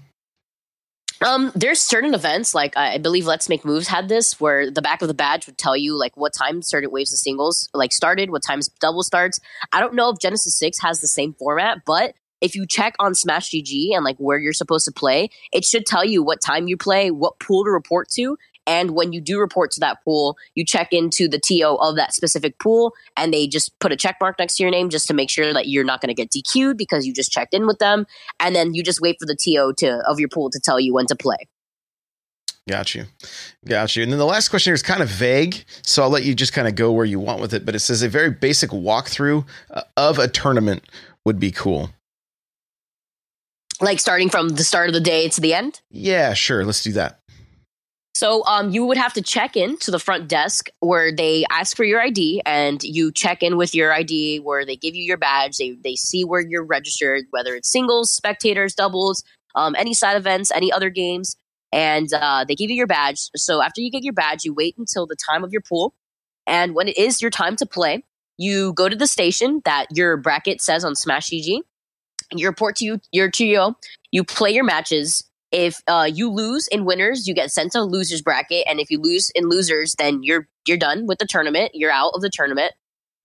Um, 1.22 1.52
there's 1.54 1.80
certain 1.80 2.14
events 2.14 2.54
like 2.54 2.76
I 2.78 2.96
believe 2.96 3.26
Let's 3.26 3.48
Make 3.48 3.64
Moves 3.64 3.88
had 3.88 4.08
this 4.08 4.40
where 4.40 4.70
the 4.70 4.80
back 4.80 5.02
of 5.02 5.08
the 5.08 5.14
badge 5.14 5.46
would 5.46 5.58
tell 5.58 5.76
you 5.76 5.98
like 5.98 6.16
what 6.16 6.32
time 6.32 6.62
certain 6.62 6.90
waves 6.90 7.12
of 7.12 7.18
singles 7.18 7.68
like 7.74 7.92
started, 7.92 8.30
what 8.30 8.42
times 8.42 8.68
double 8.80 9.02
starts. 9.02 9.38
I 9.70 9.80
don't 9.80 9.94
know 9.94 10.08
if 10.08 10.18
Genesis 10.18 10.58
Six 10.58 10.80
has 10.80 11.00
the 11.00 11.08
same 11.08 11.34
format, 11.34 11.78
but 11.84 12.14
if 12.40 12.54
you 12.54 12.66
check 12.66 12.94
on 12.98 13.14
Smash 13.14 13.50
GG 13.50 13.94
and 13.94 14.04
like 14.04 14.16
where 14.18 14.38
you're 14.38 14.52
supposed 14.52 14.84
to 14.86 14.92
play, 14.92 15.30
it 15.52 15.64
should 15.64 15.86
tell 15.86 16.04
you 16.04 16.22
what 16.22 16.40
time 16.40 16.68
you 16.68 16.76
play, 16.76 17.10
what 17.10 17.38
pool 17.38 17.64
to 17.64 17.70
report 17.70 18.08
to, 18.10 18.36
and 18.66 18.92
when 18.92 19.12
you 19.12 19.20
do 19.20 19.40
report 19.40 19.70
to 19.72 19.80
that 19.80 20.04
pool, 20.04 20.36
you 20.54 20.64
check 20.64 20.92
into 20.92 21.28
the 21.28 21.40
TO 21.40 21.76
of 21.80 21.96
that 21.96 22.14
specific 22.14 22.58
pool, 22.58 22.94
and 23.16 23.32
they 23.32 23.46
just 23.46 23.76
put 23.80 23.92
a 23.92 23.96
check 23.96 24.16
mark 24.20 24.38
next 24.38 24.56
to 24.56 24.62
your 24.62 24.70
name 24.70 24.90
just 24.90 25.06
to 25.08 25.14
make 25.14 25.30
sure 25.30 25.52
that 25.52 25.68
you're 25.68 25.84
not 25.84 26.00
going 26.00 26.08
to 26.08 26.14
get 26.14 26.30
DQ'd 26.30 26.76
because 26.76 27.06
you 27.06 27.12
just 27.12 27.32
checked 27.32 27.54
in 27.54 27.66
with 27.66 27.78
them, 27.78 28.06
and 28.38 28.54
then 28.54 28.74
you 28.74 28.82
just 28.82 29.00
wait 29.00 29.16
for 29.18 29.26
the 29.26 29.34
TO 29.34 29.72
to 29.78 30.02
of 30.08 30.20
your 30.20 30.28
pool 30.28 30.50
to 30.50 30.60
tell 30.60 30.78
you 30.78 30.94
when 30.94 31.06
to 31.06 31.16
play. 31.16 31.48
Got 32.68 32.94
you. 32.94 33.06
Got 33.66 33.96
you. 33.96 34.04
And 34.04 34.12
then 34.12 34.18
the 34.20 34.26
last 34.26 34.50
question 34.50 34.70
here 34.70 34.74
is 34.74 34.82
kind 34.82 35.02
of 35.02 35.08
vague, 35.08 35.64
so 35.82 36.02
I'll 36.02 36.10
let 36.10 36.22
you 36.22 36.34
just 36.34 36.52
kind 36.52 36.68
of 36.68 36.76
go 36.76 36.92
where 36.92 37.06
you 37.06 37.18
want 37.18 37.40
with 37.40 37.52
it. 37.52 37.66
But 37.66 37.74
it 37.74 37.80
says 37.80 38.02
a 38.02 38.08
very 38.08 38.30
basic 38.30 38.70
walkthrough 38.70 39.44
uh, 39.70 39.82
of 39.96 40.20
a 40.20 40.28
tournament 40.28 40.84
would 41.24 41.40
be 41.40 41.50
cool. 41.50 41.90
Like 43.80 44.00
starting 44.00 44.28
from 44.28 44.50
the 44.50 44.64
start 44.64 44.88
of 44.88 44.94
the 44.94 45.00
day 45.00 45.28
to 45.28 45.40
the 45.40 45.54
end. 45.54 45.80
Yeah, 45.90 46.34
sure. 46.34 46.64
Let's 46.64 46.82
do 46.82 46.92
that. 46.92 47.20
So 48.20 48.44
um, 48.44 48.70
you 48.70 48.84
would 48.84 48.98
have 48.98 49.14
to 49.14 49.22
check 49.22 49.56
in 49.56 49.78
to 49.78 49.90
the 49.90 49.98
front 49.98 50.28
desk 50.28 50.68
where 50.80 51.10
they 51.10 51.44
ask 51.50 51.74
for 51.74 51.84
your 51.84 52.02
ID, 52.02 52.42
and 52.44 52.82
you 52.82 53.12
check 53.12 53.42
in 53.42 53.56
with 53.56 53.74
your 53.74 53.94
ID 53.94 54.40
where 54.40 54.66
they 54.66 54.76
give 54.76 54.94
you 54.94 55.02
your 55.02 55.16
badge. 55.16 55.56
They 55.56 55.70
they 55.82 55.94
see 55.94 56.24
where 56.24 56.42
you're 56.42 56.64
registered, 56.64 57.24
whether 57.30 57.54
it's 57.54 57.72
singles, 57.72 58.12
spectators, 58.12 58.74
doubles, 58.74 59.24
um, 59.54 59.74
any 59.78 59.94
side 59.94 60.18
events, 60.18 60.50
any 60.50 60.70
other 60.70 60.90
games, 60.90 61.34
and 61.72 62.12
uh, 62.12 62.44
they 62.46 62.54
give 62.54 62.68
you 62.68 62.76
your 62.76 62.86
badge. 62.86 63.30
So 63.36 63.62
after 63.62 63.80
you 63.80 63.90
get 63.90 64.02
your 64.02 64.12
badge, 64.12 64.44
you 64.44 64.52
wait 64.52 64.74
until 64.76 65.06
the 65.06 65.16
time 65.30 65.42
of 65.42 65.52
your 65.52 65.62
pool, 65.62 65.94
and 66.46 66.74
when 66.74 66.88
it 66.88 66.98
is 66.98 67.22
your 67.22 67.30
time 67.30 67.56
to 67.56 67.64
play, 67.64 68.02
you 68.36 68.74
go 68.74 68.88
to 68.88 68.96
the 68.96 69.06
station 69.06 69.62
that 69.64 69.86
your 69.94 70.18
bracket 70.18 70.60
says 70.60 70.84
on 70.84 70.94
Smash 70.94 71.30
GG. 71.30 71.60
You 72.32 72.46
report 72.46 72.76
to 72.76 72.84
you, 72.84 73.00
your 73.12 73.30
TO. 73.30 73.74
You 74.12 74.24
play 74.24 74.50
your 74.50 74.64
matches 74.64 75.24
if 75.52 75.80
uh, 75.88 76.08
you 76.12 76.30
lose 76.30 76.68
in 76.68 76.84
winners, 76.84 77.26
you 77.26 77.34
get 77.34 77.50
sent 77.50 77.72
to 77.72 77.82
losers 77.82 78.22
bracket, 78.22 78.64
and 78.68 78.78
if 78.78 78.90
you 78.90 79.00
lose 79.00 79.30
in 79.34 79.48
losers, 79.48 79.94
then 79.98 80.22
you're 80.22 80.48
you're 80.66 80.76
done 80.76 81.06
with 81.06 81.18
the 81.18 81.26
tournament. 81.26 81.72
You're 81.74 81.90
out 81.90 82.12
of 82.14 82.20
the 82.20 82.30
tournament. 82.32 82.72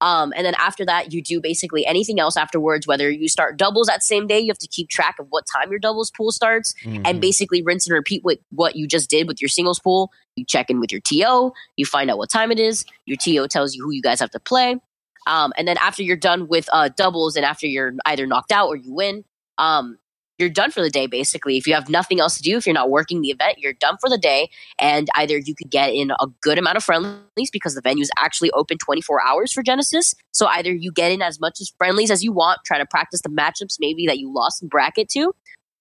Um, 0.01 0.33
and 0.35 0.45
then 0.45 0.55
after 0.55 0.85
that, 0.85 1.13
you 1.13 1.21
do 1.21 1.39
basically 1.39 1.85
anything 1.85 2.19
else 2.19 2.35
afterwards. 2.35 2.85
Whether 2.85 3.09
you 3.09 3.29
start 3.29 3.57
doubles 3.57 3.87
that 3.87 4.03
same 4.03 4.27
day, 4.27 4.39
you 4.39 4.47
have 4.47 4.57
to 4.57 4.67
keep 4.67 4.89
track 4.89 5.15
of 5.19 5.27
what 5.29 5.45
time 5.55 5.69
your 5.69 5.79
doubles 5.79 6.11
pool 6.11 6.31
starts, 6.31 6.73
mm-hmm. 6.83 7.03
and 7.05 7.21
basically 7.21 7.61
rinse 7.61 7.87
and 7.87 7.93
repeat 7.93 8.23
with 8.23 8.39
what 8.49 8.75
you 8.75 8.87
just 8.87 9.09
did 9.09 9.27
with 9.27 9.39
your 9.41 9.49
singles 9.49 9.79
pool. 9.79 10.11
You 10.35 10.45
check 10.45 10.69
in 10.69 10.79
with 10.79 10.91
your 10.91 11.01
TO, 11.01 11.53
you 11.77 11.85
find 11.85 12.09
out 12.09 12.17
what 12.17 12.29
time 12.29 12.51
it 12.51 12.59
is. 12.59 12.85
Your 13.05 13.17
TO 13.17 13.47
tells 13.47 13.75
you 13.75 13.83
who 13.83 13.91
you 13.91 14.01
guys 14.01 14.19
have 14.19 14.31
to 14.31 14.39
play. 14.39 14.77
Um, 15.25 15.53
and 15.57 15.67
then 15.67 15.77
after 15.77 16.03
you're 16.03 16.17
done 16.17 16.47
with 16.47 16.69
uh, 16.71 16.89
doubles, 16.95 17.35
and 17.35 17.45
after 17.45 17.67
you're 17.67 17.93
either 18.05 18.27
knocked 18.27 18.51
out 18.51 18.67
or 18.67 18.75
you 18.75 18.93
win, 18.93 19.23
um, 19.57 19.97
you're 20.37 20.49
done 20.49 20.71
for 20.71 20.81
the 20.81 20.89
day 20.89 21.07
basically. 21.07 21.57
If 21.57 21.65
you 21.65 21.73
have 21.73 21.89
nothing 21.89 22.19
else 22.19 22.35
to 22.37 22.43
do 22.43 22.57
if 22.57 22.65
you're 22.65 22.73
not 22.73 22.89
working 22.89 23.21
the 23.21 23.29
event 23.29 23.59
you're 23.59 23.73
done 23.73 23.97
for 24.01 24.09
the 24.09 24.17
day. 24.17 24.49
And 24.79 25.07
either 25.15 25.37
you 25.37 25.55
could 25.55 25.69
get 25.69 25.93
in 25.93 26.11
a 26.11 26.27
good 26.41 26.59
amount 26.59 26.77
of 26.77 26.83
friendlies 26.83 27.49
because 27.51 27.75
the 27.75 27.81
venue 27.81 28.01
is 28.01 28.11
actually 28.17 28.51
open 28.51 28.77
24 28.77 29.21
hours 29.25 29.53
for 29.53 29.63
genesis. 29.63 30.13
So 30.33 30.47
either 30.47 30.73
you 30.73 30.91
get 30.91 31.11
in 31.11 31.21
as 31.21 31.39
much 31.39 31.61
as 31.61 31.73
friendlies 31.77 32.11
as 32.11 32.23
you 32.23 32.33
want 32.33 32.59
try 32.65 32.77
to 32.77 32.85
practice 32.85 33.21
the 33.21 33.29
matchups 33.29 33.77
maybe 33.79 34.07
that 34.07 34.19
you 34.19 34.33
lost 34.33 34.61
in 34.61 34.67
bracket 34.67 35.09
to. 35.09 35.33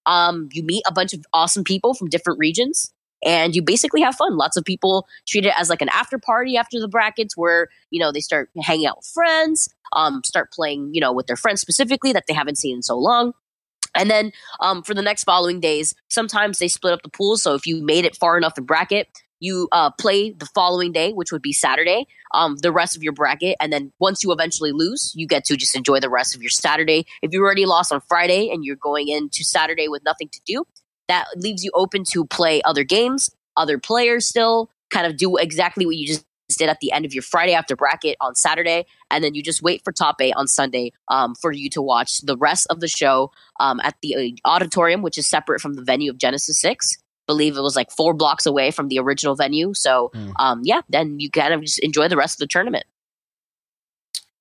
Um, 0.07 0.48
you 0.52 0.62
meet 0.62 0.85
a 0.87 0.92
bunch 0.92 1.14
of 1.14 1.24
awesome 1.33 1.64
people 1.64 1.94
from 1.94 2.09
different 2.09 2.38
regions 2.38 2.93
and 3.24 3.54
you 3.54 3.62
basically 3.62 4.00
have 4.00 4.14
fun 4.14 4.37
lots 4.37 4.56
of 4.56 4.64
people 4.64 5.06
treat 5.26 5.46
it 5.46 5.52
as 5.58 5.70
like 5.70 5.82
an 5.82 5.88
after 5.90 6.18
party 6.18 6.56
after 6.56 6.80
the 6.80 6.88
brackets 6.88 7.37
where 7.37 7.68
you 7.90 8.00
know 8.00 8.12
they 8.12 8.20
start 8.20 8.50
hanging 8.62 8.87
out 8.87 8.98
with 8.98 9.06
friends 9.06 9.68
um, 9.92 10.22
start 10.24 10.50
playing 10.52 10.90
you 10.92 11.00
know 11.00 11.12
with 11.12 11.26
their 11.26 11.37
friends 11.37 11.60
specifically 11.60 12.12
that 12.12 12.24
they 12.26 12.34
haven't 12.34 12.58
seen 12.58 12.76
in 12.76 12.82
so 12.82 12.96
long 12.98 13.32
and 13.94 14.10
then 14.10 14.32
um, 14.60 14.82
for 14.82 14.94
the 14.94 15.02
next 15.02 15.24
following 15.24 15.60
days, 15.60 15.94
sometimes 16.08 16.58
they 16.58 16.68
split 16.68 16.92
up 16.92 17.02
the 17.02 17.08
pools. 17.08 17.42
So 17.42 17.54
if 17.54 17.66
you 17.66 17.82
made 17.82 18.04
it 18.04 18.16
far 18.16 18.37
enough 18.37 18.58
in 18.58 18.64
bracket, 18.64 19.06
you 19.40 19.68
uh, 19.72 19.90
play 19.90 20.30
the 20.30 20.46
following 20.54 20.92
day, 20.92 21.12
which 21.12 21.30
would 21.30 21.42
be 21.42 21.52
Saturday, 21.52 22.06
um, 22.32 22.56
the 22.56 22.72
rest 22.72 22.96
of 22.96 23.02
your 23.02 23.12
bracket. 23.12 23.56
And 23.60 23.72
then 23.72 23.92
once 23.98 24.24
you 24.24 24.32
eventually 24.32 24.72
lose, 24.72 25.12
you 25.14 25.26
get 25.26 25.44
to 25.46 25.56
just 25.56 25.76
enjoy 25.76 26.00
the 26.00 26.08
rest 26.08 26.34
of 26.34 26.42
your 26.42 26.50
Saturday. 26.50 27.04
If 27.22 27.32
you 27.32 27.42
already 27.42 27.66
lost 27.66 27.92
on 27.92 28.00
Friday 28.08 28.50
and 28.50 28.64
you're 28.64 28.76
going 28.76 29.08
into 29.08 29.44
Saturday 29.44 29.88
with 29.88 30.02
nothing 30.04 30.28
to 30.30 30.40
do, 30.46 30.64
that 31.08 31.26
leaves 31.36 31.64
you 31.64 31.70
open 31.74 32.04
to 32.12 32.24
play 32.24 32.62
other 32.62 32.84
games, 32.84 33.30
other 33.56 33.78
players 33.78 34.26
still, 34.26 34.70
kind 34.90 35.06
of 35.06 35.16
do 35.16 35.36
exactly 35.36 35.86
what 35.86 35.96
you 35.96 36.06
just 36.06 36.24
did 36.58 36.68
at 36.68 36.80
the 36.80 36.92
end 36.92 37.04
of 37.04 37.14
your 37.14 37.22
Friday 37.22 37.54
after 37.54 37.74
bracket 37.74 38.16
on 38.20 38.34
Saturday, 38.34 38.86
and 39.10 39.24
then 39.24 39.34
you 39.34 39.42
just 39.42 39.62
wait 39.62 39.82
for 39.84 39.92
top 39.92 40.20
eight 40.20 40.34
on 40.36 40.46
Sunday 40.46 40.92
um, 41.08 41.34
for 41.34 41.52
you 41.52 41.70
to 41.70 41.82
watch 41.82 42.20
the 42.20 42.36
rest 42.36 42.66
of 42.70 42.80
the 42.80 42.88
show 42.88 43.30
um, 43.60 43.80
at 43.82 43.94
the 44.02 44.14
uh, 44.44 44.48
auditorium, 44.48 45.02
which 45.02 45.18
is 45.18 45.28
separate 45.28 45.60
from 45.60 45.74
the 45.74 45.82
venue 45.82 46.10
of 46.10 46.18
Genesis 46.18 46.60
Six. 46.60 46.92
Believe 47.26 47.56
it 47.56 47.62
was 47.62 47.74
like 47.74 47.90
four 47.90 48.12
blocks 48.12 48.44
away 48.44 48.70
from 48.70 48.88
the 48.88 48.98
original 48.98 49.34
venue. 49.34 49.72
So, 49.74 50.10
mm. 50.14 50.32
um, 50.38 50.60
yeah, 50.62 50.82
then 50.90 51.18
you 51.20 51.30
kind 51.30 51.54
of 51.54 51.62
just 51.62 51.78
enjoy 51.78 52.08
the 52.08 52.18
rest 52.18 52.34
of 52.34 52.40
the 52.40 52.46
tournament. 52.46 52.84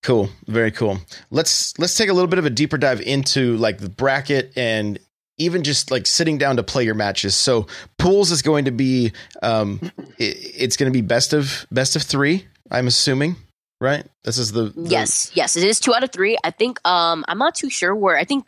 Cool, 0.03 0.29
very 0.47 0.71
cool. 0.71 0.99
Let's 1.31 1.79
let's 1.79 1.95
take 1.95 2.09
a 2.09 2.13
little 2.13 2.27
bit 2.27 2.39
of 2.39 2.45
a 2.45 2.49
deeper 2.49 2.77
dive 2.77 2.99
into 2.99 3.55
like 3.55 3.77
the 3.77 3.87
bracket 3.87 4.51
and 4.57 4.99
even 5.37 5.63
just 5.63 5.91
like 5.91 6.05
sitting 6.05 6.37
down 6.37 6.57
to 6.57 6.63
play 6.63 6.83
your 6.83 6.95
matches. 6.95 7.35
So 7.35 7.67
pools 7.97 8.31
is 8.31 8.41
going 8.41 8.65
to 8.65 8.71
be 8.71 9.11
um 9.41 9.79
it, 10.17 10.37
it's 10.57 10.77
going 10.77 10.91
to 10.91 10.95
be 10.95 11.01
best 11.01 11.33
of 11.33 11.65
best 11.71 11.95
of 11.95 12.03
3, 12.03 12.45
I'm 12.71 12.87
assuming, 12.87 13.35
right? 13.81 14.05
This 14.23 14.37
is 14.37 14.51
the, 14.51 14.65
the, 14.65 14.89
Yes, 14.89 15.31
yes, 15.33 15.55
it 15.55 15.63
is 15.63 15.79
2 15.79 15.93
out 15.93 16.03
of 16.03 16.11
3. 16.11 16.37
I 16.43 16.51
think 16.51 16.79
um 16.87 17.25
I'm 17.27 17.37
not 17.37 17.55
too 17.55 17.69
sure 17.69 17.95
where. 17.95 18.17
I 18.17 18.25
think 18.25 18.47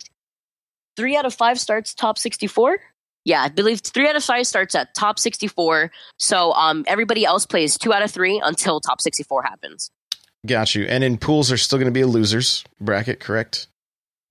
3 0.98 1.18
out 1.18 1.26
of 1.26 1.34
5 1.34 1.60
starts 1.60 1.94
top 1.94 2.18
64. 2.18 2.78
Yeah, 3.26 3.42
I 3.42 3.50
believe 3.50 3.80
3 3.80 4.08
out 4.08 4.16
of 4.16 4.24
5 4.24 4.46
starts 4.46 4.76
at 4.76 4.94
top 4.94 5.20
64. 5.20 5.92
So 6.20 6.54
um 6.54 6.84
everybody 6.88 7.26
else 7.26 7.46
plays 7.46 7.78
2 7.78 7.94
out 7.94 8.04
of 8.04 8.12
3 8.12 8.42
until 8.44 8.80
top 8.80 9.02
64 9.02 9.44
happens. 9.44 9.90
Got 10.46 10.76
you. 10.76 10.86
And 10.86 11.04
in 11.04 11.18
pools 11.18 11.52
are 11.52 11.58
still 11.58 11.80
going 11.80 11.88
to 11.88 11.92
be 11.92 12.02
a 12.02 12.08
losers 12.08 12.64
bracket, 12.80 13.20
correct? 13.20 13.68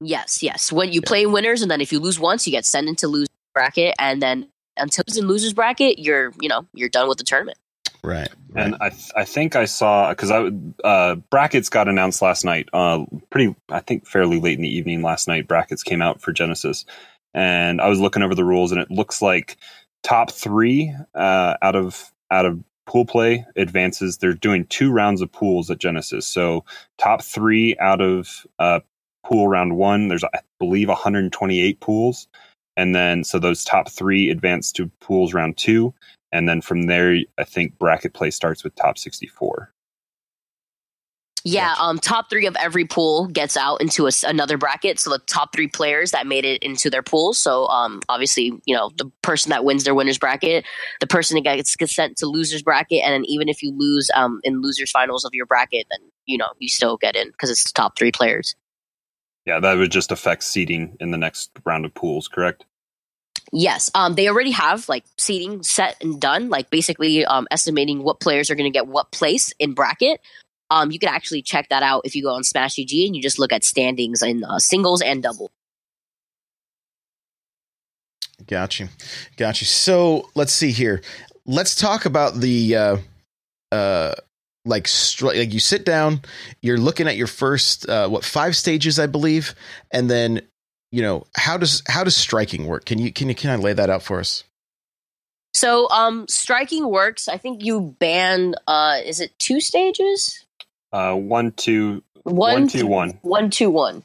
Yes, 0.01 0.43
yes. 0.43 0.73
When 0.73 0.93
you 0.93 1.01
yeah. 1.03 1.09
play 1.09 1.27
winners, 1.27 1.63
and 1.63 1.71
then 1.71 1.81
if 1.81 1.93
you 1.93 2.01
lose 2.01 2.19
once, 2.19 2.47
you 2.47 2.51
get 2.51 2.65
sent 2.65 2.89
into 2.89 3.09
lose 3.09 3.29
bracket, 3.53 3.95
and 3.99 4.21
then 4.21 4.49
until 4.77 5.05
it's 5.07 5.17
in 5.17 5.27
losers 5.27 5.53
bracket, 5.53 5.99
you're 5.99 6.33
you 6.41 6.49
know 6.49 6.67
you're 6.75 6.89
done 6.89 7.09
with 7.09 7.19
the 7.19 7.25
tournament. 7.25 7.59
Right. 8.03 8.29
right. 8.51 8.65
And 8.67 8.77
I 8.81 8.91
th- 8.91 9.11
I 9.17 9.25
think 9.25 9.57
I 9.57 9.65
saw 9.65 10.11
because 10.11 10.31
I 10.31 10.51
uh, 10.87 11.15
brackets 11.31 11.69
got 11.69 11.89
announced 11.89 12.21
last 12.21 12.45
night. 12.45 12.69
Uh, 12.73 13.05
pretty 13.31 13.55
I 13.71 13.81
think 13.81 14.07
fairly 14.07 14.41
late 14.41 14.59
in 14.59 14.63
the 14.63 14.77
evening 14.77 15.03
last 15.03 15.27
night. 15.27 15.49
Brackets 15.49 15.83
came 15.83 16.03
out 16.03 16.21
for 16.21 16.33
Genesis, 16.33 16.85
and 17.33 17.81
I 17.81 17.89
was 17.89 18.01
looking 18.01 18.23
over 18.23 18.35
the 18.35 18.45
rules, 18.45 18.73
and 18.73 18.81
it 18.81 18.91
looks 18.91 19.23
like 19.23 19.57
top 20.03 20.31
three 20.31 20.95
uh, 21.15 21.55
out 21.63 21.77
of 21.77 22.13
out 22.31 22.45
of 22.45 22.63
pool 22.87 23.07
play 23.07 23.47
advances. 23.57 24.19
They're 24.19 24.35
doing 24.35 24.67
two 24.67 24.93
rounds 24.93 25.23
of 25.23 25.33
pools 25.33 25.71
at 25.71 25.79
Genesis. 25.79 26.27
So 26.27 26.65
top 26.99 27.23
three 27.23 27.77
out 27.79 28.01
of 28.01 28.47
uh, 28.59 28.81
pool 29.25 29.49
round 29.49 29.77
one. 29.77 30.09
There's, 30.09 30.25
I 30.25 30.41
believe, 30.59 30.89
128 30.89 31.81
pools. 31.81 32.29
And 32.77 32.95
then, 32.95 33.25
so 33.25 33.39
those 33.39 33.65
top 33.65 33.91
three 33.91 34.31
advance 34.31 34.73
to 34.73 34.91
pools 35.01 35.33
round 35.33 35.57
two. 35.57 35.95
And 36.33 36.49
then 36.49 36.61
from 36.61 36.83
there, 36.83 37.17
I 37.39 37.45
think 37.45 37.79
bracket 37.79 38.13
play 38.15 38.31
starts 38.31 38.65
with 38.65 38.75
top 38.75 38.99
64. 38.99 39.71
Yeah, 41.47 41.75
um, 41.79 41.99
top 41.99 42.31
three 42.31 42.47
of 42.47 42.57
every 42.57 42.87
pool 42.87 43.27
gets 43.27 43.55
out 43.55 43.83
into 43.83 44.07
a, 44.07 44.11
another 44.27 44.57
bracket. 44.57 44.99
So 44.99 45.11
the 45.11 45.19
top 45.19 45.55
three 45.55 45.69
players 45.69 46.11
that 46.13 46.27
made 46.27 46.47
it 46.47 46.63
into 46.63 46.89
their 46.89 47.03
pool. 47.03 47.35
So 47.35 47.67
um, 47.67 48.01
obviously, 48.09 48.59
you 48.65 48.75
know, 48.75 48.91
the 48.97 49.11
person 49.21 49.51
that 49.51 49.63
wins 49.63 49.85
their 49.85 49.95
winners 49.95 50.17
bracket, 50.17 50.65
the 51.01 51.07
person 51.07 51.35
that 51.35 51.43
gets, 51.43 51.77
gets 51.77 51.95
sent 51.95 52.17
to 52.17 52.27
losers 52.27 52.63
bracket, 52.63 53.03
and 53.05 53.13
then 53.13 53.27
even 53.27 53.51
if 53.51 53.63
you 53.63 53.73
lose 53.77 54.11
um, 54.17 54.41
in 54.43 54.63
losers 54.63 54.91
finals 54.91 55.23
of 55.27 55.35
your 55.35 55.45
bracket, 55.45 55.87
then 55.91 56.01
you 56.25 56.39
know 56.39 56.49
you 56.59 56.69
still 56.71 56.97
get 56.97 57.15
in 57.15 57.31
because 57.31 57.51
it's 57.51 57.65
the 57.65 57.75
top 57.75 57.99
three 57.99 58.11
players. 58.11 58.57
Yeah, 59.47 59.61
that 59.61 59.77
would 59.77 59.93
just 59.93 60.11
affect 60.11 60.43
seeding 60.43 60.97
in 61.01 61.11
the 61.11 61.19
next 61.19 61.51
round 61.65 61.85
of 61.85 61.95
pools, 61.95 62.29
correct? 62.29 62.65
Yes, 63.53 63.91
um, 63.95 64.15
they 64.15 64.29
already 64.29 64.53
have 64.53 64.89
like 64.89 65.05
seeding 65.19 65.63
set 65.63 66.03
and 66.03 66.21
done, 66.21 66.49
like 66.49 66.71
basically 66.71 67.25
um, 67.27 67.47
estimating 67.51 68.03
what 68.03 68.21
players 68.21 68.51
are 68.51 68.55
going 68.55 68.71
to 68.71 68.77
get 68.77 68.87
what 68.87 69.13
place 69.13 69.53
in 69.59 69.75
bracket. 69.75 70.21
Um, 70.71 70.91
you 70.91 70.99
can 70.99 71.11
actually 71.11 71.43
check 71.43 71.69
that 71.69 71.83
out 71.83 72.03
if 72.05 72.17
you 72.17 72.23
go 72.23 72.35
on 72.35 72.43
Smash 72.43 72.77
GG 72.77 73.07
and 73.07 73.15
you 73.15 73.23
just 73.23 73.39
look 73.39 73.53
at 73.53 73.65
standings 73.65 74.23
in 74.23 74.45
uh, 74.45 74.59
singles 74.59 75.03
and 75.03 75.23
double. 75.23 75.51
Gotcha, 78.47 78.89
gotcha. 79.37 79.65
So 79.67 80.31
let's 80.35 80.53
see 80.53 80.73
here. 80.73 81.03
Let's 81.47 81.75
talk 81.75 82.07
about 82.07 82.41
the 82.41 82.77
uh, 82.77 82.97
uh, 83.71 84.15
like 84.65 84.85
stri- 84.85 85.39
like 85.39 85.53
you 85.53 85.61
sit 85.61 85.85
down 85.85 86.21
you're 86.63 86.79
looking 86.79 87.07
at 87.07 87.17
your 87.17 87.27
first 87.27 87.89
uh, 87.89 88.09
what 88.09 88.25
five 88.25 88.57
stages 88.57 88.99
i 88.99 89.07
believe 89.07 89.55
and 89.91 90.11
then 90.11 90.41
you 90.95 91.03
know 91.03 91.27
how 91.35 91.57
does 91.57 91.83
how 91.89 92.05
does 92.05 92.17
striking 92.17 92.67
work? 92.67 92.85
Can 92.85 93.01
you 93.01 93.13
can 93.13 93.29
you 93.29 93.35
can 93.35 93.51
i 93.51 93.57
lay 93.57 93.73
that 93.73 93.91
out 93.91 94.05
for 94.05 94.21
us? 94.21 94.45
So 95.53 95.91
um 95.91 96.27
striking 96.29 96.89
works. 96.89 97.27
I 97.27 97.37
think 97.37 97.65
you 97.65 97.97
ban 97.99 98.55
uh 98.69 99.01
is 99.05 99.21
it 99.21 99.37
two 99.41 99.61
stages? 99.61 100.45
Uh 100.93 101.15
one 101.15 101.51
two 101.51 102.05
one, 102.23 102.53
one 102.53 102.69
two 102.69 102.87
one. 102.87 103.19
one 103.23 103.51
two 103.51 103.71
one. 103.71 104.05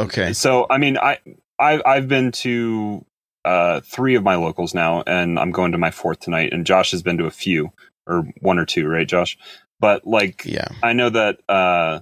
Okay. 0.00 0.32
So 0.32 0.66
i 0.68 0.78
mean 0.78 0.98
i 0.98 1.18
i've, 1.60 1.82
I've 1.86 2.08
been 2.08 2.32
to 2.32 3.04
uh 3.44 3.82
three 3.82 4.16
of 4.16 4.24
my 4.24 4.34
locals 4.34 4.74
now 4.74 5.04
and 5.06 5.38
i'm 5.38 5.52
going 5.52 5.72
to 5.72 5.78
my 5.78 5.92
fourth 5.92 6.20
tonight 6.20 6.52
and 6.52 6.66
josh 6.66 6.90
has 6.90 7.02
been 7.02 7.16
to 7.16 7.24
a 7.24 7.30
few 7.30 7.72
or 8.10 8.22
one 8.40 8.58
or 8.58 8.66
two, 8.66 8.88
right, 8.88 9.08
Josh? 9.08 9.38
But 9.80 10.06
like, 10.06 10.42
yeah, 10.44 10.68
I 10.82 10.92
know 10.92 11.10
that 11.10 11.40
uh, 11.48 12.00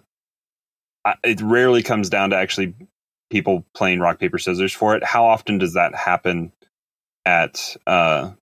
it 1.24 1.40
rarely 1.40 1.82
comes 1.82 2.10
down 2.10 2.30
to 2.30 2.36
actually 2.36 2.74
people 3.30 3.64
playing 3.74 4.00
rock 4.00 4.18
paper 4.18 4.38
scissors 4.38 4.72
for 4.72 4.96
it. 4.96 5.04
How 5.04 5.26
often 5.26 5.58
does 5.58 5.74
that 5.74 5.94
happen 5.94 6.52
at 7.24 7.76
uh, 7.86 8.32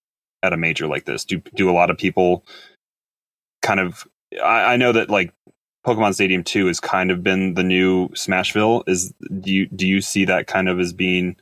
at 0.42 0.52
a 0.52 0.56
major 0.56 0.86
like 0.86 1.04
this? 1.04 1.24
Do 1.24 1.42
do 1.54 1.70
a 1.70 1.72
lot 1.72 1.90
of 1.90 1.98
people 1.98 2.44
kind 3.62 3.80
of? 3.80 4.06
I, 4.42 4.74
I 4.74 4.76
know 4.76 4.92
that 4.92 5.10
like 5.10 5.32
Pokemon 5.86 6.14
Stadium 6.14 6.44
Two 6.44 6.66
has 6.66 6.80
kind 6.80 7.10
of 7.10 7.22
been 7.22 7.54
the 7.54 7.64
new 7.64 8.08
Smashville. 8.10 8.84
Is 8.88 9.12
do 9.40 9.52
you 9.52 9.66
do 9.66 9.86
you 9.86 10.00
see 10.00 10.24
that 10.26 10.46
kind 10.46 10.68
of 10.68 10.80
as 10.80 10.92
being 10.92 11.36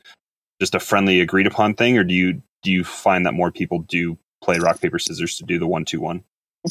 just 0.61 0.75
a 0.75 0.79
friendly 0.79 1.21
agreed 1.21 1.47
upon 1.47 1.75
thing, 1.75 1.97
or 1.97 2.03
do 2.03 2.13
you 2.13 2.41
do 2.63 2.71
you 2.71 2.83
find 2.83 3.25
that 3.25 3.33
more 3.33 3.51
people 3.51 3.79
do 3.79 4.17
play 4.45 4.59
rock 4.59 4.79
paper 4.79 4.99
scissors 4.99 5.37
to 5.37 5.43
do 5.43 5.59
the 5.59 5.67
one 5.67 5.83
two 5.83 5.99
one? 5.99 6.23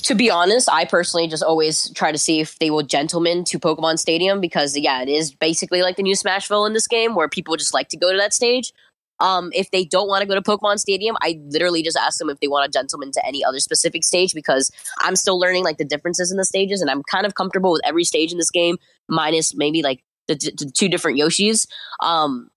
to 0.02 0.14
be 0.14 0.30
honest, 0.30 0.68
I 0.70 0.84
personally 0.84 1.28
just 1.28 1.42
always 1.42 1.90
try 1.90 2.10
to 2.10 2.18
see 2.18 2.40
if 2.40 2.58
they 2.58 2.70
will 2.70 2.82
gentleman 2.82 3.44
to 3.44 3.58
Pokemon 3.58 3.98
Stadium 3.98 4.40
because 4.40 4.76
yeah, 4.76 5.02
it 5.02 5.08
is 5.08 5.32
basically 5.32 5.82
like 5.82 5.96
the 5.96 6.02
new 6.02 6.14
Smashville 6.14 6.66
in 6.66 6.72
this 6.72 6.88
game 6.88 7.14
where 7.14 7.28
people 7.28 7.56
just 7.56 7.74
like 7.74 7.88
to 7.88 7.96
go 7.96 8.10
to 8.10 8.18
that 8.18 8.34
stage. 8.34 8.72
Um, 9.20 9.50
if 9.54 9.70
they 9.70 9.84
don't 9.84 10.08
want 10.08 10.22
to 10.22 10.26
go 10.26 10.34
to 10.34 10.42
Pokemon 10.42 10.80
Stadium, 10.80 11.16
I 11.22 11.40
literally 11.46 11.82
just 11.82 11.96
ask 11.96 12.18
them 12.18 12.28
if 12.28 12.40
they 12.40 12.48
want 12.48 12.68
a 12.68 12.72
gentleman 12.72 13.12
to 13.12 13.24
any 13.24 13.44
other 13.44 13.60
specific 13.60 14.02
stage 14.02 14.34
because 14.34 14.72
I'm 15.00 15.14
still 15.14 15.38
learning 15.38 15.62
like 15.62 15.78
the 15.78 15.84
differences 15.84 16.32
in 16.32 16.36
the 16.36 16.44
stages 16.44 16.80
and 16.80 16.90
I'm 16.90 17.02
kind 17.04 17.24
of 17.24 17.36
comfortable 17.36 17.70
with 17.70 17.82
every 17.84 18.02
stage 18.02 18.32
in 18.32 18.38
this 18.38 18.50
game, 18.50 18.78
minus 19.08 19.54
maybe 19.54 19.82
like 19.82 20.02
the, 20.26 20.34
the 20.34 20.70
two 20.74 20.88
different 20.88 21.18
Yoshis. 21.18 21.68
Um, 22.00 22.50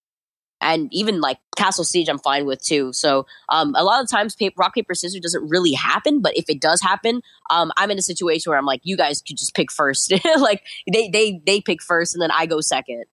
and 0.61 0.89
even 0.91 1.21
like 1.21 1.37
Castle 1.55 1.83
Siege, 1.83 2.09
I'm 2.09 2.19
fine 2.19 2.45
with 2.45 2.63
too. 2.63 2.91
So 2.93 3.25
um, 3.49 3.75
a 3.75 3.83
lot 3.83 4.03
of 4.03 4.09
times, 4.09 4.35
paper, 4.35 4.55
rock 4.57 4.75
paper 4.75 4.93
scissors 4.95 5.21
doesn't 5.21 5.47
really 5.49 5.73
happen, 5.73 6.21
but 6.21 6.35
if 6.35 6.45
it 6.49 6.59
does 6.59 6.81
happen, 6.81 7.21
um, 7.49 7.71
I'm 7.77 7.91
in 7.91 7.97
a 7.97 8.01
situation 8.01 8.49
where 8.49 8.59
I'm 8.59 8.65
like, 8.65 8.81
you 8.83 8.97
guys 8.97 9.21
could 9.21 9.37
just 9.37 9.55
pick 9.55 9.71
first. 9.71 10.13
like 10.39 10.63
they 10.91 11.09
they 11.09 11.41
they 11.45 11.61
pick 11.61 11.81
first, 11.81 12.15
and 12.15 12.21
then 12.21 12.31
I 12.31 12.45
go 12.45 12.61
second. 12.61 13.05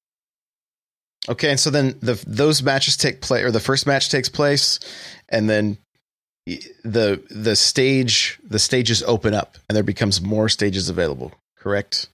Okay, 1.29 1.51
and 1.51 1.61
so 1.61 1.71
then 1.71 1.99
the 2.01 2.23
those 2.27 2.63
matches 2.63 2.97
take 2.97 3.21
place, 3.21 3.45
or 3.45 3.51
the 3.51 3.61
first 3.61 3.87
match 3.87 4.11
takes 4.11 4.29
place, 4.29 4.81
and 5.29 5.49
then 5.49 5.79
the 6.47 7.23
the 7.31 7.57
stage 7.57 8.39
the 8.45 8.59
stages 8.59 9.03
open 9.03 9.35
up, 9.35 9.57
and 9.69 9.77
there 9.77 9.83
becomes 9.83 10.21
more 10.21 10.49
stages 10.49 10.89
available. 10.89 11.33
Correct. 11.59 12.09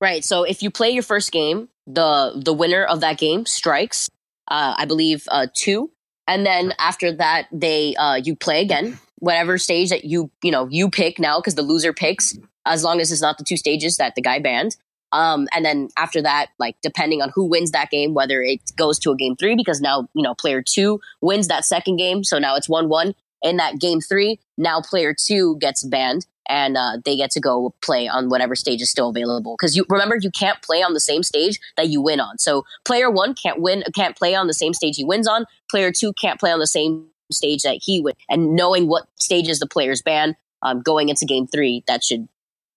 Right. 0.00 0.24
So 0.24 0.42
if 0.42 0.62
you 0.62 0.70
play 0.70 0.90
your 0.90 1.02
first 1.02 1.32
game, 1.32 1.68
the 1.86 2.32
the 2.34 2.52
winner 2.52 2.84
of 2.84 3.00
that 3.00 3.18
game 3.18 3.46
strikes 3.46 4.08
uh, 4.48 4.74
I 4.76 4.84
believe 4.84 5.24
uh, 5.28 5.46
two, 5.54 5.90
and 6.26 6.44
then 6.44 6.74
after 6.78 7.12
that 7.12 7.48
they 7.52 7.94
uh, 7.96 8.16
you 8.16 8.36
play 8.36 8.62
again 8.62 8.98
whatever 9.18 9.56
stage 9.58 9.88
that 9.90 10.04
you 10.04 10.30
you 10.42 10.50
know 10.50 10.68
you 10.70 10.90
pick 10.90 11.18
now 11.18 11.38
because 11.38 11.54
the 11.54 11.62
loser 11.62 11.92
picks 11.92 12.36
as 12.66 12.84
long 12.84 13.00
as 13.00 13.10
it's 13.10 13.22
not 13.22 13.38
the 13.38 13.44
two 13.44 13.56
stages 13.56 13.96
that 13.96 14.14
the 14.14 14.22
guy 14.22 14.38
banned. 14.38 14.76
Um, 15.12 15.46
and 15.54 15.64
then 15.64 15.88
after 15.96 16.20
that, 16.22 16.48
like 16.58 16.76
depending 16.82 17.22
on 17.22 17.30
who 17.34 17.44
wins 17.44 17.70
that 17.70 17.90
game, 17.90 18.14
whether 18.14 18.42
it 18.42 18.60
goes 18.76 18.98
to 19.00 19.12
a 19.12 19.16
game 19.16 19.36
three, 19.36 19.54
because 19.54 19.80
now 19.80 20.08
you 20.14 20.22
know 20.22 20.34
player 20.34 20.62
two 20.62 21.00
wins 21.20 21.48
that 21.48 21.64
second 21.64 21.96
game, 21.96 22.24
so 22.24 22.38
now 22.38 22.56
it's 22.56 22.68
one 22.68 22.88
one. 22.88 23.14
In 23.42 23.58
that 23.58 23.78
game 23.78 24.00
three, 24.00 24.40
now 24.56 24.80
player 24.80 25.14
two 25.14 25.58
gets 25.60 25.84
banned, 25.84 26.26
and 26.48 26.76
uh, 26.76 26.98
they 27.04 27.16
get 27.16 27.30
to 27.32 27.40
go 27.40 27.74
play 27.82 28.08
on 28.08 28.28
whatever 28.28 28.54
stage 28.54 28.82
is 28.82 28.90
still 28.90 29.08
available. 29.08 29.56
Because 29.58 29.76
you 29.76 29.84
remember 29.88 30.16
you 30.20 30.30
can't 30.30 30.60
play 30.62 30.82
on 30.82 30.94
the 30.94 31.00
same 31.00 31.22
stage 31.22 31.58
that 31.76 31.88
you 31.88 32.00
win 32.00 32.20
on. 32.20 32.38
So 32.38 32.64
player 32.84 33.10
one 33.10 33.34
can't 33.34 33.60
win, 33.60 33.84
can't 33.94 34.16
play 34.16 34.34
on 34.34 34.46
the 34.46 34.54
same 34.54 34.74
stage 34.74 34.96
he 34.96 35.04
wins 35.04 35.26
on. 35.26 35.46
Player 35.70 35.92
two 35.92 36.12
can't 36.20 36.38
play 36.38 36.50
on 36.50 36.58
the 36.58 36.66
same 36.66 37.06
stage 37.32 37.62
that 37.62 37.78
he 37.82 38.00
would. 38.00 38.14
And 38.28 38.54
knowing 38.54 38.88
what 38.88 39.08
stages 39.16 39.58
the 39.58 39.66
players 39.66 40.02
ban 40.02 40.36
um, 40.62 40.82
going 40.82 41.08
into 41.08 41.24
game 41.24 41.46
three, 41.46 41.82
that 41.86 42.04
should 42.04 42.28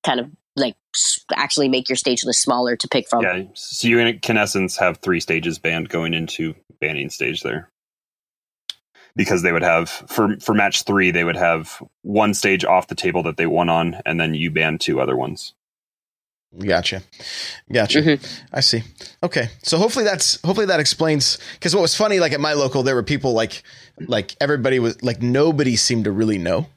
kind 0.05 0.19
of 0.19 0.29
like 0.55 0.75
actually 1.35 1.69
make 1.69 1.89
your 1.89 1.95
stage 1.95 2.23
list 2.23 2.41
smaller 2.41 2.75
to 2.75 2.87
pick 2.87 3.07
from. 3.09 3.21
Yeah, 3.23 3.43
so 3.53 3.87
you 3.87 4.19
can 4.19 4.37
essence 4.37 4.77
have 4.77 4.97
three 4.97 5.19
stages 5.19 5.59
banned 5.59 5.89
going 5.89 6.13
into 6.13 6.55
banning 6.79 7.09
stage 7.09 7.43
there 7.43 7.69
because 9.17 9.41
they 9.41 9.51
would 9.51 9.63
have 9.63 9.89
for 9.89 10.37
for 10.39 10.53
match 10.53 10.83
three 10.83 11.11
they 11.11 11.25
would 11.25 11.35
have 11.35 11.83
one 12.03 12.33
stage 12.33 12.63
off 12.63 12.87
the 12.87 12.95
table 12.95 13.23
that 13.23 13.35
they 13.35 13.47
won 13.47 13.67
on, 13.67 13.97
and 14.05 14.19
then 14.19 14.33
you 14.33 14.51
ban 14.51 14.77
two 14.77 15.01
other 15.01 15.17
ones. 15.17 15.53
Gotcha, 16.57 17.03
gotcha. 17.71 17.99
Mm-hmm. 17.99 18.45
I 18.53 18.61
see. 18.61 18.83
Okay, 19.21 19.49
so 19.63 19.77
hopefully 19.77 20.05
that's 20.05 20.41
hopefully 20.41 20.67
that 20.67 20.79
explains. 20.79 21.37
Because 21.53 21.75
what 21.75 21.81
was 21.81 21.95
funny, 21.95 22.21
like 22.21 22.31
at 22.31 22.39
my 22.39 22.53
local, 22.53 22.83
there 22.83 22.95
were 22.95 23.03
people 23.03 23.33
like 23.33 23.63
like 23.99 24.35
everybody 24.39 24.79
was 24.79 25.01
like 25.03 25.21
nobody 25.21 25.75
seemed 25.75 26.05
to 26.05 26.11
really 26.11 26.37
know 26.37 26.67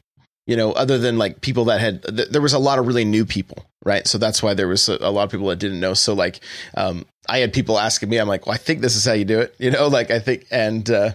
you 0.50 0.56
know, 0.56 0.72
other 0.72 0.98
than 0.98 1.16
like 1.16 1.42
people 1.42 1.66
that 1.66 1.80
had, 1.80 2.02
th- 2.02 2.30
there 2.30 2.42
was 2.42 2.54
a 2.54 2.58
lot 2.58 2.80
of 2.80 2.86
really 2.88 3.04
new 3.04 3.24
people, 3.24 3.64
right? 3.84 4.04
So 4.04 4.18
that's 4.18 4.42
why 4.42 4.52
there 4.52 4.66
was 4.66 4.88
a, 4.88 4.98
a 5.00 5.12
lot 5.12 5.22
of 5.22 5.30
people 5.30 5.46
that 5.46 5.60
didn't 5.60 5.78
know. 5.78 5.94
So 5.94 6.12
like, 6.12 6.40
um, 6.74 7.06
I 7.28 7.38
had 7.38 7.52
people 7.52 7.78
asking 7.78 8.08
me, 8.08 8.18
I'm 8.18 8.26
like, 8.26 8.46
well, 8.46 8.54
I 8.56 8.58
think 8.58 8.80
this 8.80 8.96
is 8.96 9.04
how 9.04 9.12
you 9.12 9.24
do 9.24 9.38
it, 9.38 9.54
you 9.60 9.70
know, 9.70 9.86
like 9.86 10.10
I 10.10 10.18
think, 10.18 10.46
and, 10.50 10.90
uh, 10.90 11.12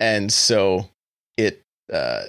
and 0.00 0.32
so 0.32 0.88
it 1.36 1.62
uh, 1.92 2.22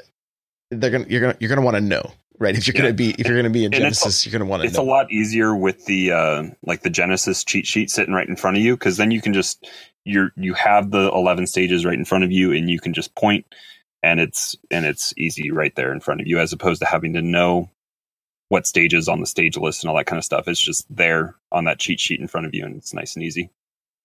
they're 0.69 0.91
gonna 0.91 1.05
you're 1.07 1.21
gonna 1.21 1.37
you're 1.39 1.49
gonna 1.49 1.61
want 1.61 1.75
to 1.75 1.81
know 1.81 2.11
right 2.37 2.55
if 2.55 2.67
you're 2.67 2.75
yeah. 2.75 2.81
gonna 2.81 2.93
be 2.93 3.11
if 3.17 3.27
you're 3.27 3.37
gonna 3.37 3.49
be 3.49 3.65
in 3.65 3.71
Genesis 3.71 4.25
you're 4.25 4.31
gonna 4.31 4.49
want 4.49 4.61
to. 4.61 4.67
It's 4.67 4.77
know. 4.77 4.83
a 4.83 4.85
lot 4.85 5.11
easier 5.11 5.55
with 5.55 5.85
the 5.85 6.11
uh, 6.11 6.43
like 6.63 6.81
the 6.81 6.89
Genesis 6.89 7.43
cheat 7.43 7.65
sheet 7.65 7.89
sitting 7.89 8.13
right 8.13 8.27
in 8.27 8.35
front 8.35 8.57
of 8.57 8.63
you 8.63 8.75
because 8.75 8.97
then 8.97 9.09
you 9.09 9.21
can 9.21 9.33
just 9.33 9.67
you're 10.05 10.31
you 10.35 10.53
have 10.53 10.91
the 10.91 11.11
11 11.13 11.47
stages 11.47 11.85
right 11.85 11.97
in 11.97 12.05
front 12.05 12.23
of 12.23 12.31
you 12.31 12.51
and 12.51 12.69
you 12.69 12.79
can 12.79 12.93
just 12.93 13.15
point 13.15 13.45
and 14.03 14.19
it's 14.19 14.55
and 14.69 14.85
it's 14.85 15.13
easy 15.17 15.51
right 15.51 15.75
there 15.75 15.93
in 15.93 15.99
front 15.99 16.21
of 16.21 16.27
you 16.27 16.39
as 16.39 16.53
opposed 16.53 16.81
to 16.81 16.87
having 16.87 17.13
to 17.13 17.21
know 17.21 17.69
what 18.49 18.67
stages 18.67 19.07
on 19.07 19.21
the 19.21 19.25
stage 19.25 19.55
list 19.55 19.81
and 19.81 19.89
all 19.89 19.95
that 19.95 20.07
kind 20.07 20.17
of 20.17 20.25
stuff. 20.25 20.47
It's 20.47 20.59
just 20.59 20.85
there 20.93 21.35
on 21.53 21.63
that 21.65 21.79
cheat 21.79 22.01
sheet 22.01 22.19
in 22.19 22.27
front 22.27 22.45
of 22.47 22.53
you 22.53 22.65
and 22.65 22.75
it's 22.75 22.93
nice 22.93 23.15
and 23.15 23.23
easy. 23.23 23.49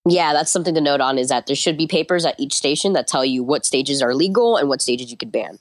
Yeah, 0.08 0.32
that's 0.32 0.52
something 0.52 0.74
to 0.74 0.80
note 0.80 1.00
on 1.00 1.18
is 1.18 1.28
that 1.28 1.46
there 1.46 1.56
should 1.56 1.76
be 1.76 1.86
papers 1.86 2.24
at 2.24 2.38
each 2.38 2.54
station 2.54 2.92
that 2.92 3.08
tell 3.08 3.24
you 3.24 3.42
what 3.42 3.66
stages 3.66 4.00
are 4.00 4.14
legal 4.14 4.56
and 4.56 4.68
what 4.68 4.80
stages 4.80 5.10
you 5.10 5.16
could 5.16 5.32
ban. 5.32 5.58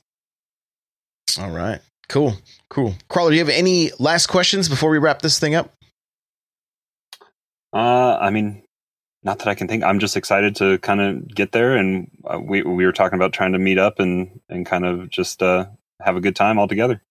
All 1.39 1.49
right. 1.49 1.81
Cool. 2.07 2.35
Cool. 2.69 2.93
Crawler, 3.09 3.31
do 3.31 3.35
you 3.35 3.41
have 3.41 3.49
any 3.49 3.91
last 3.99 4.27
questions 4.27 4.69
before 4.69 4.91
we 4.91 4.99
wrap 4.99 5.21
this 5.21 5.39
thing 5.39 5.55
up? 5.55 5.73
Uh, 7.73 8.17
I 8.21 8.29
mean, 8.29 8.63
not 9.23 9.39
that 9.39 9.47
I 9.47 9.55
can 9.55 9.67
think. 9.67 9.83
I'm 9.83 9.99
just 9.99 10.15
excited 10.15 10.55
to 10.57 10.77
kind 10.77 11.01
of 11.01 11.27
get 11.27 11.51
there, 11.51 11.75
and 11.75 12.09
uh, 12.23 12.39
we 12.39 12.61
we 12.61 12.85
were 12.85 12.93
talking 12.93 13.17
about 13.17 13.33
trying 13.33 13.51
to 13.53 13.59
meet 13.59 13.79
up 13.79 13.99
and 13.99 14.39
and 14.47 14.65
kind 14.65 14.85
of 14.85 15.09
just 15.09 15.41
uh, 15.41 15.65
have 15.99 16.15
a 16.15 16.21
good 16.21 16.35
time 16.35 16.57
all 16.59 16.67
together. 16.67 17.01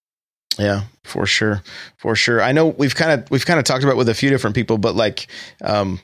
Yeah, 0.59 0.83
for 1.03 1.27
sure, 1.27 1.62
for 1.99 2.14
sure. 2.14 2.40
I 2.40 2.53
know 2.53 2.68
we've 2.68 2.94
kind 2.94 3.20
of 3.20 3.31
we've 3.31 3.44
kind 3.44 3.59
of 3.59 3.64
talked 3.64 3.83
about 3.85 3.97
with 3.97 4.09
a 4.09 4.14
few 4.14 4.31
different 4.31 4.55
people, 4.55 4.79
but 4.79 4.94
like, 4.94 5.27
um, 5.61 6.01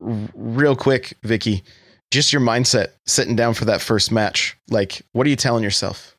real 0.00 0.76
quick, 0.76 1.16
Vikki, 1.22 1.62
just 2.10 2.32
your 2.32 2.42
mindset 2.42 2.88
sitting 3.06 3.36
down 3.36 3.54
for 3.54 3.64
that 3.66 3.80
first 3.80 4.12
match. 4.12 4.56
Like, 4.70 5.02
what 5.12 5.26
are 5.26 5.30
you 5.30 5.36
telling 5.36 5.64
yourself? 5.64 6.16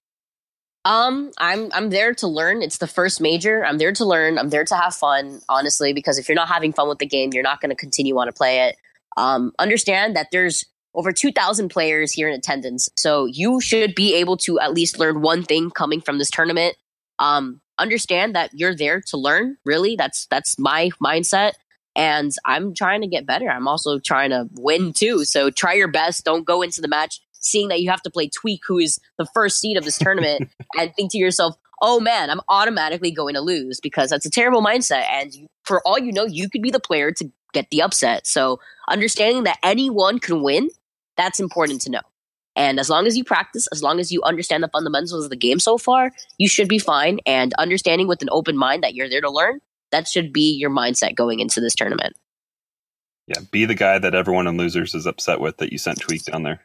Um, 0.86 1.32
I'm 1.38 1.70
I'm 1.74 1.90
there 1.90 2.14
to 2.16 2.28
learn. 2.28 2.62
It's 2.62 2.78
the 2.78 2.88
first 2.88 3.20
major. 3.20 3.66
I'm 3.66 3.78
there 3.78 3.92
to 3.92 4.06
learn. 4.06 4.38
I'm 4.38 4.50
there 4.50 4.64
to 4.64 4.76
have 4.76 4.96
fun, 4.96 5.42
honestly, 5.50 5.92
because 5.92 6.18
if 6.18 6.30
you're 6.30 6.36
not 6.36 6.48
having 6.48 6.72
fun 6.72 6.88
with 6.88 7.00
the 7.00 7.06
game, 7.06 7.32
you're 7.34 7.44
not 7.44 7.60
going 7.60 7.72
to 7.72 7.76
continue 7.76 8.18
on 8.18 8.28
to 8.28 8.34
play 8.34 8.68
it. 8.68 8.78
Um, 9.18 9.52
understand 9.60 10.16
that 10.16 10.28
there's 10.32 10.64
over 10.94 11.12
2,000 11.12 11.70
players 11.70 12.14
here 12.14 12.30
in 12.30 12.34
attendance, 12.34 12.88
so 12.96 13.26
you 13.26 13.60
should 13.60 13.96
be 13.96 14.16
able 14.16 14.38
to 14.38 14.60
at 14.60 14.74
least 14.74 14.98
learn 14.98 15.22
one 15.22 15.44
thing 15.44 15.72
coming 15.72 16.00
from 16.00 16.20
this 16.20 16.32
tournament. 16.32 16.78
Um, 17.20 17.60
understand 17.78 18.34
that 18.36 18.52
you're 18.54 18.76
there 18.76 19.02
to 19.08 19.18
learn. 19.18 19.58
Really, 19.66 19.98
that's 19.98 20.26
that's 20.28 20.58
my 20.58 20.92
mindset 21.04 21.54
and 21.98 22.32
I'm 22.46 22.76
trying 22.76 23.02
to 23.02 23.08
get 23.08 23.26
better. 23.26 23.50
I'm 23.50 23.68
also 23.68 23.98
trying 23.98 24.30
to 24.30 24.48
win 24.54 24.94
too. 24.94 25.26
So 25.26 25.50
try 25.50 25.74
your 25.74 25.88
best. 25.88 26.24
Don't 26.24 26.46
go 26.46 26.62
into 26.62 26.80
the 26.80 26.88
match 26.88 27.20
seeing 27.40 27.70
that 27.70 27.82
you 27.82 27.90
have 27.90 28.02
to 28.04 28.12
play 28.12 28.30
Tweak, 28.30 28.62
who 28.68 28.78
is 28.78 29.00
the 29.18 29.26
first 29.34 29.60
seed 29.60 29.78
of 29.78 29.84
this 29.84 29.98
tournament, 29.98 30.50
and 30.78 30.94
think 30.96 31.12
to 31.12 31.18
yourself, 31.18 31.56
oh 31.82 32.00
man, 32.00 32.30
I'm 32.30 32.42
automatically 32.50 33.12
going 33.12 33.34
to 33.34 33.42
lose 33.42 33.80
because 33.80 34.12
that's 34.12 34.26
a 34.26 34.32
terrible 34.32 34.62
mindset. 34.62 35.06
And 35.10 35.34
you, 35.34 35.48
for 35.64 35.82
all 35.86 35.98
you 35.98 36.12
know, 36.12 36.26
you 36.26 36.50
could 36.50 36.62
be 36.62 36.72
the 36.72 36.80
player 36.80 37.12
to 37.14 37.32
get 37.54 37.70
the 37.72 37.82
upset. 37.82 38.28
So 38.28 38.60
understanding 38.88 39.44
that 39.44 39.58
anyone 39.64 40.20
can 40.20 40.42
win, 40.44 40.70
that's 41.16 41.40
important 41.40 41.82
to 41.82 41.92
know. 41.92 42.02
And 42.56 42.80
as 42.80 42.90
long 42.90 43.06
as 43.06 43.16
you 43.16 43.24
practice, 43.24 43.68
as 43.68 43.84
long 43.84 44.00
as 44.00 44.12
you 44.12 44.22
understand 44.24 44.64
the 44.64 44.68
fundamentals 44.68 45.24
of 45.24 45.30
the 45.30 45.36
game 45.36 45.60
so 45.60 45.78
far, 45.78 46.12
you 46.40 46.50
should 46.50 46.68
be 46.68 46.80
fine. 46.80 47.20
And 47.26 47.54
understanding 47.56 48.08
with 48.08 48.24
an 48.24 48.30
open 48.32 48.58
mind 48.58 48.84
that 48.84 48.96
you're 48.96 49.10
there 49.10 49.22
to 49.22 49.30
learn, 49.30 49.62
that 49.92 50.08
should 50.08 50.34
be 50.34 50.52
your 50.58 50.70
mindset 50.70 51.16
going 51.16 51.40
into 51.40 51.62
this 51.62 51.76
tournament. 51.76 52.16
Yeah, 53.28 53.42
be 53.52 53.66
the 53.66 53.76
guy 53.76 54.00
that 54.00 54.16
everyone 54.16 54.48
in 54.48 54.58
losers 54.58 54.96
is 54.96 55.06
upset 55.06 55.40
with 55.40 55.58
that 55.58 55.72
you 55.72 55.78
sent 55.78 56.00
tweak 56.00 56.24
down 56.24 56.44
there. 56.44 56.62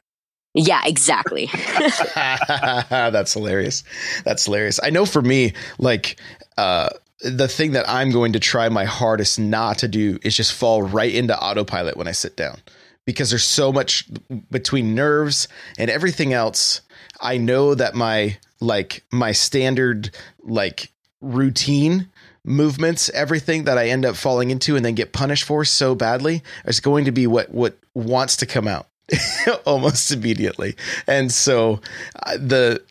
Yeah, 0.54 0.82
exactly. 0.84 1.46
That's 2.14 3.32
hilarious. 3.32 3.84
That's 4.24 4.44
hilarious. 4.44 4.78
I 4.82 4.90
know 4.90 5.06
for 5.06 5.22
me, 5.22 5.54
like 5.78 6.20
uh 6.56 6.90
the 7.22 7.48
thing 7.48 7.72
that 7.72 7.88
I'm 7.88 8.10
going 8.10 8.32
to 8.32 8.40
try 8.40 8.68
my 8.68 8.84
hardest 8.84 9.38
not 9.38 9.78
to 9.78 9.88
do 9.88 10.18
is 10.24 10.36
just 10.36 10.52
fall 10.52 10.82
right 10.82 11.14
into 11.14 11.38
autopilot 11.38 11.96
when 11.96 12.08
I 12.08 12.12
sit 12.12 12.36
down 12.36 12.58
because 13.04 13.30
there's 13.30 13.44
so 13.44 13.72
much 13.72 14.08
between 14.50 14.94
nerves 14.94 15.48
and 15.78 15.90
everything 15.90 16.32
else. 16.32 16.80
I 17.20 17.38
know 17.38 17.74
that 17.74 17.94
my 17.94 18.38
like 18.60 19.04
my 19.12 19.32
standard 19.32 20.10
like 20.42 20.90
routine 21.20 22.08
movements, 22.45 23.09
everything 23.11 23.64
that 23.64 23.78
I 23.78 23.88
end 23.88 24.05
up 24.05 24.16
falling 24.16 24.51
into 24.51 24.76
and 24.76 24.84
then 24.84 24.95
get 24.95 25.12
punished 25.12 25.45
for 25.45 25.64
so 25.64 25.95
badly 25.95 26.43
is 26.64 26.80
going 26.80 27.05
to 27.05 27.12
be 27.12 27.26
what 27.26 27.51
what 27.51 27.76
wants 27.95 28.36
to 28.38 28.47
come 28.47 28.66
out 28.66 28.86
almost 29.64 30.11
immediately. 30.11 30.76
And 31.07 31.30
so 31.32 31.80
uh, 32.24 32.36
the 32.38 32.82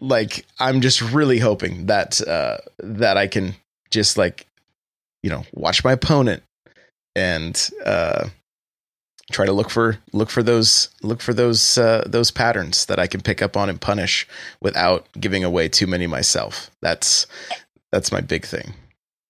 like 0.00 0.46
I'm 0.60 0.80
just 0.80 1.00
really 1.00 1.38
hoping 1.38 1.86
that 1.86 2.20
uh 2.26 2.58
that 2.78 3.16
I 3.16 3.26
can 3.26 3.54
just 3.90 4.16
like 4.16 4.46
you 5.22 5.30
know 5.30 5.44
watch 5.52 5.82
my 5.82 5.92
opponent 5.92 6.42
and 7.16 7.70
uh 7.84 8.28
try 9.30 9.44
to 9.44 9.52
look 9.52 9.70
for 9.70 9.98
look 10.12 10.30
for 10.30 10.42
those 10.42 10.88
look 11.02 11.20
for 11.20 11.34
those 11.34 11.78
uh, 11.78 12.04
those 12.06 12.30
patterns 12.30 12.86
that 12.86 12.98
I 12.98 13.06
can 13.06 13.20
pick 13.20 13.42
up 13.42 13.56
on 13.56 13.68
and 13.68 13.80
punish 13.80 14.26
without 14.60 15.06
giving 15.18 15.44
away 15.44 15.68
too 15.68 15.86
many 15.86 16.06
myself. 16.06 16.70
That's 16.80 17.26
that's 17.92 18.12
my 18.12 18.20
big 18.20 18.44
thing. 18.44 18.74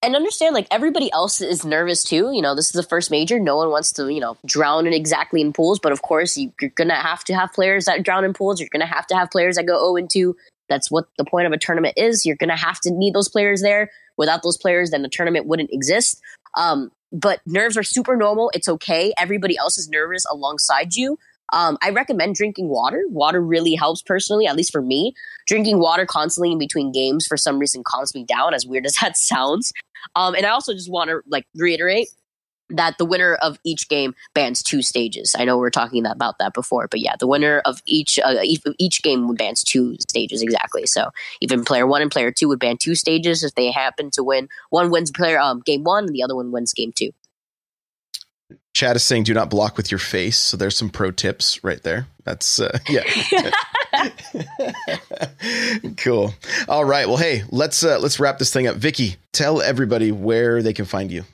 And 0.01 0.15
understand, 0.15 0.55
like 0.55 0.69
everybody 0.71 1.11
else 1.11 1.41
is 1.41 1.65
nervous 1.65 2.05
too. 2.05 2.31
You 2.33 2.41
know, 2.41 2.55
this 2.55 2.67
is 2.67 2.73
the 2.73 2.85
first 2.85 3.11
major. 3.11 3.41
No 3.41 3.57
one 3.57 3.71
wants 3.71 3.93
to, 3.95 4.13
you 4.13 4.21
know, 4.21 4.37
drown 4.47 4.87
in 4.87 4.93
exactly 4.93 5.41
in 5.41 5.53
pools. 5.53 5.81
But 5.81 5.91
of 5.91 6.03
course, 6.03 6.37
you, 6.37 6.53
are 6.63 6.69
gonna 6.69 6.95
have 6.95 7.25
to 7.25 7.35
have 7.35 7.53
players 7.53 7.87
that 7.87 8.05
drown 8.05 8.25
in 8.25 8.33
pools. 8.33 8.61
You're 8.61 8.69
gonna 8.73 8.87
have 8.87 9.09
to 9.09 9.17
have 9.17 9.31
players 9.31 9.57
that 9.57 9.67
go 9.67 9.77
zero 9.77 9.97
and 9.97 10.09
two. 10.09 10.37
That's 10.69 10.91
what 10.91 11.07
the 11.17 11.25
point 11.25 11.47
of 11.47 11.53
a 11.53 11.59
tournament 11.59 11.95
is. 11.97 12.25
You're 12.25 12.37
gonna 12.37 12.57
have 12.57 12.81
to 12.83 12.93
need 12.93 13.13
those 13.13 13.29
players 13.29 13.61
there. 13.61 13.91
Without 14.17 14.43
those 14.45 14.57
players, 14.57 14.91
then 14.91 15.03
the 15.03 15.09
tournament 15.09 15.47
wouldn't 15.47 15.71
exist. 15.73 16.21
Um, 16.57 16.93
but 17.11 17.41
nerves 17.47 17.77
are 17.77 17.83
super 17.83 18.17
normal. 18.17 18.51
It's 18.55 18.69
okay. 18.69 19.13
Everybody 19.19 19.57
else 19.57 19.79
is 19.79 19.89
nervous 19.89 20.25
alongside 20.31 20.95
you. 20.95 21.19
Um, 21.53 21.79
I 21.83 21.91
recommend 21.91 22.35
drinking 22.35 22.69
water. 22.69 23.05
Water 23.09 23.41
really 23.41 23.75
helps 23.75 24.03
personally, 24.03 24.47
at 24.47 24.57
least 24.57 24.73
for 24.73 24.83
me. 24.83 25.15
Drinking 25.47 25.79
water 25.79 26.07
constantly 26.07 26.53
in 26.53 26.59
between 26.59 26.93
games 26.93 27.27
for 27.27 27.37
some 27.37 27.59
reason 27.59 27.83
calms 27.85 28.15
me 28.15 28.25
down, 28.25 28.55
as 28.55 28.67
weird 28.67 28.87
as 28.87 28.95
that 29.01 29.17
sounds. 29.17 29.73
Um, 30.15 30.35
and 30.35 30.47
I 30.47 30.51
also 30.51 30.73
just 30.73 30.91
want 30.91 31.11
to 31.11 31.21
like 31.29 31.47
reiterate 31.55 32.09
that 32.71 32.99
the 32.99 33.05
winner 33.05 33.35
of 33.37 33.59
each 33.65 33.89
game 33.89 34.15
bans 34.35 34.63
two 34.63 34.83
stages. 34.83 35.35
I 35.39 35.45
know 35.45 35.57
we 35.57 35.67
are 35.67 35.71
talking 35.71 36.05
about 36.05 36.39
that 36.39 36.55
before, 36.55 36.87
but 36.89 37.01
yeah, 37.01 37.17
the 37.19 37.27
winner 37.27 37.61
of 37.65 37.81
each 37.87 38.19
uh, 38.19 38.37
each 38.79 39.03
game 39.03 39.35
bans 39.35 39.63
two 39.63 39.97
stages 40.01 40.43
exactly. 40.43 40.87
So 40.87 41.11
even 41.41 41.65
player 41.65 41.87
one 41.87 42.03
and 42.03 42.11
player 42.11 42.31
two 42.31 42.49
would 42.49 42.59
ban 42.59 42.77
two 42.77 42.95
stages 42.95 43.43
if 43.43 43.55
they 43.55 43.71
happen 43.71 44.11
to 44.13 44.23
win. 44.23 44.49
One 44.71 44.91
wins 44.91 45.11
player 45.11 45.39
um, 45.39 45.61
game 45.61 45.85
one, 45.85 46.05
and 46.05 46.15
the 46.15 46.23
other 46.23 46.37
one 46.37 46.53
wins 46.53 46.73
game 46.73 46.93
two. 46.95 47.13
Chad 48.79 48.95
is 48.95 49.03
saying, 49.03 49.25
"Do 49.25 49.35
not 49.35 49.51
block 49.51 49.77
with 49.77 49.91
your 49.91 49.99
face." 49.99 50.39
So 50.39 50.57
there's 50.57 50.77
some 50.77 50.89
pro 50.89 51.11
tips 51.11 51.65
right 51.65 51.83
there. 51.83 52.07
That's 52.23 52.61
uh, 52.61 52.79
yeah. 52.89 53.03
cool. 55.97 56.33
All 56.69 56.85
right. 56.85 57.09
Well, 57.09 57.17
hey, 57.17 57.43
let's 57.51 57.83
uh, 57.83 57.99
let's 57.99 58.21
wrap 58.21 58.39
this 58.39 58.53
thing 58.53 58.69
up. 58.69 58.77
Vikki, 58.77 59.17
tell 59.33 59.61
everybody 59.61 60.13
where 60.13 60.63
they 60.63 60.73
can 60.73 60.85
find 60.85 61.11
you. 61.11 61.25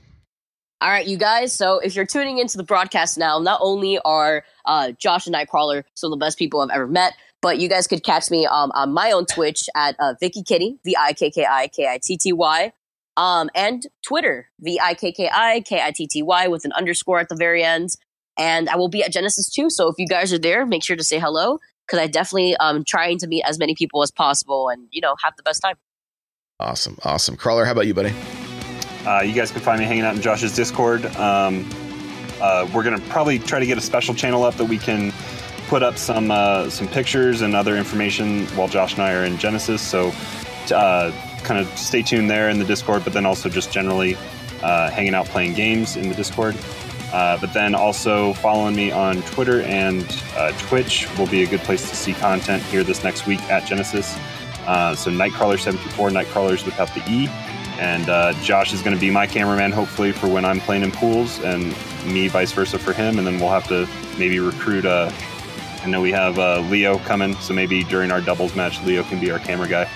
All 0.80 0.88
right, 0.88 1.07
you 1.07 1.18
guys. 1.18 1.53
So 1.53 1.80
if 1.80 1.95
you're 1.95 2.07
tuning 2.07 2.38
into 2.38 2.57
the 2.57 2.62
broadcast 2.62 3.18
now, 3.18 3.38
not 3.38 3.61
only 3.62 3.99
are 4.07 4.42
uh, 4.64 4.92
Josh 4.92 5.26
and 5.26 5.36
Nightcrawler 5.36 5.84
some 5.92 6.14
of 6.14 6.18
the 6.18 6.24
best 6.24 6.38
people 6.38 6.62
I've 6.62 6.70
ever 6.70 6.86
met, 6.86 7.12
but 7.42 7.59
you 7.59 7.68
guys 7.68 7.86
could 7.86 8.03
catch 8.03 8.30
me 8.30 8.47
um, 8.47 8.72
on 8.74 8.95
my 8.95 9.11
own 9.11 9.26
Twitch 9.26 9.68
at 9.76 9.97
uh, 10.01 10.14
Vikki 10.18 10.42
Kitty, 10.42 10.78
V 10.82 10.97
I 10.99 11.12
K 11.12 11.30
K 11.30 11.45
I 11.45 11.68
K 11.68 11.88
I 11.88 11.99
T 12.03 12.16
T 12.16 12.32
Y, 12.32 12.72
um, 13.16 13.50
and 13.54 13.86
Twitter, 14.06 14.48
V 14.60 14.80
I 14.80 14.94
K 14.94 15.12
K 15.12 15.30
I 15.32 15.60
K 15.60 15.80
I 15.82 15.90
T 15.90 16.06
T 16.06 16.22
Y, 16.22 16.48
with 16.48 16.64
an 16.64 16.72
underscore 16.72 17.18
at 17.18 17.28
the 17.28 17.36
very 17.36 17.62
end. 17.62 17.90
And 18.36 18.68
I 18.68 18.76
will 18.76 18.88
be 18.88 19.02
at 19.04 19.12
Genesis 19.12 19.48
too. 19.48 19.70
So 19.70 19.88
if 19.88 19.94
you 19.98 20.08
guys 20.08 20.32
are 20.32 20.38
there, 20.38 20.66
make 20.66 20.82
sure 20.82 20.96
to 20.96 21.04
say 21.04 21.20
hello 21.20 21.58
because 21.86 22.00
I 22.00 22.06
definitely 22.06 22.56
um 22.56 22.84
trying 22.84 23.18
to 23.18 23.26
meet 23.26 23.42
as 23.42 23.58
many 23.58 23.74
people 23.74 24.02
as 24.02 24.10
possible 24.10 24.68
and 24.68 24.88
you 24.90 25.00
know 25.00 25.14
have 25.22 25.34
the 25.36 25.42
best 25.42 25.60
time. 25.60 25.76
Awesome, 26.60 26.98
awesome. 27.04 27.36
Crawler, 27.36 27.64
how 27.64 27.72
about 27.72 27.86
you, 27.86 27.94
buddy? 27.94 28.12
Uh, 29.06 29.20
you 29.20 29.34
guys 29.34 29.50
can 29.50 29.60
find 29.60 29.80
me 29.80 29.84
hanging 29.84 30.04
out 30.04 30.14
in 30.14 30.22
Josh's 30.22 30.54
Discord. 30.54 31.04
Um, 31.16 31.68
uh, 32.40 32.68
we're 32.72 32.82
gonna 32.82 33.00
probably 33.10 33.38
try 33.38 33.60
to 33.60 33.66
get 33.66 33.76
a 33.76 33.82
special 33.82 34.14
channel 34.14 34.44
up 34.44 34.54
that 34.54 34.64
we 34.64 34.78
can 34.78 35.12
put 35.68 35.82
up 35.82 35.96
some 35.98 36.30
uh, 36.30 36.70
some 36.70 36.88
pictures 36.88 37.42
and 37.42 37.54
other 37.54 37.76
information 37.76 38.46
while 38.48 38.68
Josh 38.68 38.94
and 38.94 39.02
I 39.02 39.12
are 39.14 39.24
in 39.24 39.36
Genesis. 39.38 39.82
So, 39.82 40.12
uh, 40.74 41.12
kind 41.45 41.61
of 41.61 41.68
stay 41.78 42.03
tuned 42.03 42.28
there 42.28 42.49
in 42.49 42.59
the 42.59 42.64
Discord, 42.64 43.05
but 43.05 43.12
then 43.12 43.26
also 43.26 43.49
just 43.49 43.70
generally 43.70 44.16
uh, 44.62 44.90
hanging 44.90 45.14
out 45.14 45.26
playing 45.26 45.55
games 45.55 45.97
in 45.97 46.09
the 46.09 46.14
Discord. 46.14 46.57
Uh, 47.12 47.38
but 47.40 47.53
then 47.53 47.74
also 47.74 48.32
following 48.34 48.74
me 48.74 48.90
on 48.90 49.22
Twitter 49.22 49.61
and 49.62 50.09
Twitch 50.59 51.07
will 51.16 51.28
be 51.28 51.45
a 51.45 51.47
good 51.47 51.61
place 51.61 51.88
to 51.88 51.95
see 51.95 52.12
content 52.12 52.61
here 52.64 52.82
this 52.82 53.05
next 53.05 53.26
week 53.26 53.40
at 53.42 53.64
Genesis. 53.64 54.14
so 54.64 55.11
Nightcrawler74, 55.12 56.11
Nightcrawlers 56.11 56.64
without 56.64 56.92
the 56.92 57.03
E. 57.09 57.28
And 57.78 58.09
uh, 58.09 58.32
Josh 58.34 58.72
is 58.72 58.82
going 58.82 58.95
to 58.95 59.01
be 59.01 59.11
my 59.11 59.26
cameraman, 59.26 59.72
hopefully, 59.72 60.12
for 60.12 60.28
when 60.28 60.45
I'm 60.45 60.61
playing 60.61 60.84
in 60.84 60.92
pools, 60.92 61.40
and 61.40 61.74
me 62.07 62.28
vice 62.28 62.53
versa 62.53 62.78
for 62.78 62.92
him. 62.92 63.18
And 63.18 63.26
then 63.26 63.40
we'll 63.40 63.51
have 63.51 63.66
to 63.68 63.88
maybe 64.18 64.38
recruit. 64.38 64.84
Uh, 64.84 65.11
I 65.82 65.88
know 65.88 66.01
we 66.01 66.12
have 66.12 66.38
uh, 66.38 66.61
Leo 66.61 66.99
coming, 67.01 67.34
so 67.36 67.53
maybe 67.53 67.82
during 67.84 68.11
our 68.11 68.20
doubles 68.20 68.55
match, 68.55 68.80
Leo 68.84 69.03
can 69.03 69.20
be 69.20 69.30
our 69.30 69.38
camera 69.38 69.68
guy. 69.68 69.90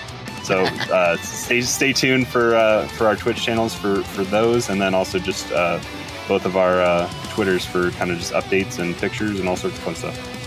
So 0.49 0.63
uh, 0.63 1.15
stay 1.17 1.61
stay 1.61 1.93
tuned 1.93 2.27
for 2.27 2.55
uh, 2.55 2.87
for 2.87 3.05
our 3.05 3.15
Twitch 3.15 3.39
channels 3.39 3.75
for 3.75 4.01
for 4.01 4.23
those, 4.23 4.69
and 4.69 4.81
then 4.81 4.95
also 4.95 5.19
just 5.19 5.51
uh, 5.51 5.79
both 6.27 6.43
of 6.43 6.57
our 6.57 6.81
uh, 6.81 7.07
Twitters 7.29 7.63
for 7.63 7.91
kind 7.91 8.09
of 8.09 8.17
just 8.17 8.33
updates 8.33 8.79
and 8.79 8.97
pictures 8.97 9.39
and 9.39 9.47
all 9.47 9.55
sorts 9.55 9.77
of 9.77 9.83
fun 9.83 9.93
stuff. 9.93 10.38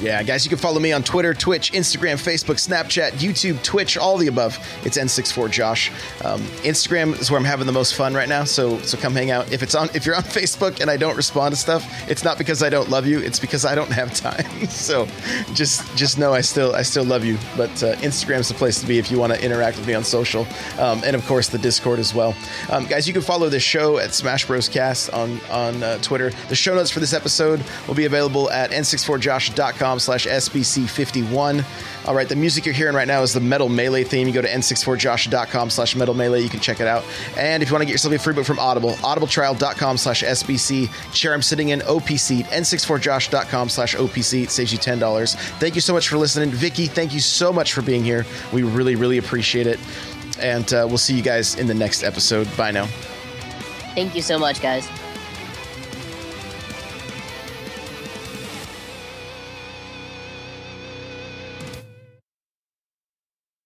Yeah, 0.00 0.22
guys, 0.22 0.44
you 0.44 0.50
can 0.50 0.58
follow 0.58 0.78
me 0.78 0.92
on 0.92 1.02
Twitter, 1.02 1.32
Twitch, 1.32 1.72
Instagram, 1.72 2.14
Facebook, 2.16 2.56
Snapchat, 2.56 3.12
YouTube, 3.12 3.62
Twitch, 3.62 3.96
all 3.96 4.18
the 4.18 4.26
above. 4.26 4.58
It's 4.84 4.98
N64Josh. 4.98 5.90
Um, 6.22 6.42
Instagram 6.62 7.18
is 7.18 7.30
where 7.30 7.40
I'm 7.40 7.46
having 7.46 7.66
the 7.66 7.72
most 7.72 7.94
fun 7.94 8.12
right 8.12 8.28
now, 8.28 8.44
so 8.44 8.78
so 8.80 8.98
come 8.98 9.14
hang 9.14 9.30
out. 9.30 9.50
If 9.50 9.62
it's 9.62 9.74
on, 9.74 9.88
if 9.94 10.04
you're 10.04 10.14
on 10.14 10.22
Facebook 10.24 10.80
and 10.80 10.90
I 10.90 10.98
don't 10.98 11.16
respond 11.16 11.54
to 11.54 11.60
stuff, 11.60 12.10
it's 12.10 12.24
not 12.24 12.36
because 12.36 12.62
I 12.62 12.68
don't 12.68 12.90
love 12.90 13.06
you. 13.06 13.20
It's 13.20 13.38
because 13.38 13.64
I 13.64 13.74
don't 13.74 13.90
have 13.90 14.12
time. 14.12 14.66
so 14.68 15.06
just 15.54 15.96
just 15.96 16.18
know 16.18 16.34
I 16.34 16.42
still 16.42 16.74
I 16.74 16.82
still 16.82 17.04
love 17.04 17.24
you. 17.24 17.38
But 17.56 17.70
uh, 17.82 17.96
Instagram's 17.96 18.48
the 18.48 18.54
place 18.54 18.78
to 18.80 18.86
be 18.86 18.98
if 18.98 19.10
you 19.10 19.18
want 19.18 19.32
to 19.32 19.42
interact 19.42 19.78
with 19.78 19.86
me 19.86 19.94
on 19.94 20.04
social, 20.04 20.46
um, 20.78 21.02
and 21.04 21.16
of 21.16 21.24
course 21.26 21.48
the 21.48 21.58
Discord 21.58 22.00
as 22.00 22.14
well. 22.14 22.34
Um, 22.70 22.84
guys, 22.84 23.08
you 23.08 23.14
can 23.14 23.22
follow 23.22 23.48
this 23.48 23.62
show 23.62 23.96
at 23.96 24.12
Smash 24.12 24.46
Bros 24.46 24.68
Cast 24.68 25.08
on 25.14 25.40
on 25.50 25.82
uh, 25.82 25.96
Twitter. 26.02 26.32
The 26.50 26.56
show 26.56 26.74
notes 26.74 26.90
for 26.90 27.00
this 27.00 27.14
episode 27.14 27.64
will 27.88 27.94
be 27.94 28.04
available 28.04 28.50
at 28.50 28.72
n64josh.com 28.72 29.85
slash 29.98 30.26
SBC51. 30.26 31.64
All 32.06 32.14
right, 32.14 32.28
the 32.28 32.36
music 32.36 32.64
you're 32.64 32.74
hearing 32.74 32.94
right 32.94 33.08
now 33.08 33.22
is 33.22 33.32
the 33.32 33.40
Metal 33.40 33.68
Melee 33.68 34.04
theme. 34.04 34.26
You 34.26 34.34
go 34.34 34.42
to 34.42 34.48
n64josh.com 34.48 35.70
slash 35.70 35.96
Metal 35.96 36.14
Melee. 36.14 36.42
You 36.42 36.48
can 36.48 36.60
check 36.60 36.80
it 36.80 36.86
out. 36.86 37.04
And 37.36 37.62
if 37.62 37.68
you 37.68 37.74
want 37.74 37.82
to 37.82 37.86
get 37.86 37.92
yourself 37.92 38.14
a 38.14 38.18
free 38.18 38.34
book 38.34 38.44
from 38.44 38.58
Audible, 38.58 38.92
audibletrial.com 38.94 39.96
slash 39.96 40.22
SBC. 40.22 41.12
Chair 41.12 41.34
I'm 41.34 41.42
sitting 41.42 41.70
in, 41.70 41.80
OPC, 41.80 42.44
n64josh.com 42.44 43.68
slash 43.68 43.96
OPC. 43.96 44.44
It 44.44 44.50
saves 44.50 44.72
you 44.72 44.78
$10. 44.78 45.34
Thank 45.58 45.74
you 45.74 45.80
so 45.80 45.92
much 45.92 46.08
for 46.08 46.16
listening. 46.18 46.50
Vikki, 46.50 46.86
thank 46.86 47.14
you 47.14 47.20
so 47.20 47.52
much 47.52 47.72
for 47.72 47.82
being 47.82 48.04
here. 48.04 48.26
We 48.52 48.62
really, 48.62 48.96
really 48.96 49.18
appreciate 49.18 49.66
it. 49.66 49.80
And 50.38 50.72
uh, 50.72 50.84
we'll 50.88 50.98
see 50.98 51.14
you 51.14 51.22
guys 51.22 51.54
in 51.56 51.66
the 51.66 51.74
next 51.74 52.02
episode. 52.02 52.48
Bye 52.56 52.70
now. 52.70 52.86
Thank 53.94 54.14
you 54.14 54.22
so 54.22 54.38
much, 54.38 54.60
guys. 54.60 54.86